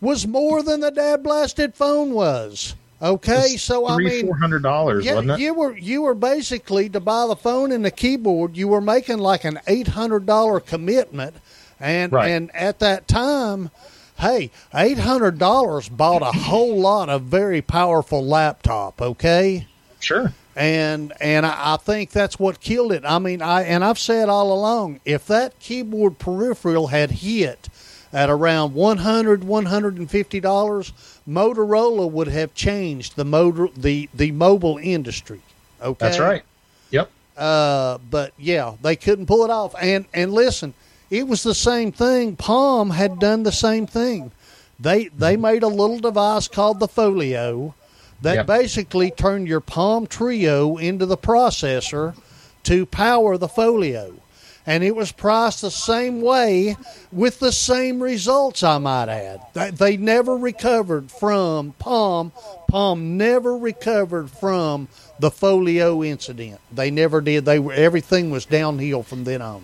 was 0.00 0.26
more 0.26 0.62
than 0.62 0.80
the 0.80 0.90
dad 0.90 1.22
blasted 1.22 1.74
phone 1.74 2.12
was. 2.12 2.74
Okay, 3.02 3.56
so 3.56 3.86
I 3.86 3.94
Three, 3.94 4.04
mean, 4.04 4.26
four 4.26 4.36
hundred 4.36 4.62
dollars, 4.62 5.06
yeah, 5.06 5.14
wasn't 5.14 5.32
it? 5.32 5.40
you 5.40 5.54
were 5.54 5.74
you 5.76 6.02
were 6.02 6.14
basically 6.14 6.88
to 6.90 7.00
buy 7.00 7.26
the 7.26 7.36
phone 7.36 7.72
and 7.72 7.82
the 7.82 7.90
keyboard. 7.90 8.58
You 8.58 8.68
were 8.68 8.82
making 8.82 9.18
like 9.18 9.44
an 9.44 9.58
eight 9.66 9.88
hundred 9.88 10.26
dollar 10.26 10.60
commitment, 10.60 11.34
and 11.80 12.12
Right. 12.12 12.28
and 12.30 12.54
at 12.54 12.78
that 12.80 13.08
time, 13.08 13.70
hey, 14.18 14.50
eight 14.74 14.98
hundred 14.98 15.38
dollars 15.38 15.88
bought 15.88 16.20
a 16.20 16.26
whole 16.26 16.78
lot 16.78 17.08
of 17.08 17.22
very 17.22 17.62
powerful 17.62 18.22
laptop. 18.22 19.00
Okay, 19.00 19.66
Sure. 19.98 20.30
and 20.54 21.14
and 21.22 21.46
I, 21.46 21.72
I 21.72 21.76
think 21.78 22.10
that's 22.10 22.38
what 22.38 22.60
killed 22.60 22.92
it. 22.92 23.04
I 23.06 23.18
mean, 23.18 23.40
I 23.40 23.62
and 23.62 23.82
I've 23.82 23.98
said 23.98 24.28
all 24.28 24.52
along, 24.52 25.00
if 25.06 25.26
that 25.28 25.58
keyboard 25.58 26.18
peripheral 26.18 26.88
had 26.88 27.10
hit 27.10 27.69
at 28.12 28.28
around 28.30 28.74
100 28.74 29.44
150 29.44 30.40
dollars, 30.40 30.92
Motorola 31.28 32.10
would 32.10 32.28
have 32.28 32.54
changed 32.54 33.16
the 33.16 33.24
motor 33.24 33.68
the 33.76 34.08
the 34.14 34.32
mobile 34.32 34.78
industry. 34.82 35.40
Okay, 35.82 36.06
That's 36.06 36.18
right. 36.18 36.42
Yep. 36.90 37.10
uh, 37.36 37.98
but 38.10 38.32
yeah, 38.38 38.74
they 38.82 38.96
couldn't 38.96 39.26
pull 39.26 39.44
it 39.44 39.50
off. 39.50 39.74
And 39.80 40.04
and 40.12 40.32
listen, 40.32 40.74
it 41.10 41.26
was 41.26 41.42
the 41.42 41.54
same 41.54 41.92
thing. 41.92 42.36
Palm 42.36 42.90
had 42.90 43.18
done 43.18 43.42
the 43.44 43.52
same 43.52 43.86
thing. 43.86 44.32
They 44.78 45.08
they 45.08 45.36
made 45.36 45.62
a 45.62 45.68
little 45.68 45.98
device 46.00 46.48
called 46.48 46.80
the 46.80 46.88
Foleo 46.88 47.74
that 48.22 48.34
Yep. 48.34 48.46
basically 48.46 49.10
turned 49.10 49.48
your 49.48 49.60
Palm 49.60 50.06
Treo 50.06 50.80
into 50.80 51.06
the 51.06 51.16
processor 51.16 52.14
to 52.64 52.84
power 52.86 53.38
the 53.38 53.48
Foleo. 53.48 54.14
And 54.70 54.84
it 54.84 54.94
was 54.94 55.10
priced 55.10 55.62
the 55.62 55.70
same 55.72 56.20
way 56.20 56.76
with 57.10 57.40
the 57.40 57.50
same 57.50 58.00
results, 58.00 58.62
I 58.62 58.78
might 58.78 59.08
add. 59.08 59.42
They, 59.76 59.96
never 59.96 60.36
recovered 60.36 61.10
from 61.10 61.72
Palm. 61.72 62.30
Palm 62.68 63.16
never 63.16 63.58
recovered 63.58 64.30
from 64.30 64.86
the 65.18 65.32
Foleo 65.32 66.06
incident. 66.06 66.60
They 66.70 66.92
never 66.92 67.20
did. 67.20 67.46
They 67.46 67.58
were 67.58 67.72
everything 67.72 68.30
was 68.30 68.46
downhill 68.46 69.02
from 69.02 69.24
then 69.24 69.42
on. 69.42 69.62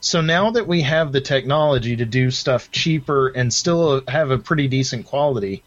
So 0.00 0.22
now 0.22 0.52
that 0.52 0.66
we 0.66 0.80
have 0.80 1.12
the 1.12 1.20
technology 1.20 1.96
to 1.96 2.06
do 2.06 2.30
stuff 2.30 2.70
cheaper 2.70 3.28
and 3.28 3.52
still 3.52 4.00
have 4.08 4.30
a 4.30 4.38
pretty 4.38 4.68
decent 4.68 5.04
quality, 5.04 5.62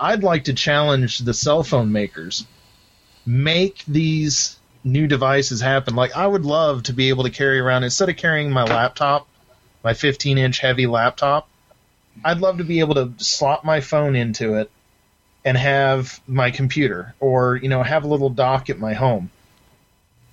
I'd 0.00 0.22
like 0.22 0.44
to 0.44 0.54
challenge 0.54 1.18
the 1.18 1.34
cell 1.34 1.62
phone 1.62 1.92
makers. 1.92 2.46
Make 3.26 3.84
these 3.86 4.57
new 4.84 5.06
devices 5.06 5.60
happen. 5.60 5.94
Like 5.94 6.16
I 6.16 6.26
would 6.26 6.44
love 6.44 6.84
to 6.84 6.92
be 6.92 7.08
able 7.08 7.24
to 7.24 7.30
carry 7.30 7.58
around 7.58 7.84
instead 7.84 8.08
of 8.08 8.16
carrying 8.16 8.50
my 8.50 8.64
laptop, 8.64 9.28
my 9.82 9.92
15-inch 9.92 10.58
heavy 10.58 10.86
laptop, 10.86 11.48
I'd 12.24 12.40
love 12.40 12.58
to 12.58 12.64
be 12.64 12.80
able 12.80 12.94
to 12.94 13.12
slot 13.18 13.64
my 13.64 13.80
phone 13.80 14.16
into 14.16 14.54
it 14.54 14.70
and 15.44 15.56
have 15.56 16.20
my 16.26 16.50
computer 16.50 17.14
or, 17.20 17.56
you 17.56 17.68
know, 17.68 17.82
have 17.82 18.04
a 18.04 18.08
little 18.08 18.30
dock 18.30 18.70
at 18.70 18.78
my 18.78 18.94
home 18.94 19.30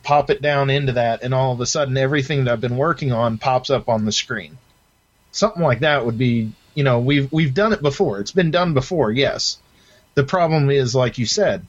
pop 0.05 0.29
it 0.29 0.41
down 0.41 0.69
into 0.69 0.93
that, 0.93 1.23
and 1.23 1.33
all 1.33 1.51
of 1.51 1.59
a 1.59 1.65
sudden 1.65 1.97
everything 1.97 2.45
that 2.45 2.53
I've 2.53 2.61
been 2.61 2.77
working 2.77 3.11
on 3.11 3.37
pops 3.37 3.69
up 3.69 3.89
on 3.89 4.05
the 4.05 4.11
screen. 4.11 4.57
Something 5.31 5.63
like 5.63 5.79
that 5.79 6.05
would 6.05 6.17
be, 6.17 6.53
you 6.75 6.83
know, 6.83 6.99
we've 6.99 7.29
we've 7.33 7.53
done 7.53 7.73
it 7.73 7.81
before. 7.81 8.21
It's 8.21 8.31
been 8.31 8.51
done 8.51 8.73
before, 8.73 9.11
yes. 9.11 9.57
The 10.13 10.23
problem 10.23 10.69
is, 10.69 10.95
like 10.95 11.17
you 11.17 11.25
said, 11.25 11.65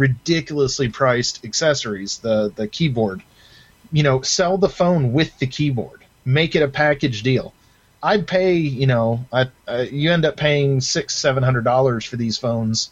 ridiculously 0.00 0.88
priced 0.88 1.44
accessories. 1.44 2.18
The 2.18 2.52
the 2.56 2.66
keyboard, 2.66 3.22
you 3.92 4.02
know, 4.02 4.22
sell 4.22 4.56
the 4.56 4.68
phone 4.68 5.12
with 5.12 5.38
the 5.38 5.46
keyboard. 5.46 6.02
Make 6.24 6.56
it 6.56 6.62
a 6.62 6.68
package 6.68 7.22
deal. 7.22 7.52
I'd 8.02 8.26
pay, 8.26 8.54
you 8.54 8.86
know, 8.86 9.26
I, 9.30 9.48
uh, 9.68 9.84
you 9.90 10.10
end 10.10 10.24
up 10.24 10.38
paying 10.38 10.80
six, 10.80 11.14
seven 11.14 11.42
hundred 11.42 11.64
dollars 11.64 12.04
for 12.04 12.16
these 12.16 12.38
phones 12.38 12.90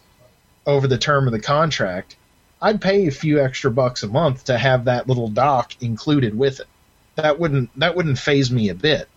over 0.67 0.87
the 0.87 0.99
term 0.99 1.25
of 1.25 1.33
the 1.33 1.41
contract. 1.41 2.15
I'd 2.61 2.79
pay 2.79 3.07
a 3.07 3.11
few 3.11 3.41
extra 3.43 3.71
bucks 3.71 4.03
a 4.03 4.07
month 4.07 4.45
to 4.45 4.57
have 4.57 4.85
that 4.85 5.07
little 5.07 5.29
dock 5.29 5.81
included 5.81 6.37
with 6.37 6.59
it. 6.59 6.67
That 7.15 7.39
wouldn't 7.39 7.71
that 7.79 7.95
wouldn't 7.95 8.19
phase 8.19 8.51
me 8.51 8.69
a 8.69 8.75
bit. 8.75 9.09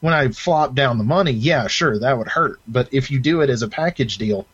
When 0.00 0.12
I 0.12 0.28
flop 0.28 0.74
down 0.74 0.98
the 0.98 1.04
money, 1.04 1.32
yeah, 1.32 1.68
sure, 1.68 1.98
that 1.98 2.18
would 2.18 2.28
hurt. 2.28 2.60
But 2.68 2.88
if 2.92 3.10
you 3.10 3.18
do 3.18 3.40
it 3.40 3.50
as 3.50 3.62
a 3.62 3.68
package 3.68 4.18
deal, 4.18 4.46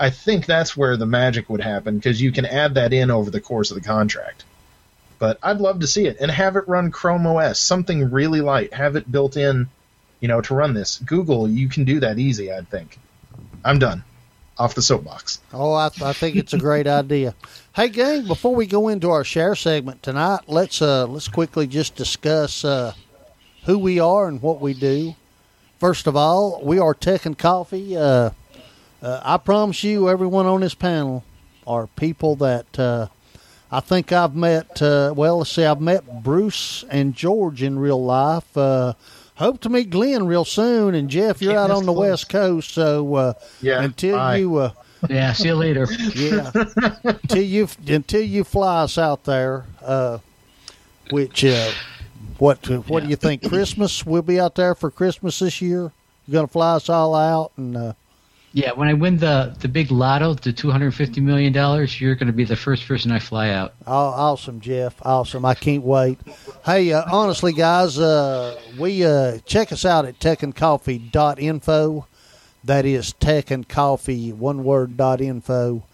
I 0.00 0.10
think 0.10 0.46
that's 0.46 0.76
where 0.76 0.96
the 0.96 1.06
magic 1.06 1.50
would 1.50 1.60
happen 1.60 1.96
because 1.96 2.20
you 2.20 2.30
can 2.32 2.46
add 2.46 2.74
that 2.74 2.92
in 2.92 3.10
over 3.10 3.30
the 3.30 3.40
course 3.40 3.70
of 3.70 3.74
the 3.76 3.82
contract. 3.82 4.44
But 5.18 5.38
I'd 5.42 5.58
love 5.58 5.80
to 5.80 5.86
see 5.86 6.06
it 6.06 6.18
and 6.20 6.30
have 6.30 6.56
it 6.56 6.68
run 6.68 6.92
Chrome 6.92 7.26
OS, 7.26 7.58
something 7.58 8.10
really 8.10 8.40
light. 8.40 8.72
Have 8.72 8.94
it 8.94 9.10
built 9.10 9.36
in, 9.36 9.68
you 10.20 10.28
know, 10.28 10.40
to 10.42 10.54
run 10.54 10.74
this. 10.74 10.98
Google, 10.98 11.48
you 11.48 11.68
can 11.68 11.84
do 11.84 12.00
that 12.00 12.18
easy. 12.18 12.52
I 12.52 12.60
think. 12.62 12.98
I'm 13.64 13.78
done. 13.78 14.04
Off 14.56 14.74
the 14.74 14.82
soapbox. 14.82 15.40
Oh, 15.52 15.72
I, 15.72 15.90
I 16.02 16.12
think 16.12 16.36
it's 16.36 16.52
a 16.52 16.58
great 16.58 16.86
idea. 16.88 17.34
Hey, 17.74 17.88
gang! 17.88 18.26
Before 18.26 18.54
we 18.54 18.66
go 18.66 18.88
into 18.88 19.10
our 19.10 19.24
share 19.24 19.54
segment 19.54 20.02
tonight, 20.02 20.40
let's 20.46 20.80
uh, 20.80 21.06
let's 21.06 21.28
quickly 21.28 21.66
just 21.66 21.96
discuss 21.96 22.64
uh, 22.64 22.92
who 23.64 23.78
we 23.78 23.98
are 23.98 24.28
and 24.28 24.40
what 24.40 24.60
we 24.60 24.74
do. 24.74 25.14
First 25.78 26.06
of 26.06 26.16
all, 26.16 26.60
we 26.64 26.78
are 26.78 26.94
Tech 26.94 27.24
and 27.26 27.38
Coffee. 27.38 27.96
Uh, 27.96 28.30
uh, 29.02 29.20
I 29.24 29.36
promise 29.36 29.82
you, 29.84 30.08
everyone 30.08 30.46
on 30.46 30.60
this 30.60 30.74
panel 30.74 31.24
are 31.66 31.86
people 31.86 32.36
that 32.36 32.78
uh, 32.78 33.06
I 33.70 33.80
think 33.80 34.12
I've 34.12 34.34
met. 34.34 34.80
Uh, 34.82 35.12
well, 35.16 35.38
let's 35.38 35.50
see, 35.52 35.64
I've 35.64 35.80
met 35.80 36.22
Bruce 36.22 36.84
and 36.90 37.14
George 37.14 37.62
in 37.62 37.78
real 37.78 38.02
life. 38.02 38.56
Uh, 38.56 38.94
hope 39.36 39.60
to 39.60 39.68
meet 39.68 39.90
Glenn 39.90 40.26
real 40.26 40.44
soon. 40.44 40.94
And 40.94 41.08
Jeff, 41.08 41.40
you're 41.42 41.52
Getting 41.52 41.70
out 41.70 41.76
on 41.76 41.86
the 41.86 41.92
close. 41.92 42.08
West 42.10 42.28
Coast, 42.30 42.70
so 42.70 43.14
uh, 43.14 43.32
Yeah, 43.60 43.82
until 43.82 44.16
bye. 44.16 44.36
you. 44.36 44.56
Uh, 44.56 44.70
Yeah, 45.08 45.32
see 45.32 45.46
you 45.48 45.54
later. 45.54 45.86
yeah. 46.14 46.50
until 47.04 47.42
you 47.42 47.68
until 47.86 48.22
you 48.22 48.42
fly 48.42 48.82
us 48.82 48.98
out 48.98 49.22
there, 49.24 49.64
uh, 49.80 50.18
which 51.10 51.44
uh, 51.44 51.70
what 52.38 52.66
what 52.88 53.04
do 53.04 53.08
you 53.08 53.14
think? 53.14 53.48
Christmas? 53.48 54.04
We'll 54.04 54.22
be 54.22 54.40
out 54.40 54.56
there 54.56 54.74
for 54.74 54.90
Christmas 54.90 55.38
this 55.38 55.62
year. 55.62 55.92
You're 56.26 56.32
gonna 56.40 56.48
fly 56.48 56.74
us 56.74 56.88
all 56.88 57.14
out, 57.14 57.52
and 57.56 57.76
uh, 57.76 57.92
Yeah, 58.52 58.72
when 58.72 58.88
I 58.88 58.94
win 58.94 59.18
the 59.18 59.54
the 59.60 59.68
big 59.68 59.90
lotto, 59.90 60.34
the 60.34 60.52
two 60.52 60.70
hundred 60.70 60.94
fifty 60.94 61.20
million 61.20 61.52
dollars, 61.52 62.00
you're 62.00 62.14
going 62.14 62.28
to 62.28 62.32
be 62.32 62.44
the 62.44 62.56
first 62.56 62.88
person 62.88 63.12
I 63.12 63.18
fly 63.18 63.50
out. 63.50 63.74
aw- 63.86 64.32
awesome, 64.32 64.60
Jeff, 64.60 64.94
awesome. 65.04 65.44
I 65.44 65.54
can't 65.54 65.82
wait. 65.82 66.18
Hey, 66.64 66.92
uh, 66.92 67.04
honestly, 67.12 67.52
guys, 67.52 67.98
uh, 67.98 68.58
we 68.78 69.04
uh, 69.04 69.38
check 69.44 69.70
us 69.70 69.84
out 69.84 70.06
at 70.06 70.18
techandcoffee.info. 70.18 72.06
That 72.64 72.84
is 72.86 73.12
tech 73.14 73.50
and 73.50 73.68
coffee 73.68 74.32
one 74.32 74.64
word 74.64 74.96
dot 74.96 75.20
info. 75.20 75.84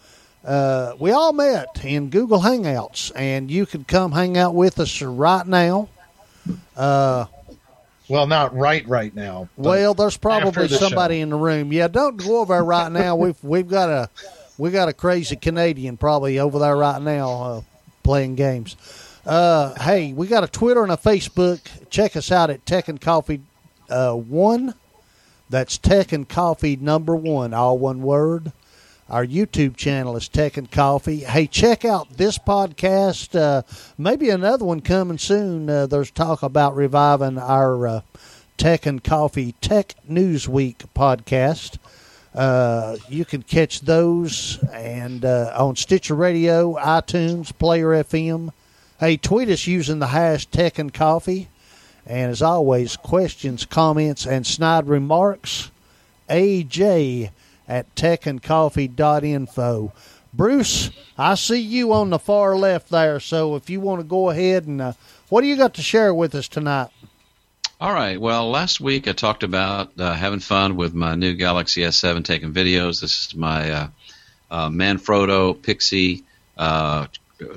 Uh, 0.43 0.93
we 0.99 1.11
all 1.11 1.33
met 1.33 1.83
in 1.83 2.09
Google 2.09 2.41
Hangouts, 2.41 3.11
and 3.15 3.51
you 3.51 3.65
can 3.65 3.83
come 3.83 4.11
hang 4.13 4.37
out 4.37 4.55
with 4.55 4.79
us 4.79 5.01
right 5.01 5.45
now. 5.45 5.89
Well, 8.07 8.27
not 8.27 8.55
right 8.55 8.87
right 8.87 9.13
now. 9.15 9.49
Well, 9.57 9.93
there's 9.93 10.17
probably 10.17 10.67
the 10.67 10.77
somebody 10.77 11.19
show. 11.19 11.23
in 11.23 11.29
the 11.31 11.35
room. 11.35 11.73
Yeah, 11.73 11.87
don't 11.87 12.17
go 12.17 12.39
over 12.39 12.53
there 12.53 12.63
right 12.63 12.91
now. 12.91 13.15
We've 13.15 13.41
we've 13.43 13.67
got 13.67 13.89
a 13.89 14.09
we 14.57 14.71
got 14.71 14.89
a 14.89 14.93
crazy 14.93 15.35
Canadian 15.35 15.97
probably 15.97 16.39
over 16.39 16.59
there 16.59 16.77
right 16.77 17.01
now 17.01 17.31
uh, 17.31 17.61
playing 18.03 18.35
games. 18.35 18.75
Uh, 19.25 19.73
hey, 19.81 20.13
we 20.13 20.27
got 20.27 20.43
a 20.43 20.47
Twitter 20.47 20.83
and 20.83 20.91
a 20.91 20.97
Facebook. 20.97 21.59
Check 21.89 22.15
us 22.15 22.31
out 22.31 22.49
at 22.51 22.65
Tech 22.65 22.87
and 22.87 23.01
Coffee 23.01 23.41
uh, 23.89 24.13
One. 24.13 24.75
That's 25.49 25.77
Tech 25.77 26.11
and 26.11 26.27
Coffee 26.27 26.75
number 26.75 27.15
one, 27.15 27.53
all 27.53 27.77
one 27.77 28.01
word. 28.01 28.51
Our 29.07 29.23
YouTube 29.23 29.75
channel 29.75 30.17
is 30.17 30.27
Tech 30.27 30.57
and 30.57 30.71
Coffee. 30.71 31.19
Hey, 31.19 31.45
check 31.45 31.85
out 31.85 32.17
this 32.17 32.39
podcast. 32.39 33.39
Uh, 33.39 33.61
maybe 33.99 34.31
another 34.31 34.65
one 34.65 34.81
coming 34.81 35.19
soon. 35.19 35.69
Uh, 35.69 35.85
there's 35.85 36.09
talk 36.09 36.41
about 36.41 36.75
reviving 36.75 37.37
our 37.37 37.87
uh, 37.87 38.01
Tech 38.57 38.87
and 38.87 39.03
Coffee 39.03 39.51
Tech 39.61 39.93
News 40.07 40.49
Week 40.49 40.79
podcast. 40.95 41.77
Uh, 42.33 42.97
you 43.07 43.25
can 43.25 43.43
catch 43.43 43.81
those 43.81 44.57
and 44.73 45.23
uh, 45.23 45.53
on 45.55 45.75
Stitcher 45.75 46.15
Radio, 46.15 46.73
iTunes, 46.73 47.55
Player 47.55 47.89
FM. 47.89 48.51
Hey, 48.99 49.17
tweet 49.17 49.49
us 49.49 49.67
using 49.67 49.99
the 49.99 50.07
hash 50.07 50.47
Tech 50.47 50.79
and 50.79 50.91
Coffee. 50.91 51.47
And 52.07 52.31
as 52.31 52.41
always, 52.41 52.97
questions, 52.97 53.65
comments, 53.65 54.25
and 54.25 54.47
snide 54.47 54.87
remarks, 54.87 55.69
AJ 56.27 57.29
at 57.67 57.93
techandcoffee.info. 57.95 59.93
Bruce, 60.33 60.89
I 61.17 61.35
see 61.35 61.61
you 61.61 61.93
on 61.93 62.09
the 62.09 62.19
far 62.19 62.57
left 62.57 62.89
there, 62.89 63.19
so 63.19 63.55
if 63.55 63.69
you 63.69 63.79
want 63.79 64.01
to 64.01 64.03
go 64.03 64.29
ahead 64.29 64.67
and 64.67 64.81
uh, 64.81 64.93
what 65.29 65.41
do 65.41 65.47
you 65.47 65.55
got 65.55 65.75
to 65.75 65.81
share 65.81 66.13
with 66.13 66.35
us 66.35 66.47
tonight? 66.47 66.89
All 67.79 67.93
right. 67.93 68.19
Well, 68.19 68.49
last 68.49 68.79
week 68.79 69.07
I 69.07 69.11
talked 69.11 69.43
about 69.43 69.91
uh, 69.99 70.13
having 70.13 70.39
fun 70.39 70.75
with 70.77 70.93
my 70.93 71.15
new 71.15 71.33
Galaxy 71.33 71.81
S7 71.81 72.23
taking 72.23 72.53
videos. 72.53 73.01
This 73.01 73.27
is 73.27 73.35
my 73.35 73.71
uh, 73.71 73.87
uh, 74.49 74.69
Manfrotto 74.69 75.61
Pixie, 75.61 76.23
uh, 76.57 77.07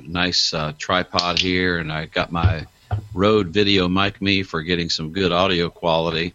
nice 0.03 0.53
uh, 0.53 0.73
tripod 0.77 1.39
here, 1.39 1.77
and 1.77 1.91
I 1.91 2.05
got 2.05 2.31
my 2.31 2.65
Rode 3.13 3.47
Video 3.47 3.87
Mic 3.87 4.21
Me 4.21 4.43
for 4.43 4.61
getting 4.61 4.89
some 4.89 5.13
good 5.13 5.31
audio 5.31 5.69
quality. 5.69 6.33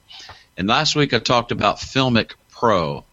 And 0.56 0.68
last 0.68 0.96
week 0.96 1.12
I 1.12 1.18
talked 1.18 1.52
about 1.52 1.76
Filmic 1.76 2.32
Pro. 2.50 3.04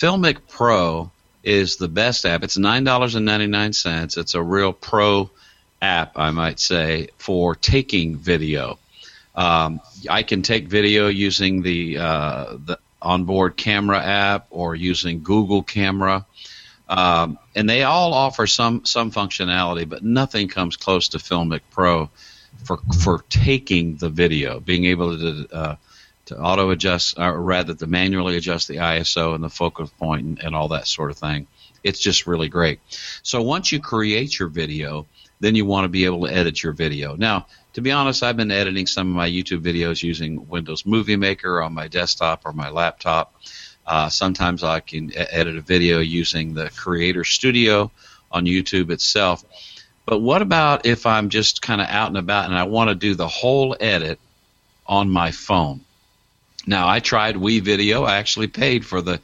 Filmic 0.00 0.38
Pro 0.48 1.10
is 1.42 1.76
the 1.76 1.88
best 1.88 2.24
app. 2.24 2.42
It's 2.42 2.56
nine 2.56 2.84
dollars 2.84 3.16
and 3.16 3.26
ninety 3.26 3.46
nine 3.46 3.74
cents. 3.74 4.16
It's 4.16 4.34
a 4.34 4.42
real 4.42 4.72
pro 4.72 5.30
app, 5.82 6.12
I 6.16 6.30
might 6.30 6.58
say, 6.58 7.08
for 7.18 7.54
taking 7.54 8.16
video. 8.16 8.78
Um, 9.34 9.80
I 10.08 10.22
can 10.22 10.40
take 10.40 10.68
video 10.68 11.08
using 11.08 11.60
the 11.60 11.98
uh, 11.98 12.56
the 12.64 12.78
onboard 13.02 13.58
camera 13.58 14.02
app 14.02 14.46
or 14.48 14.74
using 14.74 15.22
Google 15.22 15.62
Camera, 15.62 16.24
um, 16.88 17.38
and 17.54 17.68
they 17.68 17.82
all 17.82 18.14
offer 18.14 18.46
some 18.46 18.86
some 18.86 19.10
functionality, 19.10 19.86
but 19.86 20.02
nothing 20.02 20.48
comes 20.48 20.78
close 20.78 21.08
to 21.08 21.18
Filmic 21.18 21.60
Pro 21.70 22.08
for 22.64 22.78
for 23.02 23.22
taking 23.28 23.96
the 23.96 24.08
video, 24.08 24.60
being 24.60 24.86
able 24.86 25.18
to 25.18 25.48
uh, 25.52 25.76
to 26.30 26.38
auto 26.38 26.70
adjust, 26.70 27.18
or 27.18 27.40
rather 27.40 27.74
to 27.74 27.86
manually 27.86 28.36
adjust 28.36 28.68
the 28.68 28.76
ISO 28.76 29.34
and 29.34 29.44
the 29.44 29.50
focus 29.50 29.90
point 29.98 30.24
and, 30.24 30.38
and 30.42 30.56
all 30.56 30.68
that 30.68 30.86
sort 30.86 31.10
of 31.10 31.18
thing. 31.18 31.46
It's 31.82 32.00
just 32.00 32.26
really 32.26 32.48
great. 32.48 32.80
So 33.22 33.42
once 33.42 33.72
you 33.72 33.80
create 33.80 34.38
your 34.38 34.48
video, 34.48 35.06
then 35.40 35.54
you 35.54 35.64
want 35.66 35.84
to 35.84 35.88
be 35.88 36.04
able 36.04 36.26
to 36.26 36.32
edit 36.32 36.62
your 36.62 36.72
video. 36.72 37.16
Now, 37.16 37.46
to 37.74 37.80
be 37.80 37.90
honest, 37.90 38.22
I've 38.22 38.36
been 38.36 38.50
editing 38.50 38.86
some 38.86 39.08
of 39.08 39.14
my 39.14 39.28
YouTube 39.28 39.62
videos 39.62 40.02
using 40.02 40.48
Windows 40.48 40.84
Movie 40.84 41.16
Maker 41.16 41.62
on 41.62 41.72
my 41.72 41.88
desktop 41.88 42.42
or 42.44 42.52
my 42.52 42.70
laptop. 42.70 43.34
Uh, 43.86 44.08
sometimes 44.08 44.62
I 44.62 44.80
can 44.80 45.10
edit 45.14 45.56
a 45.56 45.62
video 45.62 46.00
using 46.00 46.54
the 46.54 46.70
Creator 46.70 47.24
Studio 47.24 47.90
on 48.30 48.44
YouTube 48.44 48.90
itself. 48.90 49.44
But 50.06 50.20
what 50.20 50.42
about 50.42 50.86
if 50.86 51.06
I'm 51.06 51.28
just 51.28 51.62
kind 51.62 51.80
of 51.80 51.88
out 51.88 52.08
and 52.08 52.18
about 52.18 52.46
and 52.46 52.54
I 52.54 52.64
want 52.64 52.88
to 52.88 52.94
do 52.94 53.14
the 53.14 53.28
whole 53.28 53.76
edit 53.78 54.20
on 54.86 55.10
my 55.10 55.30
phone? 55.30 55.80
Now, 56.66 56.88
I 56.88 57.00
tried 57.00 57.36
WeVideo. 57.36 58.06
I 58.06 58.16
actually 58.16 58.48
paid 58.48 58.84
for 58.84 59.00
the 59.00 59.20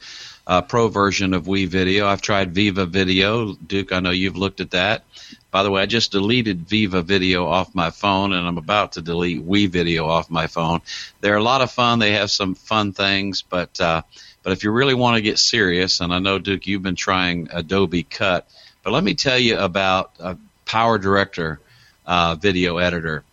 uh, 0.47 0.61
pro 0.61 0.87
version 0.87 1.33
of 1.33 1.45
WeVideo. 1.45 2.05
I've 2.05 2.21
tried 2.21 2.55
Viva 2.55 2.85
Video. 2.85 3.53
Duke, 3.53 3.91
I 3.91 3.99
know 3.99 4.11
you've 4.11 4.37
looked 4.37 4.61
at 4.61 4.71
that. 4.71 5.03
By 5.51 5.63
the 5.63 5.71
way, 5.71 5.81
I 5.81 5.85
just 5.85 6.11
deleted 6.11 6.67
Viva 6.67 7.01
Video 7.01 7.47
off 7.47 7.75
my 7.75 7.89
phone, 7.89 8.33
and 8.33 8.47
I'm 8.47 8.57
about 8.57 8.93
to 8.93 9.01
delete 9.01 9.45
Wii 9.45 9.69
Video 9.69 10.07
off 10.07 10.29
my 10.29 10.47
phone. 10.47 10.81
They're 11.21 11.35
a 11.35 11.43
lot 11.43 11.61
of 11.61 11.71
fun. 11.71 11.99
They 11.99 12.13
have 12.13 12.31
some 12.31 12.55
fun 12.55 12.93
things, 12.93 13.41
but 13.41 13.79
uh, 13.81 14.01
but 14.43 14.53
if 14.53 14.63
you 14.63 14.71
really 14.71 14.93
want 14.93 15.15
to 15.15 15.21
get 15.21 15.39
serious, 15.39 15.99
and 15.99 16.13
I 16.13 16.19
know 16.19 16.39
Duke, 16.39 16.67
you've 16.67 16.83
been 16.83 16.95
trying 16.95 17.49
Adobe 17.51 18.03
Cut, 18.03 18.49
but 18.83 18.93
let 18.93 19.03
me 19.03 19.13
tell 19.13 19.37
you 19.37 19.57
about 19.57 20.11
uh, 20.19 20.35
Power 20.65 20.97
Director 20.97 21.59
uh, 22.05 22.35
Video 22.35 22.77
Editor. 22.77 23.23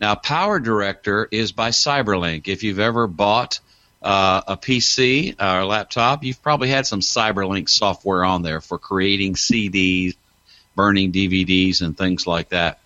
Now, 0.00 0.14
Power 0.14 0.58
Director 0.58 1.28
is 1.30 1.52
by 1.52 1.70
Cyberlink. 1.70 2.48
If 2.48 2.62
you've 2.62 2.80
ever 2.80 3.06
bought 3.06 3.60
uh, 4.02 4.42
a 4.48 4.56
PC 4.56 5.40
or 5.40 5.60
a 5.60 5.66
laptop, 5.66 6.24
you've 6.24 6.42
probably 6.42 6.68
had 6.68 6.86
some 6.86 7.00
Cyberlink 7.00 7.68
software 7.68 8.24
on 8.24 8.42
there 8.42 8.60
for 8.60 8.78
creating 8.78 9.34
CDs, 9.34 10.14
burning 10.74 11.12
DVDs, 11.12 11.80
and 11.80 11.96
things 11.96 12.26
like 12.26 12.50
that. 12.50 12.80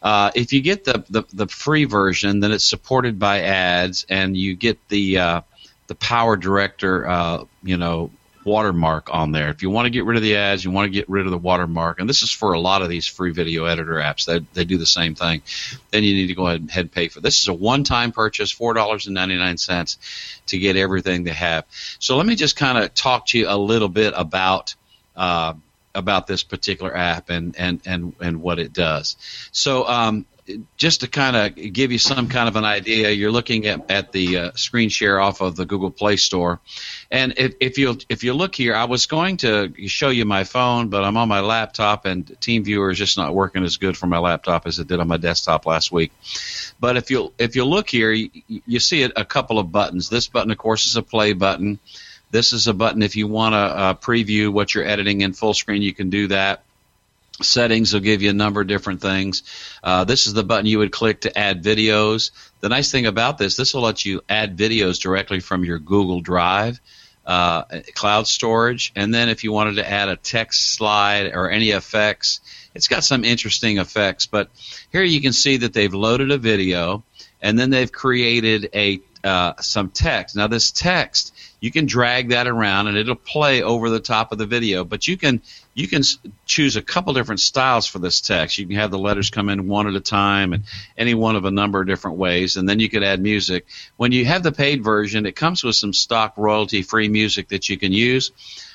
Uh, 0.00 0.30
if 0.34 0.52
you 0.52 0.60
get 0.60 0.84
the, 0.84 1.04
the, 1.10 1.22
the 1.32 1.46
free 1.46 1.84
version, 1.84 2.40
then 2.40 2.52
it's 2.52 2.64
supported 2.64 3.18
by 3.18 3.42
ads, 3.42 4.04
and 4.08 4.36
you 4.36 4.56
get 4.56 4.78
the 4.88 5.18
uh, 5.18 5.40
the 5.86 5.94
Power 5.96 6.36
Director, 6.36 7.06
uh, 7.06 7.44
you 7.62 7.76
know, 7.76 8.10
watermark 8.44 9.08
on 9.12 9.32
there. 9.32 9.50
If 9.50 9.62
you 9.62 9.70
want 9.70 9.86
to 9.86 9.90
get 9.90 10.04
rid 10.04 10.16
of 10.16 10.22
the 10.22 10.36
ads, 10.36 10.64
you 10.64 10.70
want 10.70 10.86
to 10.86 10.90
get 10.90 11.08
rid 11.08 11.26
of 11.26 11.30
the 11.30 11.38
watermark, 11.38 12.00
and 12.00 12.08
this 12.08 12.22
is 12.22 12.30
for 12.30 12.52
a 12.52 12.60
lot 12.60 12.82
of 12.82 12.88
these 12.88 13.06
free 13.06 13.32
video 13.32 13.64
editor 13.64 13.94
apps. 13.94 14.26
They, 14.26 14.40
they 14.54 14.64
do 14.64 14.78
the 14.78 14.86
same 14.86 15.14
thing. 15.14 15.42
Then 15.90 16.04
you 16.04 16.14
need 16.14 16.28
to 16.28 16.34
go 16.34 16.46
ahead 16.46 16.68
and 16.76 16.92
pay 16.92 17.08
for 17.08 17.20
this. 17.20 17.40
Is 17.40 17.48
a 17.48 17.52
one-time 17.52 18.12
purchase, 18.12 18.50
four 18.50 18.74
dollars 18.74 19.06
and 19.06 19.14
ninety-nine 19.14 19.58
cents, 19.58 19.98
to 20.46 20.58
get 20.58 20.76
everything 20.76 21.24
they 21.24 21.32
have. 21.32 21.64
So 21.98 22.16
let 22.16 22.26
me 22.26 22.34
just 22.34 22.56
kind 22.56 22.78
of 22.78 22.94
talk 22.94 23.26
to 23.28 23.38
you 23.38 23.48
a 23.48 23.56
little 23.56 23.88
bit 23.88 24.14
about. 24.16 24.74
Uh, 25.16 25.54
about 25.94 26.26
this 26.26 26.42
particular 26.42 26.96
app 26.96 27.28
and, 27.28 27.54
and, 27.58 27.82
and, 27.84 28.14
and 28.18 28.40
what 28.40 28.58
it 28.58 28.72
does. 28.72 29.14
So 29.52 29.86
um, 29.86 30.24
just 30.76 31.00
to 31.00 31.08
kind 31.08 31.36
of 31.36 31.72
give 31.72 31.92
you 31.92 31.98
some 31.98 32.28
kind 32.28 32.48
of 32.48 32.56
an 32.56 32.64
idea, 32.64 33.10
you're 33.10 33.30
looking 33.30 33.66
at, 33.66 33.90
at 33.90 34.12
the 34.12 34.38
uh, 34.38 34.52
screen 34.54 34.88
share 34.88 35.20
off 35.20 35.40
of 35.40 35.54
the 35.54 35.64
Google 35.64 35.90
Play 35.90 36.16
Store, 36.16 36.58
and 37.10 37.34
if, 37.36 37.54
if 37.60 37.78
you 37.78 37.98
if 38.08 38.24
you 38.24 38.34
look 38.34 38.54
here, 38.54 38.74
I 38.74 38.84
was 38.84 39.06
going 39.06 39.36
to 39.38 39.72
show 39.86 40.08
you 40.08 40.24
my 40.24 40.44
phone, 40.44 40.88
but 40.88 41.04
I'm 41.04 41.16
on 41.16 41.28
my 41.28 41.40
laptop, 41.40 42.06
and 42.06 42.26
TeamViewer 42.26 42.90
is 42.90 42.98
just 42.98 43.16
not 43.16 43.34
working 43.34 43.64
as 43.64 43.76
good 43.76 43.96
for 43.96 44.06
my 44.06 44.18
laptop 44.18 44.66
as 44.66 44.78
it 44.78 44.88
did 44.88 44.98
on 44.98 45.08
my 45.08 45.16
desktop 45.16 45.64
last 45.64 45.92
week. 45.92 46.12
But 46.80 46.96
if 46.96 47.10
you 47.10 47.32
if 47.38 47.54
you 47.54 47.64
look 47.64 47.88
here, 47.88 48.10
you, 48.10 48.30
you 48.48 48.80
see 48.80 49.04
a, 49.04 49.10
a 49.14 49.24
couple 49.24 49.58
of 49.58 49.70
buttons. 49.70 50.08
This 50.08 50.26
button, 50.26 50.50
of 50.50 50.58
course, 50.58 50.86
is 50.86 50.96
a 50.96 51.02
play 51.02 51.34
button. 51.34 51.78
This 52.32 52.52
is 52.52 52.66
a 52.66 52.74
button 52.74 53.02
if 53.02 53.14
you 53.14 53.28
want 53.28 53.52
to 53.52 53.58
uh, 53.58 53.94
preview 53.94 54.50
what 54.50 54.74
you're 54.74 54.86
editing 54.86 55.20
in 55.20 55.34
full 55.34 55.54
screen, 55.54 55.82
you 55.82 55.92
can 55.94 56.08
do 56.08 56.28
that. 56.28 56.64
Settings 57.40 57.94
will 57.94 58.00
give 58.00 58.20
you 58.20 58.30
a 58.30 58.34
number 58.34 58.60
of 58.60 58.66
different 58.66 59.00
things. 59.00 59.42
Uh, 59.82 60.04
this 60.04 60.26
is 60.26 60.34
the 60.34 60.44
button 60.44 60.66
you 60.66 60.78
would 60.78 60.92
click 60.92 61.22
to 61.22 61.36
add 61.36 61.62
videos. 61.62 62.30
The 62.60 62.68
nice 62.68 62.92
thing 62.92 63.06
about 63.06 63.38
this, 63.38 63.56
this 63.56 63.72
will 63.72 63.82
let 63.82 64.04
you 64.04 64.20
add 64.28 64.56
videos 64.56 65.00
directly 65.00 65.40
from 65.40 65.64
your 65.64 65.78
Google 65.78 66.20
Drive, 66.20 66.78
uh, 67.26 67.62
cloud 67.94 68.26
storage, 68.26 68.92
and 68.94 69.14
then 69.14 69.28
if 69.28 69.44
you 69.44 69.52
wanted 69.52 69.76
to 69.76 69.90
add 69.90 70.08
a 70.08 70.16
text 70.16 70.74
slide 70.74 71.32
or 71.34 71.50
any 71.50 71.70
effects, 71.70 72.40
it's 72.74 72.88
got 72.88 73.02
some 73.02 73.24
interesting 73.24 73.78
effects. 73.78 74.26
But 74.26 74.50
here 74.90 75.02
you 75.02 75.20
can 75.20 75.32
see 75.32 75.58
that 75.58 75.72
they've 75.72 75.92
loaded 75.92 76.30
a 76.30 76.38
video, 76.38 77.02
and 77.40 77.58
then 77.58 77.70
they've 77.70 77.90
created 77.90 78.68
a 78.74 79.00
uh, 79.24 79.54
some 79.60 79.90
text. 79.90 80.36
Now 80.36 80.46
this 80.46 80.70
text, 80.70 81.34
you 81.60 81.70
can 81.70 81.86
drag 81.86 82.30
that 82.30 82.46
around 82.46 82.88
and 82.88 82.96
it'll 82.96 83.14
play 83.14 83.62
over 83.62 83.88
the 83.88 84.00
top 84.00 84.32
of 84.32 84.38
the 84.38 84.46
video. 84.46 84.84
But 84.84 85.06
you 85.06 85.16
can 85.16 85.42
you 85.74 85.86
can 85.86 86.02
choose 86.44 86.76
a 86.76 86.82
couple 86.82 87.14
different 87.14 87.40
styles 87.40 87.86
for 87.86 87.98
this 87.98 88.20
text. 88.20 88.58
You 88.58 88.66
can 88.66 88.76
have 88.76 88.90
the 88.90 88.98
letters 88.98 89.30
come 89.30 89.48
in 89.48 89.68
one 89.68 89.86
at 89.86 89.94
a 89.94 90.00
time 90.00 90.52
and 90.52 90.64
any 90.98 91.14
one 91.14 91.36
of 91.36 91.44
a 91.44 91.50
number 91.50 91.80
of 91.80 91.86
different 91.86 92.18
ways, 92.18 92.56
and 92.56 92.68
then 92.68 92.80
you 92.80 92.88
could 92.88 93.02
add 93.04 93.20
music. 93.20 93.66
When 93.96 94.12
you 94.12 94.24
have 94.24 94.42
the 94.42 94.52
paid 94.52 94.82
version, 94.82 95.26
it 95.26 95.36
comes 95.36 95.62
with 95.62 95.76
some 95.76 95.92
stock 95.92 96.34
royalty 96.36 96.82
free 96.82 97.08
music 97.08 97.48
that 97.48 97.68
you 97.68 97.78
can 97.78 97.92
use. 97.92 98.32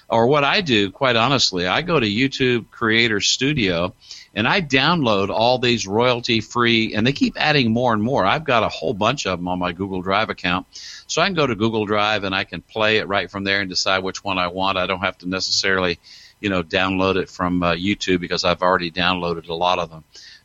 Or 0.10 0.28
what 0.28 0.46
I 0.46 0.62
do, 0.62 0.90
quite 0.90 1.18
honestly, 1.18 1.68
I 1.68 1.82
go 1.82 2.00
to 2.00 2.08
YouTube 2.08 2.70
Creator 2.72 3.20
Studio 3.20 3.94
and 4.38 4.48
I 4.48 4.62
download 4.62 5.30
all 5.30 5.58
these 5.58 5.88
royalty 5.88 6.42
free, 6.42 6.94
and 6.94 7.08
they 7.08 7.12
keep 7.12 7.34
adding 7.38 7.72
more 7.72 7.92
and 7.92 8.04
more. 8.04 8.24
I've 8.24 8.44
got 8.44 8.62
a 8.62 8.70
whole 8.70 8.94
bunch 8.94 9.26
of 9.26 9.40
them 9.40 9.48
on 9.48 9.58
my 9.58 9.74
Google 9.74 10.04
Drive 10.04 10.30
account. 10.30 10.68
So 11.08 11.24
I 11.24 11.26
can 11.26 11.34
go 11.34 11.48
to 11.48 11.56
Google 11.56 11.88
Drive 11.88 12.24
and 12.24 12.36
I 12.36 12.44
can 12.44 12.62
play 12.62 12.98
it 12.98 13.08
right 13.08 13.32
from 13.32 13.44
there 13.44 13.62
and 13.62 13.70
decide 13.70 14.04
which 14.04 14.24
one 14.24 14.38
I 14.38 14.50
want. 14.50 14.78
I 14.78 14.86
don't 14.86 15.00
have 15.00 15.18
to 15.20 15.28
necessarily, 15.28 15.98
you 16.40 16.52
know, 16.52 16.62
download 16.62 17.16
it 17.16 17.32
from 17.32 17.64
uh, 17.64 17.74
YouTube 17.74 18.20
because 18.20 18.44
I've 18.44 18.62
already 18.62 18.92
downloaded 18.92 19.50
a 19.50 19.56
lot 19.56 19.80
of 19.80 19.90
them. 19.90 20.04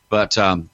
But 0.09 0.39
um, 0.39 0.71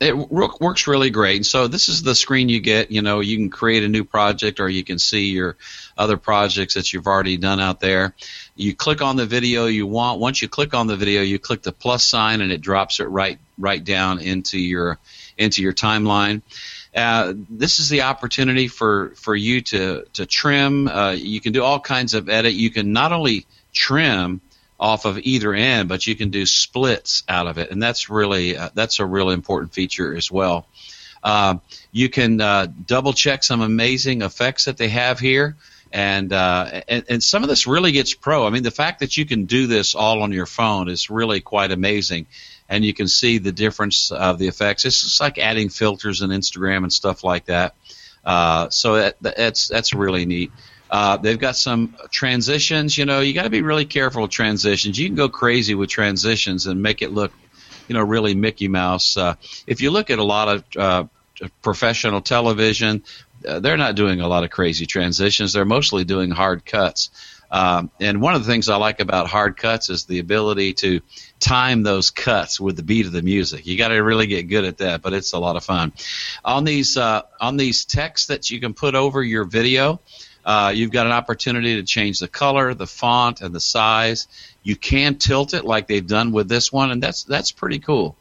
it 0.00 0.16
wo- 0.16 0.56
works 0.58 0.86
really 0.86 1.10
great. 1.10 1.36
And 1.36 1.46
so 1.46 1.66
this 1.66 1.90
is 1.90 2.02
the 2.02 2.14
screen 2.14 2.48
you 2.48 2.60
get. 2.60 2.90
You 2.90 3.02
know, 3.02 3.20
you 3.20 3.36
can 3.36 3.50
create 3.50 3.82
a 3.82 3.88
new 3.88 4.04
project, 4.04 4.58
or 4.58 4.70
you 4.70 4.84
can 4.84 4.98
see 4.98 5.32
your 5.32 5.56
other 5.98 6.16
projects 6.16 6.74
that 6.74 6.92
you've 6.92 7.06
already 7.06 7.36
done 7.36 7.60
out 7.60 7.80
there. 7.80 8.14
You 8.56 8.74
click 8.74 9.02
on 9.02 9.16
the 9.16 9.26
video 9.26 9.66
you 9.66 9.86
want. 9.86 10.20
Once 10.20 10.40
you 10.40 10.48
click 10.48 10.72
on 10.72 10.86
the 10.86 10.96
video, 10.96 11.22
you 11.22 11.38
click 11.38 11.62
the 11.62 11.72
plus 11.72 12.04
sign, 12.04 12.40
and 12.40 12.52
it 12.52 12.60
drops 12.60 13.00
it 13.00 13.04
right 13.04 13.38
right 13.58 13.82
down 13.82 14.20
into 14.20 14.58
your 14.58 14.98
into 15.36 15.62
your 15.62 15.72
timeline. 15.72 16.42
Uh, 16.94 17.34
this 17.50 17.80
is 17.80 17.88
the 17.88 18.02
opportunity 18.02 18.68
for, 18.68 19.10
for 19.16 19.36
you 19.36 19.60
to 19.60 20.04
to 20.14 20.26
trim. 20.26 20.88
Uh, 20.88 21.12
you 21.12 21.40
can 21.40 21.52
do 21.52 21.62
all 21.62 21.80
kinds 21.80 22.14
of 22.14 22.28
edit. 22.28 22.54
You 22.54 22.70
can 22.70 22.92
not 22.92 23.12
only 23.12 23.46
trim 23.72 24.40
off 24.80 25.04
of 25.04 25.18
either 25.18 25.54
end, 25.54 25.88
but 25.88 26.06
you 26.06 26.14
can 26.14 26.30
do 26.30 26.46
splits 26.46 27.24
out 27.28 27.46
of 27.46 27.58
it, 27.58 27.70
and 27.70 27.82
that's 27.82 28.08
really 28.08 28.56
uh, 28.56 28.70
that's 28.74 29.00
a 29.00 29.06
really 29.06 29.34
important 29.34 29.74
feature 29.74 30.16
as 30.16 30.30
well. 30.30 30.66
Uh, 31.22 31.56
you 31.90 32.08
can 32.08 32.40
uh, 32.40 32.66
double 32.86 33.12
check 33.12 33.42
some 33.42 33.60
amazing 33.60 34.22
effects 34.22 34.66
that 34.66 34.76
they 34.76 34.88
have 34.88 35.18
here. 35.18 35.56
And, 35.90 36.32
uh, 36.32 36.82
and 36.86 37.04
and 37.08 37.22
some 37.22 37.42
of 37.42 37.48
this 37.48 37.66
really 37.66 37.92
gets 37.92 38.12
pro. 38.12 38.46
I 38.46 38.50
mean, 38.50 38.62
the 38.62 38.70
fact 38.70 39.00
that 39.00 39.16
you 39.16 39.24
can 39.24 39.46
do 39.46 39.66
this 39.66 39.94
all 39.94 40.22
on 40.22 40.32
your 40.32 40.46
phone 40.46 40.88
is 40.88 41.08
really 41.08 41.40
quite 41.40 41.72
amazing 41.72 42.26
and 42.68 42.84
you 42.84 42.92
can 42.92 43.08
see 43.08 43.38
the 43.38 43.52
difference 43.52 44.10
of 44.10 44.38
the 44.38 44.48
effects. 44.48 44.84
It's 44.84 45.02
just 45.02 45.20
like 45.20 45.38
adding 45.38 45.70
filters 45.70 46.20
in 46.20 46.30
Instagram 46.30 46.78
and 46.78 46.92
stuff 46.92 47.24
like 47.24 47.46
that. 47.46 47.74
Uh, 48.24 48.68
so 48.68 48.96
that, 48.96 49.16
that's 49.20 49.68
that's 49.68 49.94
really 49.94 50.26
neat. 50.26 50.52
Uh, 50.90 51.16
they've 51.16 51.38
got 51.38 51.56
some 51.56 51.96
transitions. 52.10 52.96
You 52.96 53.06
know, 53.06 53.20
you 53.20 53.32
got 53.32 53.44
to 53.44 53.50
be 53.50 53.62
really 53.62 53.84
careful 53.84 54.22
with 54.22 54.30
transitions. 54.30 54.98
You 54.98 55.08
can 55.08 55.16
go 55.16 55.28
crazy 55.28 55.74
with 55.74 55.88
transitions 55.88 56.66
and 56.66 56.82
make 56.82 57.02
it 57.02 57.10
look, 57.10 57.32
you 57.88 57.94
know, 57.94 58.02
really 58.02 58.34
Mickey 58.34 58.68
Mouse. 58.68 59.16
Uh, 59.16 59.34
if 59.66 59.80
you 59.80 59.90
look 59.90 60.10
at 60.10 60.18
a 60.18 60.24
lot 60.24 60.48
of 60.48 60.64
uh, 60.76 61.04
professional 61.62 62.20
television, 62.20 63.02
uh, 63.46 63.60
they're 63.60 63.76
not 63.76 63.94
doing 63.94 64.20
a 64.20 64.28
lot 64.28 64.44
of 64.44 64.50
crazy 64.50 64.86
transitions. 64.86 65.52
They're 65.52 65.64
mostly 65.64 66.04
doing 66.04 66.30
hard 66.30 66.64
cuts. 66.64 67.10
Um, 67.50 67.90
and 67.98 68.20
one 68.20 68.34
of 68.34 68.44
the 68.44 68.50
things 68.50 68.68
I 68.68 68.76
like 68.76 69.00
about 69.00 69.26
hard 69.26 69.56
cuts 69.56 69.88
is 69.88 70.04
the 70.04 70.18
ability 70.18 70.74
to 70.74 71.00
time 71.40 71.82
those 71.82 72.10
cuts 72.10 72.60
with 72.60 72.76
the 72.76 72.82
beat 72.82 73.06
of 73.06 73.12
the 73.12 73.22
music. 73.22 73.66
You 73.66 73.78
got 73.78 73.88
to 73.88 73.96
really 73.96 74.26
get 74.26 74.48
good 74.48 74.64
at 74.64 74.78
that, 74.78 75.00
but 75.00 75.14
it's 75.14 75.32
a 75.32 75.38
lot 75.38 75.56
of 75.56 75.64
fun. 75.64 75.92
On 76.44 76.64
these 76.64 76.96
uh, 76.96 77.22
on 77.40 77.56
these 77.56 77.84
texts 77.84 78.26
that 78.28 78.50
you 78.50 78.60
can 78.60 78.74
put 78.74 78.94
over 78.94 79.22
your 79.22 79.44
video, 79.44 80.00
uh, 80.44 80.72
you've 80.74 80.92
got 80.92 81.06
an 81.06 81.12
opportunity 81.12 81.76
to 81.76 81.82
change 81.84 82.18
the 82.18 82.28
color, 82.28 82.74
the 82.74 82.86
font, 82.86 83.40
and 83.40 83.54
the 83.54 83.60
size. 83.60 84.28
You 84.62 84.76
can 84.76 85.16
tilt 85.16 85.54
it 85.54 85.64
like 85.64 85.86
they've 85.86 86.06
done 86.06 86.32
with 86.32 86.48
this 86.48 86.70
one, 86.70 86.90
and 86.90 87.02
that's 87.02 87.24
that's 87.24 87.52
pretty 87.52 87.78
cool. 87.78 88.16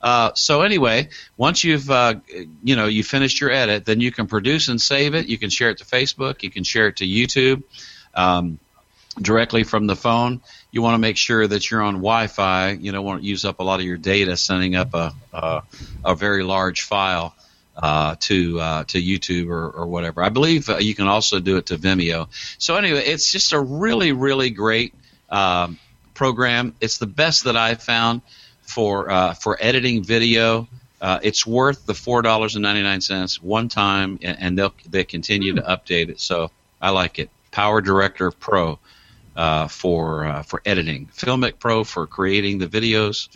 Uh, 0.00 0.32
so 0.34 0.62
anyway, 0.62 1.08
once 1.36 1.64
you've 1.64 1.90
uh, 1.90 2.14
you 2.62 2.76
know 2.76 2.86
you 2.86 3.02
finished 3.02 3.40
your 3.40 3.50
edit, 3.50 3.84
then 3.84 4.00
you 4.00 4.12
can 4.12 4.26
produce 4.26 4.68
and 4.68 4.80
save 4.80 5.14
it. 5.14 5.28
You 5.28 5.38
can 5.38 5.50
share 5.50 5.70
it 5.70 5.78
to 5.78 5.84
Facebook. 5.84 6.42
You 6.42 6.50
can 6.50 6.64
share 6.64 6.88
it 6.88 6.96
to 6.96 7.06
YouTube. 7.06 7.62
Um, 8.14 8.58
directly 9.20 9.64
from 9.64 9.86
the 9.86 9.96
phone. 9.96 10.40
You 10.70 10.82
want 10.82 10.94
to 10.94 10.98
make 10.98 11.16
sure 11.16 11.46
that 11.46 11.70
you're 11.70 11.82
on 11.82 11.94
Wi-Fi. 11.94 12.70
You 12.72 12.92
don't 12.92 13.04
want 13.04 13.22
to 13.22 13.26
use 13.26 13.44
up 13.44 13.58
a 13.58 13.62
lot 13.62 13.80
of 13.80 13.86
your 13.86 13.96
data 13.96 14.36
sending 14.36 14.76
up 14.76 14.94
a 14.94 15.12
a, 15.32 15.62
a 16.04 16.14
very 16.14 16.42
large 16.42 16.82
file 16.82 17.34
uh, 17.76 18.16
to 18.20 18.60
uh, 18.60 18.84
to 18.84 19.02
YouTube 19.02 19.50
or, 19.50 19.70
or 19.70 19.86
whatever. 19.86 20.22
I 20.22 20.28
believe 20.28 20.68
uh, 20.68 20.78
you 20.78 20.94
can 20.94 21.08
also 21.08 21.40
do 21.40 21.56
it 21.56 21.66
to 21.66 21.76
Vimeo. 21.76 22.28
So 22.58 22.76
anyway, 22.76 23.04
it's 23.04 23.32
just 23.32 23.52
a 23.52 23.60
really 23.60 24.12
really 24.12 24.50
great 24.50 24.94
um, 25.30 25.78
program. 26.14 26.74
It's 26.80 26.98
the 26.98 27.06
best 27.06 27.44
that 27.44 27.56
I've 27.56 27.82
found 27.82 28.22
for 28.68 29.10
uh, 29.10 29.34
for 29.34 29.56
editing 29.60 30.04
video. 30.04 30.68
Uh, 31.00 31.18
it's 31.22 31.46
worth 31.46 31.86
the 31.86 31.94
four 31.94 32.22
dollars 32.22 32.54
and 32.54 32.62
ninety 32.62 32.82
nine 32.82 33.00
cents 33.00 33.42
one 33.42 33.68
time, 33.68 34.18
and, 34.22 34.36
and 34.40 34.58
they'll 34.58 34.74
they 34.88 35.04
continue 35.04 35.54
to 35.54 35.62
update 35.62 36.08
it. 36.08 36.20
So 36.20 36.50
I 36.80 36.90
like 36.90 37.18
it. 37.18 37.30
Power 37.50 37.80
Director 37.80 38.30
Pro 38.30 38.78
uh, 39.36 39.68
for 39.68 40.26
uh, 40.26 40.42
for 40.42 40.60
editing, 40.66 41.08
Filmic 41.16 41.58
Pro 41.58 41.82
for 41.84 42.06
creating 42.06 42.58
the 42.58 42.66
videos, 42.66 43.28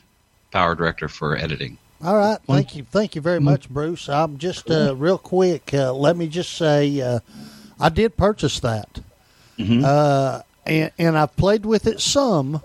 Power 0.51 0.75
Director 0.75 1.09
for 1.09 1.37
editing. 1.37 1.79
All 2.05 2.17
right, 2.17 2.39
thank 2.49 2.75
you, 2.75 2.85
thank 2.91 3.15
you 3.15 3.21
very 3.21 3.41
much, 3.41 3.69
Bruce. 3.71 4.09
I'm 4.09 4.37
just 4.39 4.69
uh, 4.69 4.95
real 4.97 5.19
quick. 5.19 5.73
Uh, 5.73 5.93
let 5.93 6.17
me 6.17 6.27
just 6.27 6.53
say, 6.55 7.01
uh, 7.01 7.21
I 7.79 7.91
did 7.91 8.17
purchase 8.17 8.59
that, 8.61 8.99
Mhm. 9.57 9.85
uh, 9.85 10.43
and 10.67 10.91
and 10.99 11.17
I've 11.17 11.37
played 11.37 11.65
with 11.65 11.87
it 11.87 12.01
some, 12.01 12.61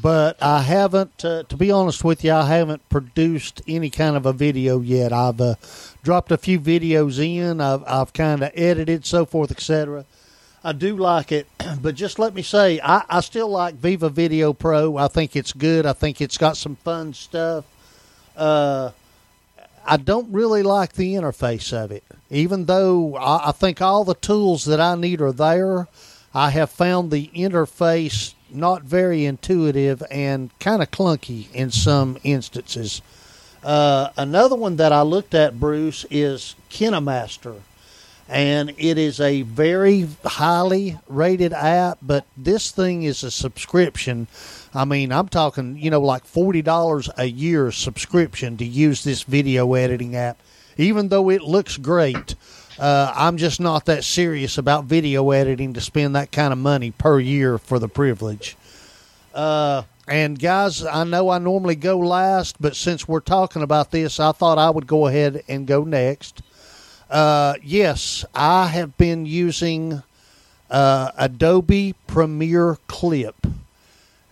but 0.00 0.42
I 0.42 0.62
haven't. 0.62 1.24
Uh, 1.24 1.42
to 1.44 1.56
be 1.56 1.70
honest 1.70 2.04
with 2.04 2.24
you, 2.24 2.32
I 2.32 2.46
haven't 2.46 2.88
produced 2.88 3.60
any 3.68 3.90
kind 3.90 4.16
of 4.16 4.26
a 4.26 4.32
video 4.32 4.80
yet. 4.80 5.12
I've 5.12 5.40
uh, 5.40 5.56
dropped 6.02 6.32
a 6.32 6.38
few 6.38 6.58
videos 6.58 7.18
in. 7.18 7.60
I've 7.60 7.84
I've 7.86 8.12
kind 8.12 8.42
of 8.42 8.50
edited, 8.54 9.04
so 9.04 9.26
forth, 9.26 9.50
etc. 9.50 10.04
I 10.64 10.72
do 10.72 10.96
like 10.96 11.32
it, 11.32 11.48
but 11.82 11.94
just 11.94 12.18
let 12.18 12.34
me 12.34 12.42
say, 12.42 12.80
I, 12.82 13.02
I 13.08 13.20
still 13.20 13.48
like 13.48 13.74
Viva 13.74 14.08
Video 14.08 14.52
Pro. 14.52 14.96
I 14.96 15.08
think 15.08 15.34
it's 15.34 15.52
good. 15.52 15.86
I 15.86 15.92
think 15.92 16.20
it's 16.20 16.38
got 16.38 16.56
some 16.56 16.76
fun 16.76 17.14
stuff. 17.14 17.64
Uh, 18.36 18.92
I 19.84 19.96
don't 19.96 20.32
really 20.32 20.62
like 20.62 20.92
the 20.92 21.14
interface 21.14 21.72
of 21.72 21.90
it. 21.90 22.04
Even 22.30 22.66
though 22.66 23.16
I, 23.16 23.48
I 23.48 23.52
think 23.52 23.82
all 23.82 24.04
the 24.04 24.14
tools 24.14 24.64
that 24.66 24.80
I 24.80 24.94
need 24.94 25.20
are 25.20 25.32
there, 25.32 25.88
I 26.32 26.50
have 26.50 26.70
found 26.70 27.10
the 27.10 27.28
interface 27.34 28.34
not 28.54 28.82
very 28.82 29.24
intuitive 29.24 30.02
and 30.10 30.56
kind 30.58 30.82
of 30.82 30.90
clunky 30.90 31.52
in 31.52 31.70
some 31.70 32.18
instances. 32.22 33.02
Uh, 33.62 34.08
another 34.16 34.56
one 34.56 34.76
that 34.76 34.92
I 34.92 35.02
looked 35.02 35.34
at, 35.34 35.60
Bruce, 35.60 36.04
is 36.10 36.56
KineMaster. 36.70 37.60
And 38.28 38.70
it 38.78 38.98
is 38.98 39.20
a 39.20 39.42
very 39.42 40.08
highly 40.24 40.98
rated 41.08 41.52
app 41.52 41.98
but 42.00 42.24
this 42.36 42.70
thing 42.70 43.02
is 43.02 43.22
a 43.22 43.30
subscription. 43.30 44.26
I 44.74 44.86
mean 44.86 45.12
i'm 45.12 45.28
talking 45.28 45.76
you 45.76 45.90
know 45.90 46.00
like 46.00 46.24
$40 46.24 47.10
a 47.18 47.26
year 47.26 47.70
subscription 47.70 48.56
to 48.56 48.64
use 48.64 49.04
this 49.04 49.24
video 49.24 49.74
editing 49.74 50.16
app 50.16 50.38
even 50.78 51.08
though 51.08 51.28
it 51.28 51.42
looks 51.42 51.76
great 51.76 52.34
uh, 52.78 53.12
i'm 53.14 53.36
just 53.36 53.60
not 53.60 53.86
that 53.86 54.04
serious 54.04 54.58
about 54.58 54.84
video 54.84 55.30
editing 55.30 55.72
to 55.74 55.80
spend 55.80 56.14
that 56.16 56.32
kind 56.32 56.52
of 56.52 56.58
money 56.58 56.90
per 56.90 57.18
year 57.18 57.58
for 57.58 57.78
the 57.78 57.88
privilege 57.88 58.56
uh, 59.34 59.82
and 60.08 60.38
guys 60.38 60.84
i 60.84 61.04
know 61.04 61.28
i 61.28 61.38
normally 61.38 61.76
go 61.76 61.98
last 61.98 62.60
but 62.60 62.76
since 62.76 63.06
we're 63.06 63.20
talking 63.20 63.62
about 63.62 63.90
this 63.90 64.18
i 64.18 64.32
thought 64.32 64.58
i 64.58 64.70
would 64.70 64.86
go 64.86 65.06
ahead 65.06 65.42
and 65.48 65.66
go 65.66 65.84
next 65.84 66.42
uh, 67.12 67.56
yes, 67.62 68.24
I 68.34 68.68
have 68.68 68.96
been 68.96 69.26
using 69.26 70.02
uh, 70.70 71.10
Adobe 71.18 71.94
Premiere 72.06 72.78
Clip. 72.86 73.36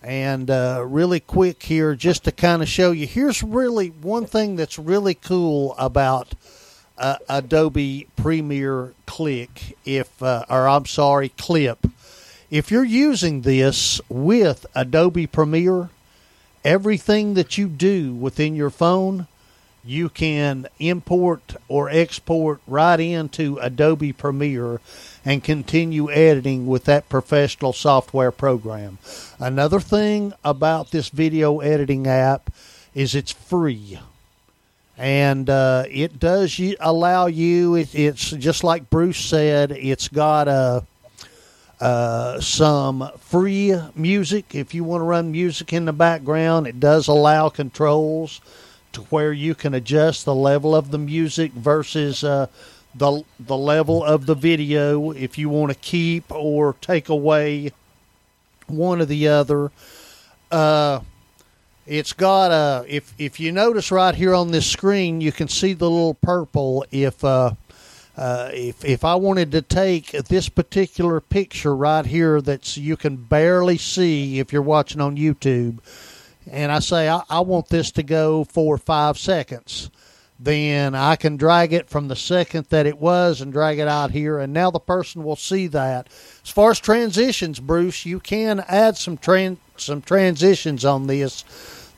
And 0.01 0.49
uh, 0.49 0.83
really 0.87 1.19
quick 1.19 1.61
here, 1.61 1.93
just 1.93 2.23
to 2.23 2.31
kind 2.31 2.63
of 2.63 2.67
show 2.67 2.89
you, 2.89 3.05
here's 3.05 3.43
really 3.43 3.89
one 3.89 4.25
thing 4.25 4.55
that's 4.55 4.79
really 4.79 5.13
cool 5.13 5.75
about 5.77 6.33
uh, 6.97 7.17
Adobe 7.29 8.07
Premiere 8.15 8.93
Click, 9.05 9.77
if 9.85 10.21
uh, 10.21 10.45
or 10.49 10.67
I'm 10.67 10.85
sorry, 10.85 11.29
Clip. 11.29 11.85
If 12.49 12.69
you're 12.69 12.83
using 12.83 13.41
this 13.41 14.01
with 14.09 14.65
Adobe 14.75 15.27
Premiere, 15.27 15.89
everything 16.63 17.33
that 17.35 17.57
you 17.57 17.67
do 17.67 18.13
within 18.13 18.55
your 18.55 18.69
phone 18.69 19.27
you 19.83 20.09
can 20.09 20.67
import 20.79 21.55
or 21.67 21.89
export 21.89 22.61
right 22.67 22.99
into 22.99 23.57
Adobe 23.57 24.13
Premiere 24.13 24.79
and 25.25 25.43
continue 25.43 26.11
editing 26.11 26.67
with 26.67 26.85
that 26.85 27.09
professional 27.09 27.73
software 27.73 28.31
program. 28.31 28.99
Another 29.39 29.79
thing 29.79 30.33
about 30.43 30.91
this 30.91 31.09
video 31.09 31.59
editing 31.59 32.07
app 32.07 32.51
is 32.93 33.15
it's 33.15 33.31
free. 33.31 33.99
And 34.97 35.49
uh, 35.49 35.85
it 35.89 36.19
does 36.19 36.59
y- 36.59 36.75
allow 36.79 37.25
you, 37.27 37.75
it, 37.75 37.95
it's 37.95 38.31
just 38.31 38.63
like 38.63 38.89
Bruce 38.89 39.17
said, 39.17 39.71
it's 39.71 40.07
got 40.07 40.47
a. 40.47 40.85
Uh, 41.79 42.39
some 42.39 43.09
free 43.17 43.75
music. 43.95 44.53
If 44.53 44.75
you 44.75 44.83
want 44.83 45.01
to 45.01 45.05
run 45.05 45.31
music 45.31 45.73
in 45.73 45.85
the 45.85 45.93
background, 45.93 46.67
it 46.67 46.79
does 46.79 47.07
allow 47.07 47.49
controls 47.49 48.39
to 48.93 49.01
where 49.03 49.33
you 49.33 49.55
can 49.55 49.73
adjust 49.73 50.23
the 50.23 50.35
level 50.35 50.75
of 50.75 50.91
the 50.91 50.99
music 50.99 51.51
versus 51.53 52.23
uh, 52.23 52.45
the 52.93 53.23
the 53.39 53.57
level 53.57 54.03
of 54.03 54.27
the 54.27 54.35
video 54.35 55.09
if 55.11 55.39
you 55.39 55.49
want 55.49 55.71
to 55.71 55.77
keep 55.79 56.31
or 56.31 56.75
take 56.81 57.09
away 57.09 57.71
one 58.67 59.01
or 59.01 59.05
the 59.05 59.27
other. 59.27 59.71
Uh, 60.51 60.99
it's 61.91 62.13
got 62.13 62.51
a 62.51 62.85
if 62.87 63.13
if 63.17 63.39
you 63.39 63.51
notice 63.51 63.91
right 63.91 64.15
here 64.15 64.33
on 64.33 64.51
this 64.51 64.65
screen, 64.65 65.21
you 65.21 65.31
can 65.31 65.47
see 65.47 65.73
the 65.73 65.89
little 65.89 66.13
purple. 66.13 66.85
If 66.91 67.23
uh, 67.23 67.53
uh, 68.17 68.49
if 68.53 68.85
if 68.85 69.03
I 69.03 69.15
wanted 69.15 69.51
to 69.51 69.61
take 69.61 70.11
this 70.11 70.49
particular 70.49 71.19
picture 71.19 71.75
right 71.75 72.05
here, 72.05 72.41
that's 72.41 72.77
you 72.77 72.97
can 72.97 73.17
barely 73.17 73.77
see 73.77 74.39
if 74.39 74.53
you're 74.53 74.61
watching 74.61 75.01
on 75.01 75.17
YouTube 75.17 75.79
and 76.49 76.71
I 76.71 76.79
say 76.79 77.09
I, 77.09 77.21
I 77.29 77.41
want 77.41 77.69
this 77.69 77.91
to 77.91 78.03
go 78.03 78.43
for 78.43 78.77
five 78.77 79.17
seconds. 79.17 79.89
then 80.39 80.95
I 80.95 81.17
can 81.17 81.37
drag 81.37 81.71
it 81.71 81.87
from 81.87 82.07
the 82.07 82.15
second 82.15 82.65
that 82.69 82.87
it 82.87 82.97
was 82.97 83.41
and 83.41 83.53
drag 83.53 83.77
it 83.77 83.87
out 83.87 84.09
here, 84.09 84.39
and 84.39 84.51
now 84.51 84.71
the 84.71 84.79
person 84.79 85.23
will 85.23 85.35
see 85.35 85.67
that. 85.67 86.07
As 86.43 86.49
far 86.49 86.71
as 86.71 86.79
transitions, 86.79 87.59
Bruce, 87.59 88.07
you 88.07 88.19
can 88.19 88.63
add 88.67 88.97
some 88.97 89.17
tran- 89.19 89.57
some 89.77 90.01
transitions 90.01 90.83
on 90.83 91.05
this. 91.05 91.43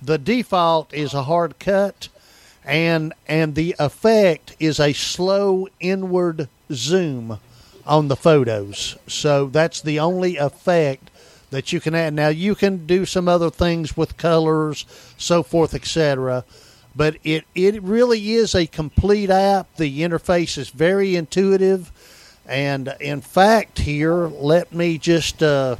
The 0.05 0.17
default 0.17 0.93
is 0.93 1.13
a 1.13 1.23
hard 1.23 1.59
cut, 1.59 2.09
and 2.65 3.13
and 3.25 3.55
the 3.55 3.73
effect 3.79 4.53
is 4.59 4.77
a 4.77 4.91
slow 4.91 5.69
inward 5.79 6.49
zoom 6.73 7.39
on 7.85 8.09
the 8.09 8.17
photos. 8.17 8.97
So 9.07 9.47
that's 9.47 9.79
the 9.79 9.99
only 9.99 10.35
effect 10.35 11.09
that 11.51 11.71
you 11.71 11.79
can 11.79 11.95
add. 11.95 12.13
Now 12.13 12.27
you 12.27 12.53
can 12.53 12.85
do 12.85 13.05
some 13.05 13.29
other 13.29 13.49
things 13.49 13.95
with 13.95 14.17
colors, 14.17 14.85
so 15.17 15.41
forth, 15.41 15.73
etc. 15.73 16.43
But 16.93 17.15
it 17.23 17.45
it 17.55 17.81
really 17.81 18.33
is 18.33 18.53
a 18.53 18.67
complete 18.67 19.29
app. 19.29 19.73
The 19.77 20.01
interface 20.01 20.57
is 20.57 20.69
very 20.69 21.15
intuitive, 21.15 21.93
and 22.45 22.93
in 22.99 23.21
fact, 23.21 23.79
here 23.79 24.27
let 24.27 24.73
me 24.73 24.97
just. 24.97 25.41
Uh, 25.41 25.77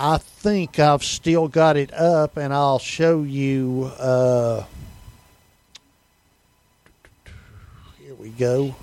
I 0.00 0.18
think 0.18 0.78
I've 0.78 1.02
still 1.02 1.48
got 1.48 1.76
it 1.76 1.92
up, 1.92 2.36
and 2.36 2.54
I'll 2.54 2.78
show 2.78 3.24
you. 3.24 3.90
Uh, 3.98 4.62
here 7.98 8.14
we 8.14 8.28
go. 8.28 8.76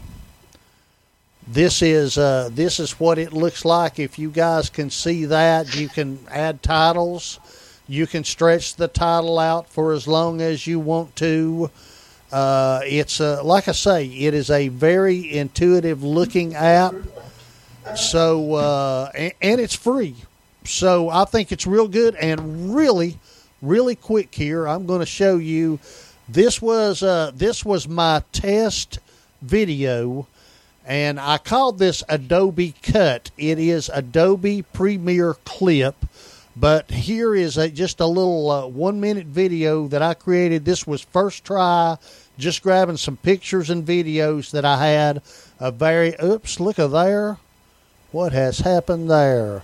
This 1.47 1.81
is 1.81 2.17
uh, 2.17 2.49
this 2.51 2.81
is 2.81 2.99
what 2.99 3.17
it 3.17 3.31
looks 3.31 3.63
like. 3.63 3.97
If 3.97 4.19
you 4.19 4.29
guys 4.29 4.69
can 4.69 4.89
see 4.89 5.23
that, 5.23 5.73
you 5.73 5.87
can 5.87 6.19
add 6.29 6.61
titles. 6.61 7.39
You 7.87 8.07
can 8.07 8.25
stretch 8.25 8.75
the 8.75 8.89
title 8.89 9.39
out 9.39 9.69
for 9.69 9.93
as 9.93 10.09
long 10.09 10.41
as 10.41 10.67
you 10.67 10.81
want 10.81 11.15
to. 11.17 11.71
Uh, 12.29 12.81
it's 12.83 13.21
uh, 13.21 13.41
like 13.41 13.69
I 13.69 13.71
say, 13.71 14.05
it 14.05 14.33
is 14.33 14.49
a 14.49 14.67
very 14.67 15.37
intuitive 15.37 16.03
looking 16.03 16.55
app. 16.55 16.93
So 17.95 18.55
uh, 18.55 19.11
and, 19.15 19.33
and 19.41 19.61
it's 19.61 19.75
free. 19.75 20.15
So 20.65 21.09
I 21.09 21.25
think 21.25 21.51
it's 21.51 21.67
real 21.67 21.87
good 21.87 22.15
and 22.15 22.75
really, 22.75 23.19
really 23.61 23.95
quick 23.95 24.33
here. 24.33 24.67
I'm 24.67 24.85
going 24.85 24.99
to 24.99 25.05
show 25.05 25.37
you. 25.37 25.79
This 26.27 26.59
was 26.59 27.03
uh, 27.03 27.31
this 27.35 27.63
was 27.63 27.87
my 27.87 28.23
test 28.31 28.97
video 29.43 30.27
and 30.85 31.19
I 31.19 31.37
called 31.37 31.79
this 31.79 32.03
Adobe 32.09 32.73
Cut. 32.81 33.31
It 33.37 33.59
is 33.59 33.89
Adobe 33.93 34.61
Premiere 34.61 35.33
Clip, 35.45 35.95
but 36.55 36.89
here 36.91 37.35
is 37.35 37.57
a, 37.57 37.69
just 37.69 37.99
a 37.99 38.05
little 38.05 38.49
uh, 38.51 38.67
one 38.67 38.99
minute 38.99 39.25
video 39.25 39.87
that 39.87 40.01
I 40.01 40.13
created. 40.13 40.65
This 40.65 40.85
was 40.85 41.01
first 41.01 41.43
try, 41.43 41.97
just 42.37 42.61
grabbing 42.61 42.97
some 42.97 43.17
pictures 43.17 43.69
and 43.69 43.85
videos 43.85 44.51
that 44.51 44.65
I 44.65 44.77
had. 44.85 45.21
A 45.59 45.71
very 45.71 46.15
oops, 46.23 46.59
look 46.59 46.77
at 46.79 46.91
there. 46.91 47.37
What 48.11 48.31
has 48.33 48.59
happened 48.59 49.09
there? 49.09 49.63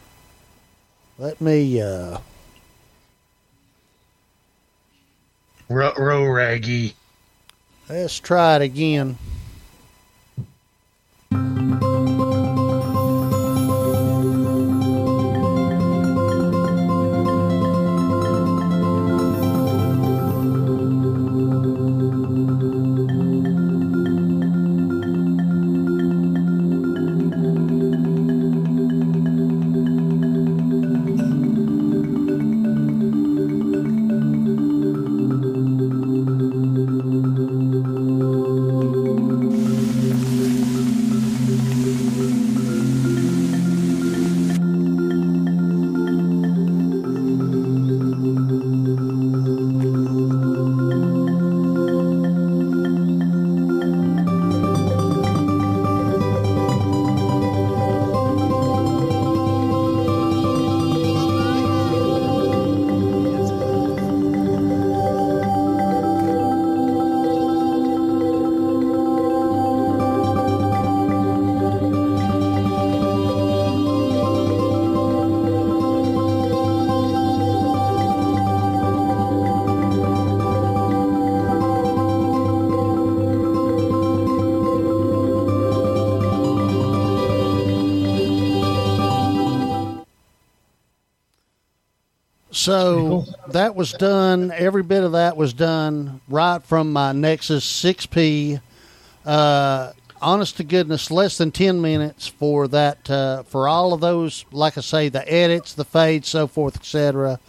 Let 1.17 1.39
me. 1.41 1.81
Uh, 1.81 2.17
Row 5.69 6.25
raggy. 6.25 6.95
Let's 7.87 8.19
try 8.19 8.57
it 8.57 8.61
again. 8.61 9.17
Was 93.81 93.93
done. 93.93 94.51
Every 94.51 94.83
bit 94.83 95.03
of 95.03 95.13
that 95.13 95.35
was 95.35 95.53
done 95.53 96.21
right 96.29 96.61
from 96.61 96.93
my 96.93 97.13
Nexus 97.13 97.65
6P. 97.65 98.61
Uh, 99.25 99.91
honest 100.21 100.57
to 100.57 100.63
goodness, 100.63 101.09
less 101.09 101.39
than 101.39 101.49
10 101.49 101.81
minutes 101.81 102.27
for 102.27 102.67
that, 102.67 103.09
uh, 103.09 103.41
for 103.41 103.67
all 103.67 103.91
of 103.91 103.99
those, 103.99 104.45
like 104.51 104.77
I 104.77 104.81
say, 104.81 105.09
the 105.09 105.27
edits, 105.27 105.73
the 105.73 105.83
fades, 105.83 106.27
so 106.27 106.45
forth, 106.45 106.75
etc. 106.75 107.39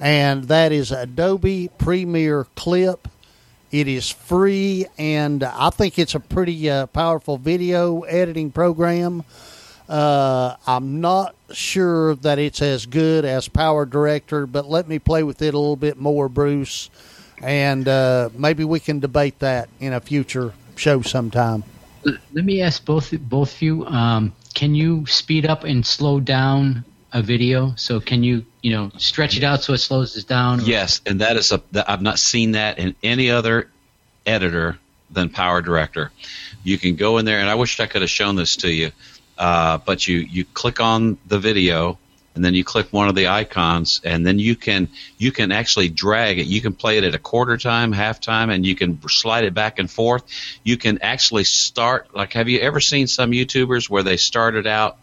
And 0.00 0.44
that 0.44 0.72
is 0.72 0.92
Adobe 0.92 1.68
Premiere 1.76 2.46
Clip. 2.54 3.06
It 3.70 3.86
is 3.86 4.08
free, 4.10 4.86
and 4.96 5.44
I 5.44 5.68
think 5.68 5.98
it's 5.98 6.14
a 6.14 6.20
pretty 6.20 6.70
uh, 6.70 6.86
powerful 6.86 7.36
video 7.36 8.00
editing 8.00 8.50
program. 8.50 9.24
Uh, 9.88 10.56
I'm 10.66 11.00
not 11.00 11.34
sure 11.52 12.16
that 12.16 12.38
it's 12.38 12.60
as 12.60 12.86
good 12.86 13.24
as 13.24 13.48
Power 13.48 13.86
Director, 13.86 14.46
but 14.46 14.68
let 14.68 14.88
me 14.88 14.98
play 14.98 15.22
with 15.22 15.42
it 15.42 15.54
a 15.54 15.58
little 15.58 15.76
bit 15.76 15.96
more, 15.96 16.28
Bruce, 16.28 16.90
and 17.40 17.86
uh, 17.86 18.30
maybe 18.36 18.64
we 18.64 18.80
can 18.80 18.98
debate 18.98 19.38
that 19.40 19.68
in 19.78 19.92
a 19.92 20.00
future 20.00 20.52
show 20.74 21.02
sometime. 21.02 21.62
Let 22.04 22.44
me 22.44 22.62
ask 22.62 22.84
both 22.84 23.12
both 23.20 23.54
of 23.54 23.62
you: 23.62 23.86
um, 23.86 24.32
Can 24.54 24.74
you 24.74 25.06
speed 25.06 25.46
up 25.46 25.64
and 25.64 25.86
slow 25.86 26.20
down 26.20 26.84
a 27.12 27.22
video? 27.22 27.74
So 27.76 28.00
can 28.00 28.24
you 28.24 28.44
you 28.62 28.72
know 28.72 28.90
stretch 28.96 29.36
it 29.36 29.44
out 29.44 29.62
so 29.62 29.72
it 29.72 29.78
slows 29.78 30.16
it 30.16 30.26
down? 30.26 30.60
Or? 30.60 30.64
Yes, 30.64 31.00
and 31.06 31.20
that 31.20 31.36
is 31.36 31.52
a 31.52 31.62
I've 31.88 32.02
not 32.02 32.18
seen 32.18 32.52
that 32.52 32.78
in 32.78 32.94
any 33.02 33.30
other 33.30 33.68
editor 34.24 34.78
than 35.10 35.28
Power 35.28 35.62
Director. 35.62 36.10
You 36.64 36.78
can 36.78 36.96
go 36.96 37.18
in 37.18 37.24
there, 37.24 37.38
and 37.38 37.48
I 37.48 37.54
wish 37.54 37.78
I 37.78 37.86
could 37.86 38.02
have 38.02 38.10
shown 38.10 38.34
this 38.34 38.56
to 38.56 38.72
you 38.72 38.90
uh, 39.38 39.78
but 39.78 40.06
you 40.06 40.18
you 40.18 40.44
click 40.44 40.80
on 40.80 41.18
the 41.26 41.38
video 41.38 41.98
and 42.36 42.44
then 42.44 42.54
you 42.54 42.62
click 42.62 42.92
one 42.92 43.08
of 43.08 43.14
the 43.14 43.28
icons 43.28 44.00
and 44.04 44.24
then 44.24 44.38
you 44.38 44.54
can 44.54 44.88
you 45.18 45.32
can 45.32 45.50
actually 45.50 45.88
drag 45.88 46.38
it. 46.38 46.46
You 46.46 46.60
can 46.60 46.74
play 46.74 46.98
it 46.98 47.04
at 47.04 47.14
a 47.14 47.18
quarter 47.18 47.56
time 47.56 47.92
half 47.92 48.20
time 48.20 48.50
and 48.50 48.64
you 48.64 48.76
can 48.76 49.00
slide 49.08 49.44
it 49.44 49.54
back 49.54 49.78
and 49.78 49.90
forth. 49.90 50.22
You 50.62 50.76
can 50.76 50.98
actually 51.02 51.44
start 51.44 52.14
like 52.14 52.34
have 52.34 52.48
you 52.48 52.60
ever 52.60 52.78
seen 52.78 53.06
some 53.06 53.32
youtubers 53.32 53.88
where 53.90 54.02
they 54.02 54.18
started 54.18 54.66
out 54.66 54.98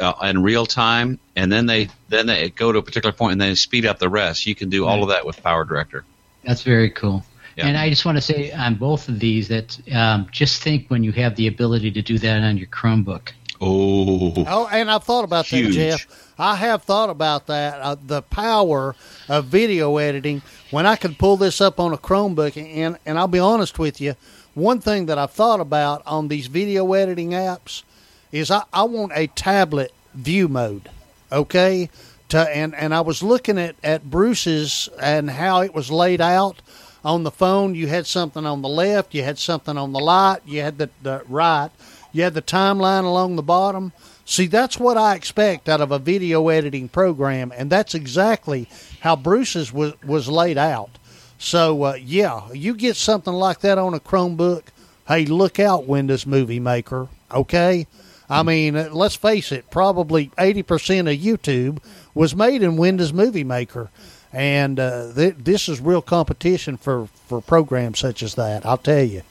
uh, 0.00 0.14
in 0.22 0.42
real 0.42 0.66
time 0.66 1.18
and 1.36 1.52
then 1.52 1.66
they 1.66 1.88
then 2.08 2.26
they 2.26 2.48
go 2.48 2.72
to 2.72 2.78
a 2.78 2.82
particular 2.82 3.12
point 3.12 3.32
and 3.32 3.40
then 3.40 3.50
they 3.50 3.54
speed 3.54 3.86
up 3.86 3.98
the 3.98 4.08
rest? 4.08 4.46
You 4.46 4.54
can 4.54 4.70
do 4.70 4.86
all 4.86 5.02
of 5.02 5.10
that 5.10 5.26
with 5.26 5.42
power 5.42 5.64
director. 5.64 6.04
That's 6.42 6.62
very 6.62 6.90
cool. 6.90 7.24
Yeah. 7.56 7.66
And 7.66 7.76
I 7.76 7.88
just 7.88 8.04
want 8.04 8.16
to 8.16 8.22
say 8.22 8.50
on 8.50 8.74
both 8.74 9.08
of 9.08 9.20
these 9.20 9.48
that 9.48 9.78
um, 9.92 10.26
just 10.32 10.62
think 10.62 10.88
when 10.88 11.04
you 11.04 11.12
have 11.12 11.36
the 11.36 11.46
ability 11.46 11.92
to 11.92 12.02
do 12.02 12.18
that 12.18 12.42
on 12.42 12.56
your 12.56 12.66
Chromebook. 12.66 13.30
Oh. 13.60 14.32
Oh, 14.46 14.68
and 14.70 14.90
I've 14.90 15.04
thought 15.04 15.24
about 15.24 15.46
Huge. 15.46 15.76
that, 15.76 15.98
Jeff. 15.98 16.32
I 16.38 16.56
have 16.56 16.82
thought 16.82 17.10
about 17.10 17.46
that. 17.46 17.80
Uh, 17.80 17.96
the 18.04 18.22
power 18.22 18.96
of 19.28 19.46
video 19.46 19.96
editing 19.98 20.42
when 20.70 20.86
I 20.86 20.96
can 20.96 21.14
pull 21.14 21.36
this 21.36 21.60
up 21.60 21.78
on 21.78 21.92
a 21.92 21.98
Chromebook, 21.98 22.56
and 22.56 22.98
and 23.06 23.18
I'll 23.18 23.28
be 23.28 23.38
honest 23.38 23.78
with 23.78 24.00
you, 24.00 24.16
one 24.54 24.80
thing 24.80 25.06
that 25.06 25.18
I've 25.18 25.30
thought 25.30 25.60
about 25.60 26.02
on 26.06 26.28
these 26.28 26.48
video 26.48 26.92
editing 26.92 27.30
apps 27.30 27.84
is 28.32 28.50
I, 28.50 28.64
I 28.72 28.82
want 28.84 29.12
a 29.14 29.28
tablet 29.28 29.92
view 30.14 30.48
mode. 30.48 30.90
Okay, 31.30 31.88
to 32.30 32.40
and 32.40 32.74
and 32.74 32.92
I 32.94 33.00
was 33.02 33.22
looking 33.22 33.58
at 33.58 33.76
at 33.84 34.10
Bruce's 34.10 34.88
and 35.00 35.30
how 35.30 35.60
it 35.62 35.72
was 35.74 35.90
laid 35.90 36.20
out 36.20 36.60
On 37.04 37.22
the 37.22 37.30
phone, 37.30 37.74
you 37.74 37.86
had 37.86 38.06
something 38.06 38.46
on 38.46 38.62
the 38.62 38.68
left, 38.68 39.14
you 39.14 39.22
had 39.22 39.38
something 39.38 39.76
on 39.76 39.92
the 39.92 40.00
light, 40.00 40.40
you 40.46 40.62
had 40.62 40.78
the, 40.78 40.88
the 41.02 41.22
right, 41.28 41.68
you 42.14 42.22
had 42.22 42.32
the 42.32 42.40
timeline 42.40 43.04
along 43.04 43.36
the 43.36 43.42
bottom. 43.42 43.92
See, 44.24 44.46
that's 44.46 44.78
what 44.78 44.96
I 44.96 45.16
expect 45.16 45.68
out 45.68 45.82
of 45.82 45.90
a 45.90 45.98
video 45.98 46.48
editing 46.48 46.88
program, 46.88 47.52
and 47.54 47.68
that's 47.68 47.94
exactly 47.94 48.68
how 49.00 49.16
Bruce's 49.16 49.72
was, 49.72 50.00
was 50.02 50.28
laid 50.28 50.56
out. 50.56 50.90
So, 51.38 51.82
uh, 51.82 51.98
yeah, 52.00 52.50
you 52.52 52.74
get 52.74 52.96
something 52.96 53.34
like 53.34 53.60
that 53.60 53.76
on 53.76 53.92
a 53.92 54.00
Chromebook, 54.00 54.62
hey, 55.08 55.26
look 55.26 55.58
out, 55.58 55.86
Windows 55.86 56.24
Movie 56.24 56.60
Maker, 56.60 57.08
okay? 57.30 57.86
I 58.30 58.44
mean, 58.44 58.76
uh, 58.76 58.90
let's 58.92 59.16
face 59.16 59.52
it, 59.52 59.68
probably 59.70 60.28
80% 60.38 61.12
of 61.12 61.20
YouTube 61.20 61.82
was 62.14 62.34
made 62.34 62.62
in 62.62 62.76
Windows 62.76 63.12
Movie 63.12 63.44
Maker. 63.44 63.90
And 64.32 64.80
uh, 64.80 65.12
th- 65.12 65.36
this 65.38 65.68
is 65.68 65.80
real 65.80 66.00
competition 66.00 66.76
for, 66.76 67.08
for 67.26 67.40
programs 67.40 67.98
such 67.98 68.22
as 68.22 68.36
that, 68.36 68.64
I'll 68.64 68.78
tell 68.78 69.04
you. 69.04 69.22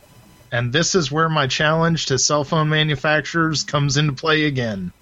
And 0.54 0.72
this 0.72 0.94
is 0.94 1.12
where 1.12 1.30
my 1.30 1.48
challenge 1.48 2.06
to 2.06 2.20
cell 2.20 2.44
phone 2.44 2.70
manufacturers 2.70 3.64
comes 3.64 3.98
into 3.98 4.14
play 4.14 4.46
again. 4.46 4.94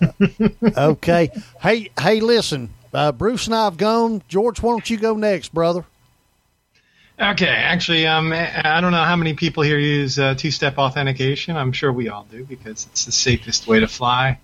okay. 0.76 1.30
Hey, 1.60 1.90
hey, 1.98 2.20
listen, 2.20 2.72
uh, 2.92 3.10
Bruce 3.10 3.46
and 3.46 3.56
I 3.56 3.64
have 3.64 3.76
gone. 3.76 4.22
George, 4.28 4.62
why 4.62 4.70
don't 4.70 4.88
you 4.88 4.96
go 4.96 5.16
next, 5.16 5.52
brother? 5.52 5.84
Okay, 7.20 7.48
actually, 7.48 8.06
um, 8.06 8.32
I 8.32 8.80
don't 8.80 8.92
know 8.92 9.02
how 9.02 9.16
many 9.16 9.34
people 9.34 9.64
here 9.64 9.78
use 9.78 10.20
uh, 10.20 10.36
two-step 10.36 10.78
authentication. 10.78 11.56
I'm 11.56 11.72
sure 11.72 11.92
we 11.92 12.08
all 12.08 12.26
do 12.30 12.44
because 12.44 12.86
it's 12.92 13.06
the 13.06 13.12
safest 13.12 13.66
way 13.66 13.80
to 13.80 13.88
fly. 13.88 14.38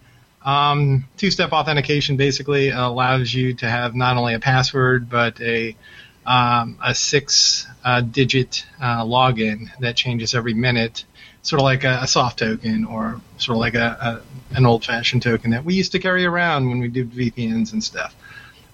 Um, 0.45 1.07
two-step 1.19 1.53
authentication 1.53 2.17
basically 2.17 2.71
allows 2.71 3.33
you 3.33 3.55
to 3.55 3.71
have 3.71 3.95
not 3.95 4.17
only 4.17 4.35
a 4.35 4.41
password 4.41 5.09
but 5.09 5.41
a 5.41 5.77
um, 6.27 6.79
a 6.85 6.95
six-digit 6.95 7.70
uh, 7.85 8.03
login 9.05 9.69
that 9.81 9.97
changes 9.97 10.35
every 10.35 10.55
minute, 10.55 11.05
sort 11.43 11.61
of 11.61 11.65
like 11.65 11.85
a, 11.85 12.01
a 12.03 12.07
soft 12.07 12.39
token 12.39 12.85
or 12.85 13.21
sort 13.39 13.57
of 13.57 13.61
like 13.61 13.75
a, 13.75 14.23
a 14.51 14.57
an 14.57 14.67
old-fashioned 14.67 15.23
token 15.23 15.53
that 15.53 15.65
we 15.65 15.75
used 15.75 15.93
to 15.93 15.99
carry 15.99 16.25
around 16.25 16.69
when 16.69 16.81
we 16.81 16.89
did 16.89 17.13
VPNs 17.13 17.73
and 17.73 17.83
stuff. 17.83 18.15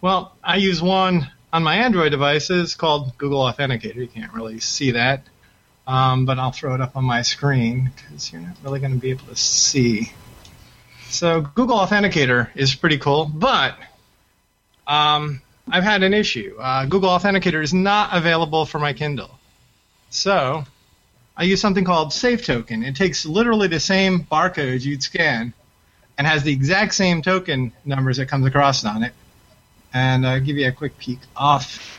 Well, 0.00 0.34
I 0.42 0.56
use 0.56 0.80
one 0.82 1.30
on 1.52 1.62
my 1.62 1.76
Android 1.76 2.10
devices 2.10 2.74
called 2.74 3.16
Google 3.18 3.40
Authenticator. 3.40 3.96
You 3.96 4.08
can't 4.08 4.32
really 4.32 4.60
see 4.60 4.92
that, 4.92 5.22
um, 5.86 6.26
but 6.26 6.38
I'll 6.38 6.52
throw 6.52 6.74
it 6.74 6.80
up 6.80 6.96
on 6.96 7.04
my 7.04 7.22
screen 7.22 7.92
because 7.94 8.32
you're 8.32 8.42
not 8.42 8.56
really 8.62 8.80
going 8.80 8.92
to 8.92 8.98
be 8.98 9.10
able 9.10 9.26
to 9.26 9.36
see. 9.36 10.12
So 11.08 11.40
Google 11.40 11.78
Authenticator 11.78 12.48
is 12.54 12.74
pretty 12.74 12.98
cool, 12.98 13.26
but 13.26 13.76
um, 14.86 15.40
I've 15.68 15.84
had 15.84 16.02
an 16.02 16.14
issue. 16.14 16.56
Uh, 16.58 16.86
Google 16.86 17.10
Authenticator 17.10 17.62
is 17.62 17.74
not 17.74 18.16
available 18.16 18.66
for 18.66 18.78
my 18.78 18.92
Kindle. 18.92 19.30
So 20.10 20.64
I 21.36 21.42
use 21.44 21.60
something 21.60 21.84
called 21.84 22.12
Safe 22.12 22.46
Token. 22.46 22.84
It 22.84 22.96
takes 22.96 23.26
literally 23.26 23.68
the 23.68 23.80
same 23.80 24.24
barcode 24.24 24.84
you'd 24.84 25.02
scan 25.02 25.52
and 26.16 26.26
has 26.26 26.44
the 26.44 26.52
exact 26.52 26.94
same 26.94 27.20
token 27.20 27.72
numbers 27.84 28.16
that 28.18 28.26
comes 28.26 28.46
across 28.46 28.84
on 28.84 29.02
it 29.02 29.12
and 29.96 30.26
I'll 30.26 30.40
give 30.40 30.58
you 30.58 30.68
a 30.68 30.72
quick 30.72 30.98
peek 30.98 31.20
off 31.34 31.98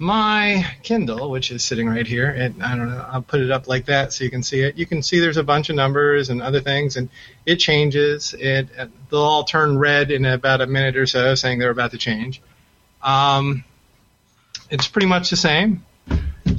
my 0.00 0.66
Kindle, 0.82 1.30
which 1.30 1.50
is 1.50 1.64
sitting 1.64 1.88
right 1.88 2.06
here. 2.06 2.30
And 2.30 2.62
I 2.62 2.76
don't 2.76 2.88
know, 2.88 3.06
I'll 3.10 3.22
put 3.22 3.40
it 3.40 3.50
up 3.50 3.68
like 3.68 3.86
that 3.86 4.12
so 4.12 4.24
you 4.24 4.30
can 4.30 4.42
see 4.42 4.60
it. 4.60 4.76
You 4.76 4.86
can 4.86 5.02
see 5.02 5.20
there's 5.20 5.36
a 5.36 5.42
bunch 5.42 5.70
of 5.70 5.76
numbers 5.76 6.30
and 6.30 6.42
other 6.42 6.60
things, 6.60 6.96
and 6.96 7.08
it 7.46 7.56
changes. 7.56 8.34
It 8.38 8.68
they'll 9.10 9.20
all 9.20 9.44
turn 9.44 9.78
red 9.78 10.10
in 10.10 10.24
about 10.24 10.60
a 10.60 10.66
minute 10.66 10.96
or 10.96 11.06
so, 11.06 11.34
saying 11.34 11.58
they're 11.58 11.70
about 11.70 11.92
to 11.92 11.98
change. 11.98 12.40
Um, 13.02 13.64
it's 14.70 14.88
pretty 14.88 15.06
much 15.06 15.30
the 15.30 15.36
same, 15.36 15.84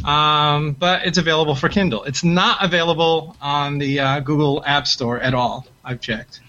um, 0.03 0.71
but 0.73 1.05
it's 1.05 1.17
available 1.17 1.55
for 1.55 1.69
Kindle. 1.69 2.03
It's 2.03 2.23
not 2.23 2.63
available 2.63 3.35
on 3.41 3.77
the 3.77 3.99
uh, 3.99 4.19
Google 4.21 4.63
App 4.65 4.87
Store 4.87 5.19
at 5.19 5.33
all. 5.33 5.67
I've 5.83 6.01
checked. 6.01 6.41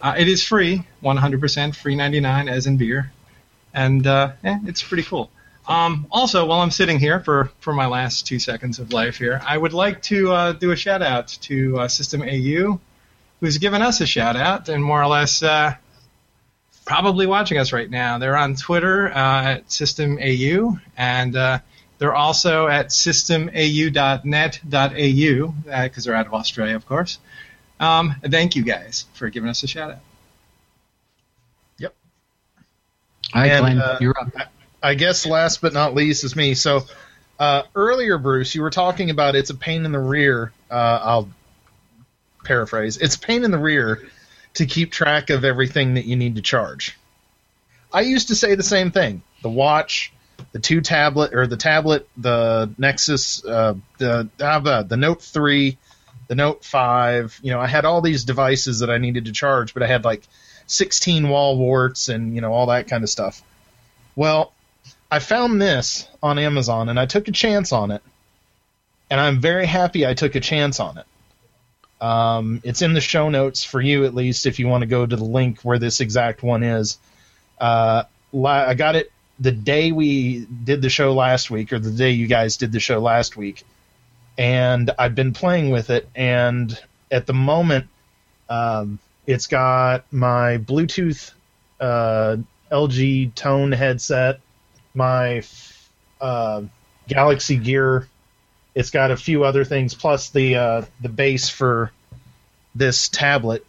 Uh, 0.00 0.14
it 0.18 0.28
is 0.28 0.44
free, 0.44 0.86
100% 1.02 1.74
free 1.74 1.96
99 1.96 2.48
as 2.48 2.66
in 2.66 2.76
beer, 2.76 3.10
and 3.72 4.06
uh, 4.06 4.32
yeah, 4.44 4.58
it's 4.66 4.82
pretty 4.82 5.02
cool. 5.02 5.30
Um, 5.66 6.06
also, 6.10 6.44
while 6.44 6.60
I'm 6.60 6.70
sitting 6.70 6.98
here 6.98 7.20
for, 7.20 7.50
for 7.60 7.72
my 7.72 7.86
last 7.86 8.26
two 8.26 8.38
seconds 8.38 8.78
of 8.78 8.92
life 8.92 9.16
here, 9.16 9.40
I 9.46 9.56
would 9.56 9.72
like 9.72 10.02
to 10.02 10.32
uh, 10.32 10.52
do 10.52 10.72
a 10.72 10.76
shout 10.76 11.00
out 11.00 11.28
to 11.42 11.78
uh, 11.80 11.88
System 11.88 12.22
AU, 12.22 12.78
who's 13.40 13.58
given 13.58 13.80
us 13.80 14.00
a 14.00 14.06
shout 14.06 14.36
out 14.36 14.68
and 14.68 14.84
more 14.84 15.02
or 15.02 15.06
less 15.06 15.42
uh, 15.42 15.74
probably 16.84 17.26
watching 17.26 17.58
us 17.58 17.72
right 17.72 17.88
now. 17.88 18.18
They're 18.18 18.36
on 18.36 18.56
Twitter 18.56 19.08
uh, 19.08 19.44
at 19.44 19.72
System 19.72 20.18
AU, 20.18 20.76
and 20.98 21.34
uh, 21.34 21.60
they're 21.98 22.14
also 22.14 22.66
at 22.66 22.88
systemau.net.au 22.88 25.82
because 25.84 26.04
they're 26.04 26.14
out 26.14 26.26
of 26.26 26.34
Australia, 26.34 26.76
of 26.76 26.86
course. 26.86 27.18
Um, 27.80 28.16
thank 28.22 28.54
you 28.54 28.64
guys 28.64 29.06
for 29.14 29.30
giving 29.30 29.48
us 29.48 29.62
a 29.62 29.66
shout 29.66 29.92
out. 29.92 29.98
Yep. 31.78 31.94
All 33.32 33.40
right, 33.40 33.50
And, 33.50 33.60
Glenn, 33.60 33.78
uh, 33.78 33.98
you're 34.00 34.14
up. 34.18 34.30
I 34.36 34.44
guess 34.92 35.24
last 35.24 35.62
but 35.62 35.72
not 35.72 35.94
least 35.94 36.24
is 36.24 36.36
me. 36.36 36.52
So 36.52 36.84
uh, 37.38 37.62
earlier, 37.74 38.18
Bruce, 38.18 38.54
you 38.54 38.60
were 38.60 38.70
talking 38.70 39.08
about 39.08 39.34
it's 39.34 39.48
a 39.48 39.54
pain 39.54 39.86
in 39.86 39.92
the 39.92 39.98
rear. 39.98 40.52
Uh, 40.70 41.00
I'll 41.02 41.28
paraphrase. 42.44 42.98
It's 42.98 43.16
a 43.16 43.18
pain 43.18 43.44
in 43.44 43.50
the 43.50 43.58
rear 43.58 44.06
to 44.54 44.66
keep 44.66 44.92
track 44.92 45.30
of 45.30 45.44
everything 45.44 45.94
that 45.94 46.04
you 46.04 46.16
need 46.16 46.36
to 46.36 46.42
charge. 46.42 46.98
I 47.92 48.02
used 48.02 48.28
to 48.28 48.34
say 48.34 48.54
the 48.54 48.62
same 48.62 48.90
thing. 48.90 49.22
The 49.42 49.48
watch, 49.48 50.12
the 50.52 50.58
two 50.58 50.80
tablet 50.80 51.34
or 51.34 51.46
the 51.46 51.56
tablet, 51.56 52.08
the 52.16 52.70
Nexus, 52.76 53.44
uh, 53.44 53.74
the 53.98 54.28
uh, 54.40 54.82
the 54.82 54.96
Note 54.96 55.22
three, 55.22 55.78
the 56.28 56.34
Note 56.34 56.64
five. 56.64 57.38
You 57.42 57.52
know, 57.52 57.60
I 57.60 57.66
had 57.66 57.84
all 57.84 58.00
these 58.00 58.24
devices 58.24 58.80
that 58.80 58.90
I 58.90 58.98
needed 58.98 59.26
to 59.26 59.32
charge, 59.32 59.74
but 59.74 59.82
I 59.82 59.86
had 59.86 60.04
like 60.04 60.22
16 60.66 61.28
wall 61.28 61.56
warts 61.58 62.08
and 62.08 62.34
you 62.34 62.40
know 62.40 62.52
all 62.52 62.66
that 62.66 62.88
kind 62.88 63.02
of 63.02 63.10
stuff. 63.10 63.42
Well, 64.16 64.52
I 65.14 65.20
found 65.20 65.62
this 65.62 66.08
on 66.20 66.40
Amazon 66.40 66.88
and 66.88 66.98
I 66.98 67.06
took 67.06 67.28
a 67.28 67.30
chance 67.30 67.70
on 67.70 67.92
it, 67.92 68.02
and 69.08 69.20
I'm 69.20 69.40
very 69.40 69.64
happy 69.64 70.04
I 70.04 70.14
took 70.14 70.34
a 70.34 70.40
chance 70.40 70.80
on 70.80 70.98
it. 70.98 71.06
Um, 72.04 72.60
it's 72.64 72.82
in 72.82 72.94
the 72.94 73.00
show 73.00 73.28
notes 73.28 73.62
for 73.62 73.80
you 73.80 74.06
at 74.06 74.14
least 74.16 74.44
if 74.44 74.58
you 74.58 74.66
want 74.66 74.82
to 74.82 74.88
go 74.88 75.06
to 75.06 75.14
the 75.14 75.24
link 75.24 75.60
where 75.60 75.78
this 75.78 76.00
exact 76.00 76.42
one 76.42 76.64
is. 76.64 76.98
Uh, 77.60 78.02
I 78.44 78.74
got 78.74 78.96
it 78.96 79.12
the 79.38 79.52
day 79.52 79.92
we 79.92 80.46
did 80.46 80.82
the 80.82 80.90
show 80.90 81.14
last 81.14 81.48
week, 81.48 81.72
or 81.72 81.78
the 81.78 81.92
day 81.92 82.10
you 82.10 82.26
guys 82.26 82.56
did 82.56 82.72
the 82.72 82.80
show 82.80 82.98
last 82.98 83.36
week, 83.36 83.62
and 84.36 84.90
I've 84.98 85.14
been 85.14 85.32
playing 85.32 85.70
with 85.70 85.90
it. 85.90 86.08
And 86.16 86.76
at 87.12 87.26
the 87.26 87.34
moment, 87.34 87.86
um, 88.48 88.98
it's 89.28 89.46
got 89.46 90.12
my 90.12 90.58
Bluetooth 90.58 91.30
uh, 91.78 92.38
LG 92.72 93.36
Tone 93.36 93.70
headset, 93.70 94.40
my 94.94 95.42
uh, 96.20 96.62
Galaxy 97.08 97.56
Gear. 97.56 98.08
It's 98.74 98.90
got 98.90 99.10
a 99.10 99.16
few 99.16 99.44
other 99.44 99.64
things, 99.64 99.94
plus 99.94 100.30
the 100.30 100.56
uh, 100.56 100.82
the 101.00 101.08
base 101.08 101.48
for 101.48 101.92
this 102.74 103.08
tablet, 103.08 103.64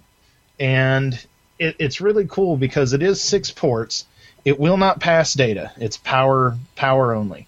and 0.59 1.13
it, 1.59 1.75
it's 1.79 2.01
really 2.01 2.25
cool 2.27 2.57
because 2.57 2.93
it 2.93 3.03
is 3.03 3.21
six 3.21 3.51
ports. 3.51 4.05
It 4.43 4.59
will 4.59 4.77
not 4.77 4.99
pass 4.99 5.33
data. 5.33 5.71
It's 5.77 5.97
power 5.97 6.57
power 6.75 7.13
only. 7.13 7.47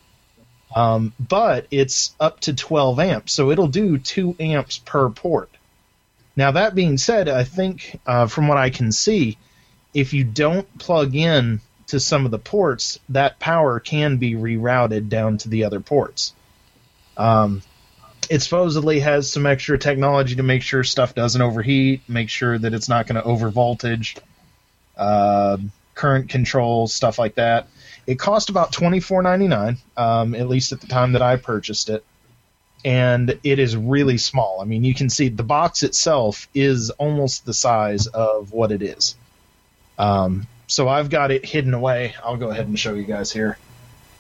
Um, 0.75 1.13
but 1.19 1.65
it's 1.71 2.13
up 2.19 2.41
to 2.41 2.53
12 2.53 2.99
amps, 2.99 3.33
so 3.33 3.49
it'll 3.49 3.67
do 3.67 3.97
2 3.97 4.35
amps 4.39 4.77
per 4.77 5.09
port. 5.09 5.49
Now, 6.35 6.51
that 6.51 6.75
being 6.75 6.99
said, 6.99 7.29
I 7.29 7.45
think 7.45 7.99
uh, 8.05 8.27
from 8.27 8.47
what 8.47 8.57
I 8.57 8.69
can 8.69 8.91
see, 8.91 9.37
if 9.93 10.13
you 10.13 10.23
don't 10.23 10.77
plug 10.77 11.15
in 11.15 11.61
to 11.87 11.99
some 11.99 12.25
of 12.25 12.31
the 12.31 12.39
ports, 12.39 12.99
that 13.09 13.39
power 13.39 13.79
can 13.79 14.17
be 14.17 14.33
rerouted 14.33 15.09
down 15.09 15.37
to 15.39 15.49
the 15.49 15.63
other 15.63 15.79
ports. 15.79 16.33
Um, 17.15 17.61
it 18.29 18.41
supposedly 18.41 18.99
has 18.99 19.31
some 19.31 19.45
extra 19.45 19.77
technology 19.77 20.35
to 20.35 20.43
make 20.43 20.61
sure 20.61 20.83
stuff 20.83 21.15
doesn't 21.15 21.41
overheat, 21.41 22.01
make 22.07 22.29
sure 22.29 22.57
that 22.57 22.73
it's 22.73 22.89
not 22.89 23.07
going 23.07 23.15
to 23.15 23.23
over 23.23 23.49
voltage, 23.49 24.17
uh, 24.97 25.57
current 25.95 26.29
control, 26.29 26.87
stuff 26.87 27.17
like 27.17 27.35
that. 27.35 27.67
It 28.05 28.19
cost 28.19 28.49
about 28.49 28.71
twenty 28.71 28.99
four 28.99 29.21
ninety 29.21 29.47
nine, 29.47 29.77
um, 29.95 30.35
at 30.35 30.47
least 30.47 30.71
at 30.71 30.81
the 30.81 30.87
time 30.87 31.13
that 31.13 31.21
I 31.21 31.37
purchased 31.37 31.89
it, 31.89 32.03
and 32.85 33.39
it 33.43 33.59
is 33.59 33.75
really 33.75 34.17
small. 34.17 34.59
I 34.61 34.65
mean, 34.65 34.83
you 34.83 34.93
can 34.93 35.09
see 35.09 35.29
the 35.29 35.43
box 35.43 35.83
itself 35.83 36.47
is 36.53 36.89
almost 36.91 37.45
the 37.45 37.53
size 37.53 38.07
of 38.07 38.51
what 38.51 38.71
it 38.71 38.81
is. 38.81 39.15
Um, 39.97 40.47
so 40.67 40.87
I've 40.87 41.09
got 41.09 41.31
it 41.31 41.45
hidden 41.45 41.73
away. 41.73 42.15
I'll 42.23 42.37
go 42.37 42.49
ahead 42.49 42.67
and 42.67 42.77
show 42.79 42.93
you 42.93 43.03
guys 43.03 43.31
here. 43.31 43.57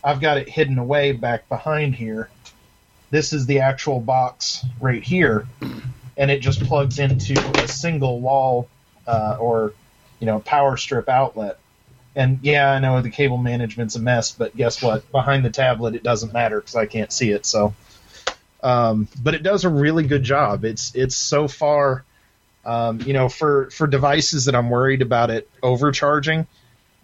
I've 0.03 0.21
got 0.21 0.37
it 0.37 0.49
hidden 0.49 0.77
away 0.77 1.11
back 1.11 1.49
behind 1.49 1.95
here. 1.95 2.29
This 3.09 3.33
is 3.33 3.45
the 3.45 3.59
actual 3.59 3.99
box 3.99 4.65
right 4.79 5.03
here, 5.03 5.47
and 6.17 6.31
it 6.31 6.39
just 6.41 6.61
plugs 6.63 6.99
into 6.99 7.39
a 7.63 7.67
single 7.67 8.19
wall 8.21 8.69
uh, 9.05 9.37
or 9.39 9.73
you 10.19 10.25
know 10.25 10.39
power 10.39 10.77
strip 10.77 11.07
outlet 11.09 11.59
And 12.15 12.39
yeah, 12.41 12.71
I 12.71 12.79
know 12.79 13.01
the 13.01 13.11
cable 13.11 13.37
management's 13.37 13.95
a 13.95 13.99
mess, 13.99 14.31
but 14.31 14.55
guess 14.57 14.81
what? 14.81 15.09
Behind 15.11 15.45
the 15.45 15.51
tablet, 15.51 15.93
it 15.95 16.01
doesn't 16.03 16.33
matter 16.33 16.59
because 16.59 16.75
I 16.75 16.87
can't 16.87 17.11
see 17.13 17.29
it. 17.31 17.45
So, 17.45 17.75
um, 18.63 19.07
but 19.21 19.35
it 19.35 19.43
does 19.43 19.65
a 19.65 19.69
really 19.69 20.07
good 20.07 20.23
job. 20.23 20.65
It's 20.65 20.95
it's 20.95 21.15
so 21.15 21.47
far, 21.47 22.03
um, 22.67 23.01
you 23.01 23.13
know, 23.13 23.29
for 23.29 23.69
for 23.71 23.87
devices 23.87 24.45
that 24.45 24.55
I'm 24.55 24.69
worried 24.69 25.01
about 25.01 25.31
it 25.31 25.49
overcharging, 25.63 26.45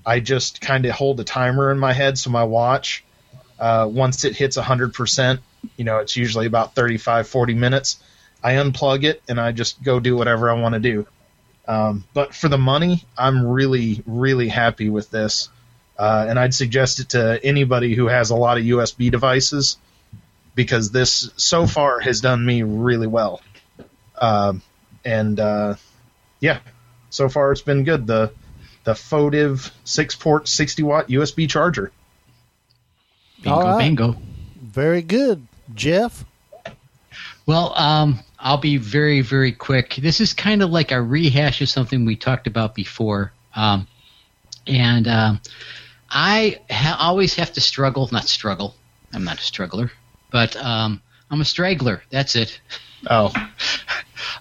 I 0.06 0.20
just 0.20 0.60
kind 0.60 0.86
of 0.86 0.92
hold 0.92 1.20
a 1.22 1.24
timer 1.24 1.72
in 1.72 1.80
my 1.80 1.94
head 1.94 2.18
so 2.18 2.30
my 2.30 2.44
watch, 2.44 3.04
uh, 3.60 3.88
once 3.90 4.26
it 4.26 4.36
hits 4.36 4.58
100%, 4.58 5.40
you 5.78 5.86
know, 5.86 6.00
it's 6.00 6.18
usually 6.18 6.48
about 6.48 6.76
35, 6.76 7.30
40 7.30 7.54
minutes. 7.54 8.04
I 8.44 8.56
unplug 8.56 9.06
it 9.06 9.24
and 9.30 9.40
I 9.40 9.54
just 9.54 9.82
go 9.82 10.02
do 10.02 10.18
whatever 10.18 10.52
I 10.52 10.60
want 10.60 10.74
to 10.74 10.80
do. 10.80 11.08
Um, 11.66 12.04
but 12.14 12.36
for 12.36 12.50
the 12.50 12.58
money, 12.58 13.06
I'm 13.18 13.48
really, 13.48 14.04
really 14.06 14.50
happy 14.50 14.90
with 14.90 15.10
this. 15.12 15.48
Uh, 15.98 16.26
and 16.28 16.38
I'd 16.38 16.54
suggest 16.54 17.00
it 17.00 17.10
to 17.10 17.40
anybody 17.42 17.96
who 17.96 18.08
has 18.08 18.32
a 18.32 18.36
lot 18.36 18.58
of 18.58 18.66
USB 18.66 19.10
devices 19.10 19.78
because 20.56 20.92
this 20.92 21.32
so 21.38 21.66
far 21.66 22.02
has 22.02 22.20
done 22.20 22.46
me 22.46 22.64
really 22.64 23.08
well. 23.08 23.42
Um, 24.20 24.62
and 25.06 25.40
uh, 25.40 25.76
yeah, 26.40 26.60
so 27.10 27.30
far 27.30 27.52
it's 27.52 27.62
been 27.62 27.84
good. 27.84 28.08
The 28.08 28.32
the 28.84 28.94
Photive 28.94 29.72
six 29.86 30.16
port 30.16 30.48
60 30.48 30.84
watt 30.84 31.08
USB 31.08 31.50
charger. 31.50 31.92
Bingo, 33.42 33.56
All 33.56 33.64
right. 33.64 33.80
bingo. 33.80 34.16
Very 34.62 35.02
good, 35.02 35.48
Jeff. 35.74 36.26
Well, 37.46 37.74
um, 37.78 38.20
I'll 38.40 38.58
be 38.58 38.78
very, 38.78 39.22
very 39.22 39.52
quick. 39.52 39.96
This 39.96 40.20
is 40.22 40.34
kind 40.34 40.62
of 40.62 40.70
like 40.70 40.92
a 40.92 41.02
rehash 41.02 41.62
of 41.62 41.70
something 41.70 42.06
we 42.06 42.16
talked 42.16 42.48
about 42.48 42.74
before. 42.76 43.32
Um, 43.56 43.88
and 44.66 45.08
um, 45.08 45.42
I 46.10 46.60
ha- 46.70 46.98
always 47.00 47.36
have 47.36 47.54
to 47.54 47.62
struggle, 47.62 48.10
not 48.12 48.28
struggle, 48.28 48.76
I'm 49.14 49.24
not 49.24 49.40
a 49.40 49.44
struggler, 49.44 49.92
but 50.32 50.56
um, 50.56 51.02
I'm 51.34 51.42
a 51.42 51.46
straggler. 51.46 52.04
That's 52.12 52.36
it. 52.36 52.62
Oh, 53.10 53.34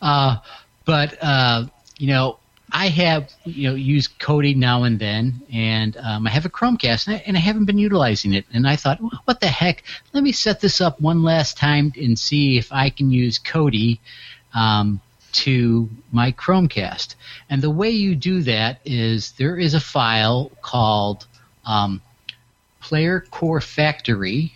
Uh, 0.01 0.37
but 0.85 1.17
uh, 1.23 1.65
you 1.99 2.09
know, 2.09 2.39
I 2.71 2.89
have 2.89 3.33
you 3.45 3.69
know 3.69 3.75
used 3.75 4.19
Kodi 4.19 4.55
now 4.55 4.83
and 4.83 4.99
then, 4.99 5.41
and 5.53 5.97
um, 5.97 6.27
I 6.27 6.31
have 6.31 6.45
a 6.45 6.51
Chromecast, 6.51 7.07
and 7.07 7.17
I, 7.17 7.23
and 7.27 7.37
I 7.37 7.41
haven't 7.41 7.65
been 7.65 7.79
utilizing 7.79 8.33
it. 8.35 8.45
And 8.53 8.67
I 8.67 8.77
thought, 8.77 8.99
what 9.25 9.41
the 9.41 9.47
heck? 9.49 9.85
Let 10.13 10.23
me 10.23 10.33
set 10.33 10.61
this 10.61 10.81
up 10.81 11.01
one 11.01 11.23
last 11.23 11.57
time 11.57 11.93
and 11.97 12.19
see 12.19 12.59
if 12.59 12.73
I 12.73 12.91
can 12.91 13.11
use 13.11 13.39
Kodi 13.39 13.99
um, 14.55 15.01
to 15.33 15.89
my 16.11 16.33
Chromecast. 16.33 17.15
And 17.49 17.63
the 17.63 17.71
way 17.71 17.91
you 17.91 18.15
do 18.15 18.43
that 18.43 18.81
is 18.85 19.33
there 19.33 19.57
is 19.57 19.75
a 19.75 19.81
file 19.81 20.51
called 20.63 21.27
um, 21.65 22.03
Player 22.81 23.21
Core 23.31 23.61
Factory 23.61 24.53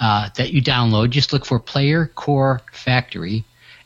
uh, 0.00 0.28
that 0.36 0.52
you 0.52 0.62
download. 0.62 1.10
Just 1.10 1.32
look 1.32 1.44
for 1.44 1.58
Player 1.58 2.10
Core 2.14 2.60
Factory, 2.72 3.44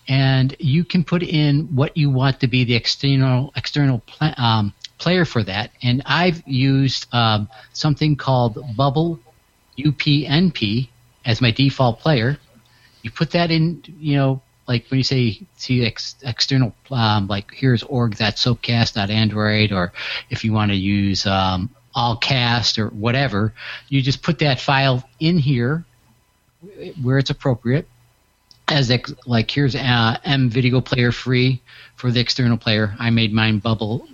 and 0.08 0.54
you 0.58 0.84
can 0.84 1.04
put 1.04 1.22
in 1.22 1.66
what 1.74 1.96
you 1.96 2.10
want 2.10 2.40
to 2.40 2.46
be 2.46 2.64
the 2.64 2.74
external 2.74 3.52
external 3.56 4.00
pla- 4.00 4.34
um, 4.36 4.72
player 4.98 5.24
for 5.24 5.42
that. 5.44 5.70
And 5.82 6.02
I've 6.06 6.42
used 6.46 7.06
um, 7.12 7.48
something 7.72 8.16
called 8.16 8.58
Bubble 8.76 9.20
UPnP 9.78 10.88
as 11.24 11.40
my 11.40 11.50
default 11.50 12.00
player. 12.00 12.38
You 13.02 13.10
put 13.10 13.30
that 13.32 13.50
in, 13.50 13.82
you 14.00 14.16
know, 14.16 14.42
like 14.66 14.86
when 14.90 14.98
you 14.98 15.04
say 15.04 15.40
see 15.56 15.86
ex- 15.86 16.16
external, 16.22 16.74
um, 16.90 17.26
like 17.26 17.52
here's 17.54 17.82
org.soapcast.android, 17.82 19.72
or 19.72 19.92
if 20.30 20.44
you 20.44 20.52
want 20.52 20.70
to 20.72 20.76
use 20.76 21.26
um, 21.26 21.70
allcast 21.94 22.78
or 22.78 22.88
whatever, 22.88 23.54
you 23.88 24.02
just 24.02 24.22
put 24.22 24.40
that 24.40 24.60
file 24.60 25.08
in 25.20 25.38
here 25.38 25.84
where 27.02 27.18
it's 27.18 27.30
appropriate. 27.30 27.88
As 28.68 28.90
ex- 28.90 29.14
like 29.26 29.50
here's 29.50 29.74
uh, 29.74 30.18
M 30.24 30.50
video 30.50 30.80
player 30.80 31.10
free 31.10 31.62
for 31.96 32.10
the 32.10 32.20
external 32.20 32.58
player. 32.58 32.94
I 32.98 33.10
made 33.10 33.32
mine 33.32 33.58
bubble 33.58 34.06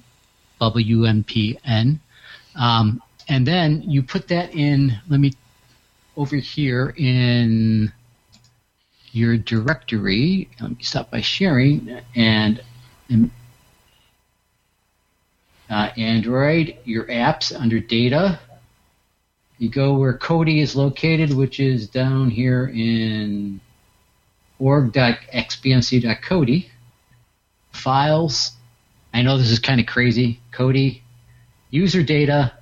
bubble 0.60 0.80
UPnP, 0.80 1.58
um, 2.54 3.02
and 3.28 3.46
then 3.46 3.82
you 3.82 4.02
put 4.02 4.28
that 4.28 4.54
in. 4.54 4.96
Let 5.08 5.18
me 5.18 5.32
over 6.16 6.36
here 6.36 6.94
in 6.96 7.92
your 9.10 9.36
directory. 9.36 10.48
Let 10.60 10.70
me 10.70 10.82
stop 10.82 11.10
by 11.10 11.20
sharing 11.20 12.00
and. 12.14 12.62
and 13.08 13.30
uh, 15.70 15.88
Android, 15.96 16.76
your 16.84 17.04
apps 17.06 17.58
under 17.58 17.80
data. 17.80 18.38
You 19.58 19.68
go 19.68 19.94
where 19.94 20.18
Kodi 20.18 20.60
is 20.60 20.74
located, 20.74 21.32
which 21.32 21.60
is 21.60 21.86
down 21.88 22.30
here 22.30 22.66
in 22.66 23.60
org.xbmc.kodi. 24.58 26.68
Files. 27.72 28.50
I 29.12 29.22
know 29.22 29.38
this 29.38 29.50
is 29.50 29.60
kind 29.60 29.80
of 29.80 29.86
crazy. 29.86 30.40
Kodi. 30.52 31.02
user 31.70 32.02
data, 32.02 32.52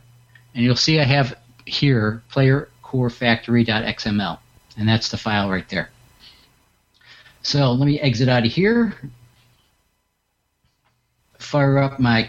and 0.54 0.64
you'll 0.64 0.76
see 0.76 1.00
I 1.00 1.04
have 1.04 1.34
here 1.66 2.22
playercorefactory.xml, 2.32 4.38
and 4.76 4.88
that's 4.88 5.10
the 5.10 5.16
file 5.16 5.50
right 5.50 5.68
there. 5.68 5.90
So 7.42 7.72
let 7.72 7.86
me 7.86 7.98
exit 8.00 8.28
out 8.28 8.46
of 8.46 8.52
here. 8.52 8.94
Fire 11.38 11.78
up 11.78 11.98
my 11.98 12.22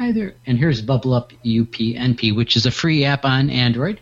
Kodi. 0.00 0.08
Either 0.08 0.34
and 0.46 0.58
here's 0.58 0.82
Bubble 0.82 1.14
Up 1.14 1.32
UPnP, 1.44 2.34
which 2.34 2.56
is 2.56 2.66
a 2.66 2.70
free 2.70 3.04
app 3.04 3.24
on 3.24 3.50
Android. 3.50 4.00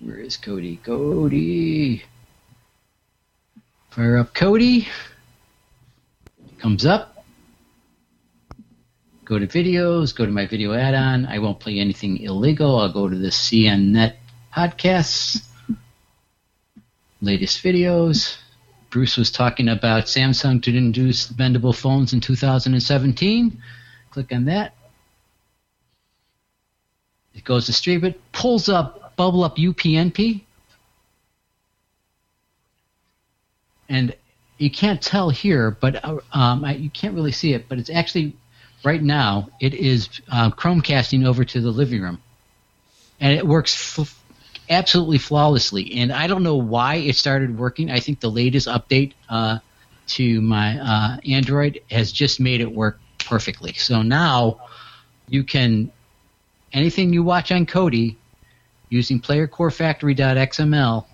Where 0.00 0.18
is 0.18 0.36
Kodi? 0.36 0.80
Kodi! 0.80 2.02
Fire 3.90 4.18
up 4.18 4.34
Kodi. 4.34 4.86
Comes 6.58 6.86
up. 6.86 7.24
Go 9.24 9.38
to 9.38 9.46
videos. 9.46 10.14
Go 10.14 10.26
to 10.26 10.32
my 10.32 10.46
video 10.46 10.72
add-on. 10.72 11.26
I 11.26 11.38
won't 11.38 11.60
play 11.60 11.78
anything 11.78 12.18
illegal. 12.18 12.78
I'll 12.78 12.92
go 12.92 13.08
to 13.08 13.16
the 13.16 13.28
CNET 13.28 14.14
podcasts. 14.54 15.46
Latest 17.20 17.62
videos. 17.62 18.39
Bruce 18.90 19.16
was 19.16 19.30
talking 19.30 19.68
about 19.68 20.04
Samsung 20.04 20.62
to 20.64 20.76
introduce 20.76 21.28
bendable 21.28 21.74
phones 21.74 22.12
in 22.12 22.20
2017. 22.20 23.62
Click 24.10 24.32
on 24.32 24.46
that. 24.46 24.74
It 27.34 27.44
goes 27.44 27.66
to 27.66 27.72
stream 27.72 28.04
it, 28.04 28.20
pulls 28.32 28.68
up 28.68 29.16
Bubble 29.16 29.44
Up 29.44 29.56
UPnP, 29.56 30.42
and 33.88 34.14
you 34.58 34.70
can't 34.70 35.00
tell 35.00 35.30
here, 35.30 35.70
but 35.70 36.04
uh, 36.04 36.18
um, 36.32 36.64
I, 36.64 36.74
you 36.74 36.90
can't 36.90 37.14
really 37.14 37.32
see 37.32 37.54
it, 37.54 37.68
but 37.68 37.78
it's 37.78 37.90
actually 37.90 38.36
right 38.84 39.02
now 39.02 39.48
it 39.60 39.74
is 39.74 40.08
uh, 40.30 40.50
Chromecasting 40.50 41.26
over 41.26 41.44
to 41.44 41.60
the 41.60 41.70
living 41.70 42.02
room, 42.02 42.20
and 43.20 43.32
it 43.32 43.46
works 43.46 43.98
f- 43.98 44.22
absolutely 44.70 45.18
flawlessly. 45.18 45.92
And 45.96 46.12
I 46.12 46.26
don't 46.26 46.42
know 46.42 46.56
why 46.56 46.96
it 46.96 47.16
started 47.16 47.58
working. 47.58 47.90
I 47.90 48.00
think 48.00 48.20
the 48.20 48.30
latest 48.30 48.68
update 48.68 49.12
uh, 49.28 49.58
to 50.08 50.40
my 50.40 50.78
uh, 50.78 51.16
Android 51.28 51.82
has 51.90 52.12
just 52.12 52.40
made 52.40 52.60
it 52.60 52.72
work 52.72 52.98
perfectly. 53.18 53.74
So 53.74 54.02
now 54.02 54.60
you 55.28 55.44
can 55.44 55.92
anything 56.72 57.12
you 57.12 57.22
watch 57.22 57.52
on 57.52 57.66
Kodi 57.66 58.16
using 58.88 59.20
PlayerCoreFactory.xml, 59.20 61.04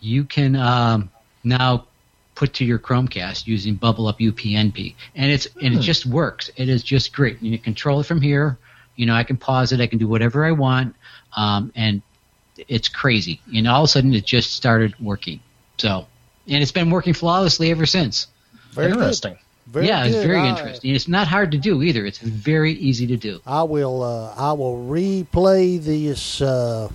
you 0.00 0.24
can 0.24 0.56
um, 0.56 1.10
now 1.44 1.86
put 2.34 2.52
to 2.54 2.64
your 2.64 2.78
Chromecast 2.78 3.46
using 3.46 3.74
Bubble 3.74 4.06
Up 4.06 4.18
UPnP, 4.18 4.94
and 5.14 5.32
it's 5.32 5.48
and 5.60 5.74
it 5.74 5.80
just 5.80 6.06
works. 6.06 6.50
It 6.56 6.68
is 6.68 6.82
just 6.82 7.12
great. 7.12 7.42
You 7.42 7.58
can 7.58 7.64
control 7.64 8.00
it 8.00 8.06
from 8.06 8.20
here. 8.20 8.58
You 8.94 9.06
know, 9.06 9.14
I 9.14 9.24
can 9.24 9.36
pause 9.36 9.72
it. 9.72 9.80
I 9.80 9.86
can 9.86 9.98
do 9.98 10.06
whatever 10.06 10.44
I 10.44 10.52
want, 10.52 10.94
um, 11.36 11.72
and 11.74 12.02
it's 12.68 12.88
crazy. 12.88 13.40
And 13.54 13.68
all 13.68 13.82
of 13.82 13.86
a 13.86 13.88
sudden, 13.88 14.14
it 14.14 14.24
just 14.24 14.52
started 14.54 14.94
working. 15.00 15.40
So, 15.78 16.06
and 16.48 16.62
it's 16.62 16.72
been 16.72 16.90
working 16.90 17.14
flawlessly 17.14 17.70
ever 17.70 17.86
since. 17.86 18.26
Very 18.72 18.88
good. 18.88 18.98
interesting. 18.98 19.38
Very 19.66 19.88
yeah, 19.88 20.04
it's 20.04 20.16
very 20.16 20.38
I- 20.38 20.48
interesting. 20.48 20.94
It's 20.94 21.08
not 21.08 21.26
hard 21.26 21.50
to 21.52 21.58
do 21.58 21.82
either. 21.82 22.06
It's 22.06 22.18
very 22.18 22.72
easy 22.72 23.06
to 23.08 23.16
do. 23.16 23.40
I 23.46 23.64
will 23.64 24.02
uh, 24.02 24.32
I 24.36 24.52
will 24.52 24.86
replay 24.88 25.82
this 25.82 26.40
uh, 26.40 26.88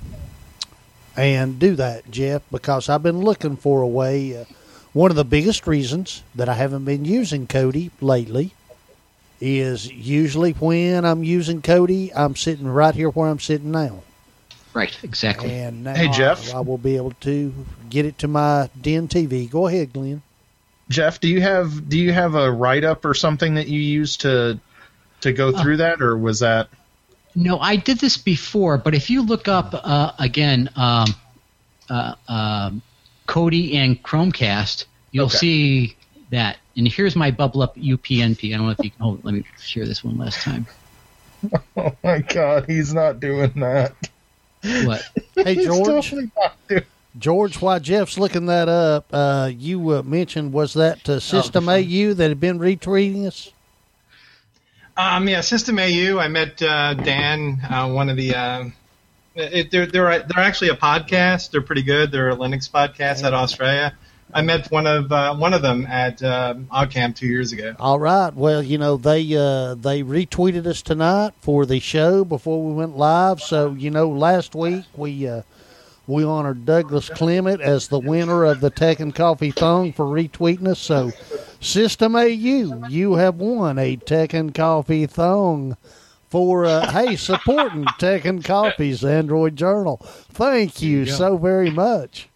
and 1.17 1.59
do 1.59 1.75
that, 1.75 2.09
Jeff, 2.09 2.43
because 2.49 2.87
I've 2.87 3.03
been 3.03 3.19
looking 3.19 3.57
for 3.57 3.81
a 3.81 3.87
way. 3.87 4.37
Uh, 4.37 4.45
one 4.93 5.09
of 5.09 5.17
the 5.17 5.25
biggest 5.25 5.67
reasons 5.67 6.23
that 6.35 6.49
I 6.49 6.53
haven't 6.53 6.85
been 6.85 7.05
using 7.05 7.47
Kodi 7.47 7.91
lately 8.01 8.53
is 9.39 9.91
usually 9.91 10.51
when 10.51 11.03
I'm 11.05 11.23
using 11.23 11.61
Kodi, 11.61 12.11
I'm 12.15 12.35
sitting 12.35 12.67
right 12.67 12.93
here 12.93 13.09
where 13.09 13.29
I'm 13.29 13.39
sitting 13.39 13.71
now, 13.71 14.03
Right, 14.73 14.97
exactly. 15.03 15.49
and 15.51 15.83
now 15.83 15.95
Hey, 15.95 16.07
Jeff. 16.07 16.53
I, 16.53 16.57
I 16.57 16.61
will 16.61 16.77
be 16.77 16.95
able 16.95 17.11
to 17.21 17.53
get 17.89 18.05
it 18.05 18.17
to 18.19 18.27
my 18.27 18.69
den 18.79 19.07
TV. 19.07 19.49
Go 19.49 19.67
ahead, 19.67 19.93
Glenn. 19.93 20.21
Jeff, 20.89 21.19
do 21.19 21.27
you 21.27 21.41
have 21.41 21.89
do 21.89 21.97
you 21.97 22.11
have 22.11 22.35
a 22.35 22.51
write 22.51 22.83
up 22.83 23.05
or 23.05 23.13
something 23.13 23.55
that 23.55 23.67
you 23.67 23.79
use 23.79 24.17
to 24.17 24.59
to 25.21 25.31
go 25.33 25.51
through 25.51 25.77
that, 25.77 26.01
or 26.01 26.17
was 26.17 26.39
that? 26.39 26.69
No, 27.35 27.59
I 27.59 27.77
did 27.77 27.99
this 27.99 28.17
before, 28.17 28.77
but 28.77 28.93
if 28.93 29.09
you 29.09 29.21
look 29.21 29.47
up 29.47 29.69
uh, 29.73 30.11
again, 30.19 30.69
um, 30.75 31.05
uh, 31.89 32.15
um, 32.27 32.81
Kodi 33.27 33.75
and 33.75 34.01
Chromecast, 34.03 34.85
you'll 35.11 35.27
Okay. 35.27 35.37
see 35.37 35.97
that. 36.31 36.57
And 36.75 36.87
here's 36.87 37.15
my 37.15 37.31
bubble 37.31 37.61
up 37.61 37.75
UPnP. 37.77 38.53
I 38.53 38.57
don't 38.57 38.65
know 38.65 38.71
if 38.71 38.83
you 38.83 38.91
can. 38.91 38.99
Oh, 39.01 39.19
let 39.23 39.33
me 39.33 39.45
share 39.59 39.85
this 39.85 40.03
one 40.03 40.17
last 40.17 40.41
time. 40.41 40.67
Oh 41.75 41.91
my 42.03 42.19
God, 42.19 42.65
he's 42.67 42.93
not 42.93 43.19
doing 43.19 43.51
that. 43.55 43.95
What? 44.63 45.03
Hey, 45.35 45.55
George. 45.65 45.85
totally 46.11 46.31
not 46.37 46.55
doing- 46.67 46.83
George, 47.17 47.59
while 47.61 47.79
Jeff's 47.79 48.17
looking 48.17 48.45
that 48.45 48.69
up, 48.69 49.05
uh, 49.11 49.49
you 49.53 49.89
uh, 49.95 50.01
mentioned 50.03 50.53
was 50.53 50.73
that 50.75 51.09
uh, 51.09 51.19
System 51.19 51.67
AU 51.67 52.13
that 52.13 52.29
had 52.29 52.39
been 52.39 52.57
retweeting 52.59 53.25
us? 53.27 53.51
Um, 54.95 55.27
yeah, 55.27 55.41
System 55.41 55.79
AU. 55.79 56.19
I 56.19 56.27
met 56.27 56.61
uh, 56.61 56.93
Dan, 56.93 57.59
uh, 57.69 57.89
one 57.91 58.09
of 58.09 58.17
the. 58.17 58.35
Uh, 58.35 58.65
it, 59.35 59.71
they're 59.71 59.85
they're 59.87 60.19
they're 60.19 60.39
actually 60.43 60.69
a 60.69 60.75
podcast. 60.75 61.51
They're 61.51 61.61
pretty 61.61 61.81
good. 61.83 62.11
They're 62.11 62.29
a 62.29 62.35
Linux 62.35 62.69
podcast 62.69 63.23
out 63.23 63.33
of 63.33 63.39
Australia. 63.39 63.93
I 64.33 64.41
met 64.41 64.71
one 64.71 64.87
of 64.87 65.11
uh, 65.11 65.35
one 65.35 65.53
of 65.53 65.61
them 65.61 65.85
at 65.85 66.21
uh, 66.21 66.55
OggCamp 66.71 67.15
two 67.15 67.27
years 67.27 67.51
ago. 67.51 67.75
All 67.79 67.99
right. 67.99 68.33
Well, 68.33 68.61
you 68.61 68.77
know 68.77 68.97
they 68.97 69.21
uh, 69.35 69.75
they 69.75 70.03
retweeted 70.03 70.65
us 70.65 70.81
tonight 70.81 71.33
for 71.41 71.65
the 71.65 71.79
show 71.79 72.23
before 72.23 72.63
we 72.63 72.73
went 72.73 72.97
live. 72.97 73.41
So 73.41 73.71
you 73.71 73.91
know, 73.91 74.09
last 74.09 74.55
week 74.55 74.85
we 74.95 75.27
uh, 75.27 75.41
we 76.07 76.23
honored 76.23 76.65
Douglas 76.65 77.09
Clement 77.09 77.61
as 77.61 77.87
the 77.87 77.99
winner 77.99 78.43
of 78.45 78.59
the 78.59 78.69
Tech 78.69 78.99
and 78.99 79.13
Coffee 79.13 79.51
Thong 79.51 79.93
for 79.93 80.05
retweeting 80.05 80.67
us. 80.67 80.79
So, 80.79 81.11
System 81.59 82.15
AU, 82.15 82.87
you 82.89 83.13
have 83.15 83.35
won 83.35 83.77
a 83.77 83.95
Tech 83.95 84.33
and 84.33 84.53
Coffee 84.53 85.05
Thong 85.05 85.77
for 86.27 86.65
uh, 86.65 86.89
hey 86.91 87.15
supporting 87.15 87.85
Tech 87.99 88.25
and 88.25 88.43
Coffee's 88.43 89.03
Android 89.03 89.55
Journal. 89.55 89.97
Thank 90.31 90.81
you 90.81 91.05
so 91.05 91.37
very 91.37 91.69
much. 91.69 92.29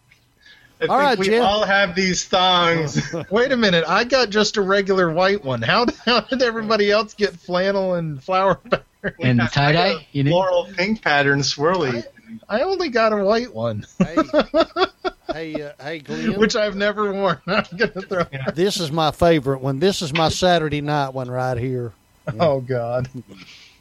I 0.80 0.84
All 0.86 0.98
think 0.98 1.08
right, 1.08 1.18
we 1.18 1.26
Jeff. 1.26 1.42
all 1.42 1.64
have 1.64 1.94
these 1.94 2.24
thongs. 2.26 3.14
Wait 3.30 3.50
a 3.52 3.56
minute, 3.56 3.84
I 3.88 4.04
got 4.04 4.28
just 4.30 4.56
a 4.58 4.62
regular 4.62 5.10
white 5.10 5.42
one. 5.44 5.62
How 5.62 5.86
did, 5.86 5.96
how 6.04 6.20
did 6.20 6.42
everybody 6.42 6.90
else 6.90 7.14
get 7.14 7.34
flannel 7.34 7.94
and 7.94 8.22
flower 8.22 8.54
pattern? 9.02 9.14
And 9.22 9.40
tie 9.52 9.72
dye? 9.72 10.06
You 10.12 10.24
know? 10.24 10.30
Floral 10.32 10.68
pink 10.76 11.00
pattern 11.02 11.40
swirly. 11.40 12.04
I 12.48 12.60
only 12.62 12.88
got 12.90 13.12
a 13.12 13.24
white 13.24 13.54
one, 13.54 13.86
Hey, 13.98 14.16
hey, 15.32 15.62
uh, 15.62 15.72
hey, 15.80 15.98
Glenn. 16.00 16.38
which 16.38 16.56
I've 16.56 16.74
never 16.76 17.12
worn. 17.12 17.38
I'm 17.46 17.64
gonna 17.76 18.02
throw. 18.02 18.24
This 18.54 18.78
is 18.80 18.90
my 18.90 19.12
favorite 19.12 19.60
one. 19.60 19.78
This 19.78 20.02
is 20.02 20.12
my 20.12 20.28
Saturday 20.28 20.80
night 20.80 21.10
one 21.14 21.30
right 21.30 21.56
here. 21.56 21.92
Oh 22.40 22.60
God. 22.60 23.08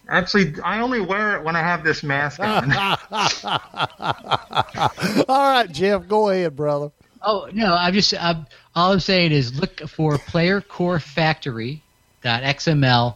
Actually, 0.07 0.53
I 0.63 0.81
only 0.81 1.01
wear 1.01 1.37
it 1.37 1.43
when 1.43 1.55
I 1.55 1.61
have 1.61 1.83
this 1.83 2.03
mask 2.03 2.39
on. 2.39 2.71
All 5.27 5.27
right, 5.27 5.71
Jeff, 5.71 6.07
go 6.07 6.29
ahead, 6.29 6.55
brother. 6.55 6.91
Oh 7.21 7.49
no, 7.51 7.73
I'm 7.73 7.93
just 7.93 8.13
I'm, 8.13 8.45
all 8.75 8.91
I'm 8.91 8.99
saying 8.99 9.31
is 9.31 9.59
look 9.59 9.79
for 9.89 10.17
Player 10.19 10.61
Core 10.61 10.99
Factory 10.99 11.81
.xml 12.23 13.15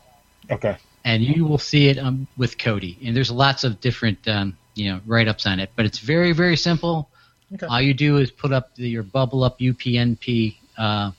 Okay. 0.52 0.78
and 1.06 1.24
you 1.24 1.45
will 1.45 1.57
see 1.57 1.88
it 1.90 1.98
um, 1.99 2.28
with 2.38 2.57
Kodi. 2.57 2.98
And 3.06 3.16
there's 3.16 3.32
lots 3.32 3.64
of 3.64 3.80
different 3.80 4.28
um, 4.28 4.57
you 4.74 4.91
know 4.91 4.99
write 5.06 5.28
ups 5.28 5.45
on 5.45 5.60
it, 5.60 5.70
but 5.76 5.86
it's 5.86 5.99
very 5.99 6.32
very 6.32 6.57
simple. 6.57 7.10
Okay. 7.53 7.68
All 7.68 7.82
you 7.82 7.94
do 7.94 8.18
is 8.18 8.32
put 8.32 8.52
up 8.52 8.76
the, 8.76 8.90
your 8.90 9.03
bubble 9.03 9.44
up 9.44 9.60
UPnP 9.60 10.56
uh, 10.78 11.11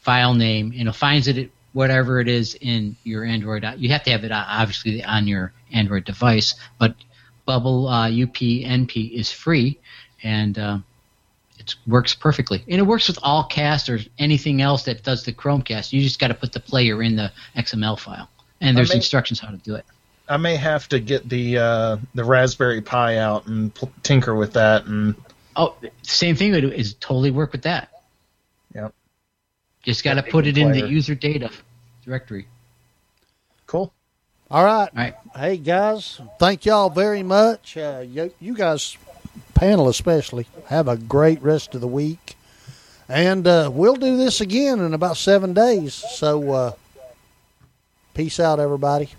file 0.00 0.34
name, 0.34 0.72
and 0.78 0.88
it 0.88 0.94
finds 0.94 1.26
it 1.28 1.38
at 1.38 1.48
whatever 1.78 2.18
it 2.18 2.26
is 2.26 2.56
in 2.60 2.96
your 3.04 3.24
Android. 3.24 3.64
You 3.76 3.90
have 3.90 4.02
to 4.02 4.10
have 4.10 4.24
it 4.24 4.32
uh, 4.32 4.44
obviously 4.48 5.04
on 5.04 5.28
your 5.28 5.52
Android 5.72 6.04
device, 6.04 6.56
but 6.76 6.96
Bubble 7.46 7.86
uh, 7.86 8.08
UPnP 8.08 9.12
is 9.12 9.30
free, 9.30 9.78
and 10.24 10.58
uh, 10.58 10.78
it 11.56 11.76
works 11.86 12.16
perfectly. 12.16 12.64
And 12.66 12.80
it 12.80 12.82
works 12.82 13.06
with 13.06 13.20
all 13.22 13.44
cast 13.44 13.88
or 13.88 14.00
anything 14.18 14.60
else 14.60 14.82
that 14.86 15.04
does 15.04 15.22
the 15.22 15.32
Chromecast. 15.32 15.92
You 15.92 16.02
just 16.02 16.18
got 16.18 16.28
to 16.28 16.34
put 16.34 16.52
the 16.52 16.58
player 16.58 17.00
in 17.00 17.14
the 17.14 17.30
XML 17.56 17.96
file, 17.96 18.28
and 18.60 18.76
there's 18.76 18.90
may- 18.90 18.96
instructions 18.96 19.38
how 19.38 19.50
to 19.50 19.56
do 19.58 19.76
it. 19.76 19.84
I 20.28 20.36
may 20.36 20.56
have 20.56 20.88
to 20.88 20.98
get 20.98 21.28
the 21.28 21.58
uh, 21.58 21.96
the 22.12 22.24
Raspberry 22.24 22.80
Pi 22.80 23.18
out 23.18 23.46
and 23.46 23.72
pl- 23.72 23.92
tinker 24.02 24.34
with 24.34 24.54
that. 24.54 24.86
And 24.86 25.14
Oh, 25.54 25.76
same 26.02 26.34
thing 26.34 26.50
would 26.50 26.64
is 26.64 26.94
totally 26.94 27.30
work 27.30 27.52
with 27.52 27.62
that. 27.62 27.88
Yep. 28.74 28.92
Just 29.84 30.02
got 30.02 30.14
to 30.14 30.24
put 30.24 30.48
it 30.48 30.58
in 30.58 30.72
the 30.72 30.88
user 30.88 31.14
data 31.14 31.50
directory. 32.08 32.46
Cool. 33.66 33.92
All 34.50 34.64
right. 34.64 34.88
All 34.96 35.02
right. 35.02 35.14
Hey, 35.36 35.58
guys, 35.58 36.20
thank 36.38 36.64
y'all 36.64 36.88
very 36.88 37.22
much. 37.22 37.76
Uh, 37.76 38.02
you, 38.06 38.32
you, 38.40 38.54
guys, 38.54 38.96
panel 39.54 39.88
especially, 39.88 40.46
have 40.68 40.88
a 40.88 40.96
great 40.96 41.42
rest 41.42 41.74
of 41.74 41.82
the 41.82 41.86
week. 41.86 42.36
And 43.10 43.46
uh, 43.46 43.70
we'll 43.72 43.96
do 43.96 44.16
this 44.16 44.40
again 44.40 44.80
in 44.80 44.94
about 44.94 45.18
seven 45.18 45.52
days. 45.52 45.92
So, 45.94 46.50
uh, 46.52 46.72
peace 48.14 48.40
out, 48.40 48.58
everybody. 48.58 49.10